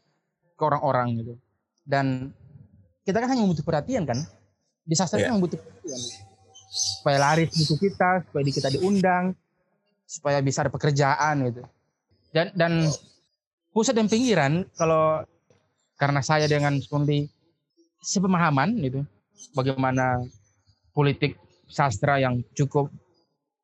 [0.55, 1.33] ke orang-orang gitu.
[1.83, 2.31] Dan
[3.03, 4.23] kita kan hanya butuh perhatian kan.
[4.87, 5.35] Di sastra Iya.
[5.35, 5.99] kan butuh perhatian.
[6.71, 9.35] Supaya laris buku kita, supaya kita diundang.
[10.03, 11.65] supaya bisa ada pekerjaan gitu.
[12.29, 12.85] Dan dan
[13.73, 15.25] pusat dan pinggiran kalau
[15.97, 17.27] karena saya dengan Sundi
[18.03, 19.01] sepemahaman gitu
[19.55, 20.21] bagaimana
[20.91, 21.39] politik
[21.69, 22.91] sastra yang cukup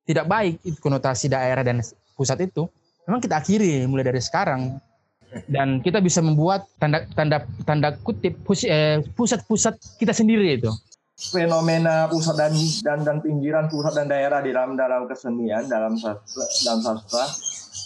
[0.10, 1.86] tidak baik itu konotasi daerah dan
[2.18, 2.66] pusat itu
[3.10, 4.78] memang kita akhiri mulai dari sekarang.
[5.46, 8.34] Dan kita bisa membuat tanda tanda tanda kutip
[8.66, 10.74] eh, pusat-pusat kita sendiri itu.
[11.14, 16.46] Fenomena pusat dan dan dan pinggiran pusat dan daerah di dalam dalam kesenian dalam sastra
[16.66, 17.26] dalam sastra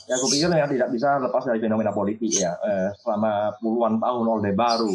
[0.09, 2.53] ya aku pikir yang tidak bisa lepas dari fenomena politik ya.
[2.59, 4.93] Eh, selama puluhan tahun orde baru.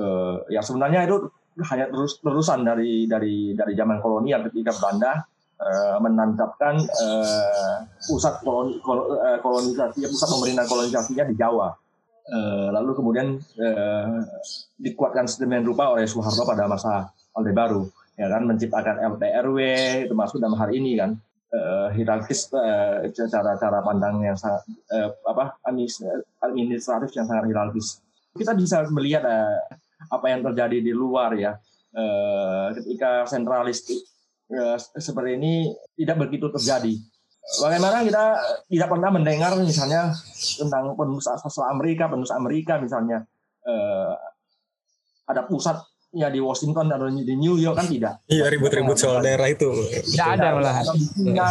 [0.00, 1.30] Eh, ya sebenarnya itu
[1.66, 5.20] hanya terus terusan dari dari dari zaman kolonial ketika Belanda
[5.60, 7.76] uh, menantapkan uh,
[8.08, 11.68] pusat koloni, kol, uh, kolonisasi pusat pemerintahan kolonisasinya di Jawa.
[12.30, 13.26] Uh, lalu kemudian
[13.58, 14.22] uh,
[14.78, 19.58] dikuatkan sedemikian rupa oleh Soeharto pada masa Orde Baru, ya kan menciptakan LTRW
[20.06, 21.18] termasuk dalam hari ini kan
[21.54, 24.62] uh, hierarkis uh, cara-cara pandang yang sangat
[24.94, 25.58] uh, apa
[26.42, 28.02] administratif yang sangat hierarkis.
[28.34, 29.58] Kita bisa melihat uh,
[30.08, 31.52] apa yang terjadi di luar ya
[31.92, 33.84] eh, ketika sentralis
[34.48, 35.52] eh, seperti ini
[35.98, 36.94] tidak begitu terjadi.
[37.60, 38.24] Bagaimana kita
[38.70, 40.14] tidak pernah mendengar misalnya
[40.54, 43.26] tentang penulis asal Amerika, penulis Amerika misalnya
[43.66, 44.14] eh,
[45.28, 45.44] ada
[46.10, 48.14] pusatnya di Washington atau di New York kan tidak.
[48.26, 49.70] Iya ribut-ribut soal daerah itu.
[49.70, 50.82] Tidak ada malah.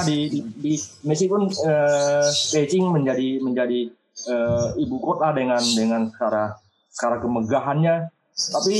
[0.03, 0.73] Di, di, di
[1.07, 3.88] meskipun eh, Beijing menjadi menjadi
[4.27, 6.60] eh, ibu kota dengan dengan secara
[6.91, 8.76] secara kemegahannya tapi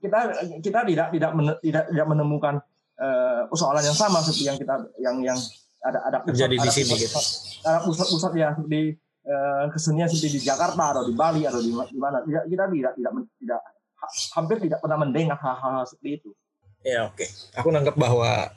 [0.00, 0.20] kita
[0.60, 2.60] kita tidak tidak men, tidak tidak menemukan
[3.00, 5.38] uh, persoalan yang sama seperti yang kita yang yang
[5.80, 7.18] ada ada pusat, terjadi di sini pusat, gitu.
[7.64, 8.92] Ada pusat-pusat yang di
[9.24, 12.92] uh, kesenian seperti di Jakarta atau di Bali atau di, di mana kita, kita tidak
[13.00, 13.60] tidak tidak
[14.34, 16.30] hampir tidak pernah mendengar hal-hal seperti itu.
[16.84, 17.28] Ya oke, okay.
[17.56, 18.52] aku nangkep bahwa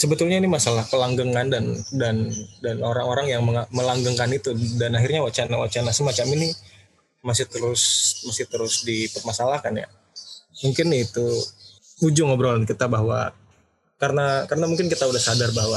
[0.00, 2.16] sebetulnya ini masalah pelanggengan dan dan
[2.64, 6.48] dan orang-orang yang melanggengkan itu dan akhirnya wacana-wacana semacam ini
[7.20, 7.82] masih terus
[8.24, 9.88] masih terus dipermasalahkan ya
[10.64, 11.26] mungkin itu
[12.00, 13.32] ujung obrolan kita bahwa
[14.00, 15.76] karena karena mungkin kita udah sadar bahwa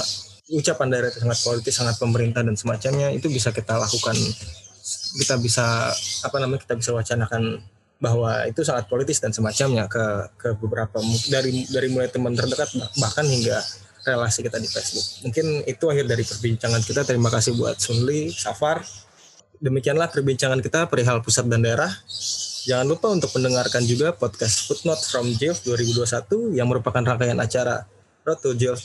[0.55, 4.15] ucapan daerah itu sangat politis sangat pemerintah dan semacamnya itu bisa kita lakukan
[5.19, 5.91] kita bisa
[6.23, 7.59] apa namanya kita bisa wacanakan
[8.03, 10.03] bahwa itu sangat politis dan semacamnya ke
[10.35, 10.99] ke beberapa
[11.31, 12.67] dari dari mulai teman terdekat
[12.99, 13.63] bahkan hingga
[14.03, 15.23] relasi kita di Facebook.
[15.23, 17.07] Mungkin itu akhir dari perbincangan kita.
[17.07, 18.83] Terima kasih buat Sunli, Safar,
[19.63, 21.87] demikianlah perbincangan kita perihal pusat dan daerah.
[22.67, 27.87] Jangan lupa untuk mendengarkan juga podcast Footnote from Jeff 2021 yang merupakan rangkaian acara
[28.23, 28.79] Road to Jeff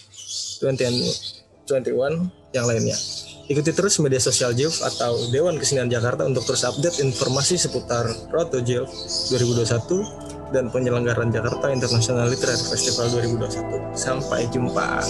[0.63, 1.75] 2021
[2.55, 2.99] yang lainnya.
[3.49, 8.53] Ikuti terus media sosial Jeff atau Dewan Kesenian Jakarta untuk terus update informasi seputar Road
[8.53, 8.85] to Jeff
[9.33, 13.97] 2021 dan penyelenggaraan Jakarta International Literary Festival 2021.
[13.97, 15.01] Sampai jumpa.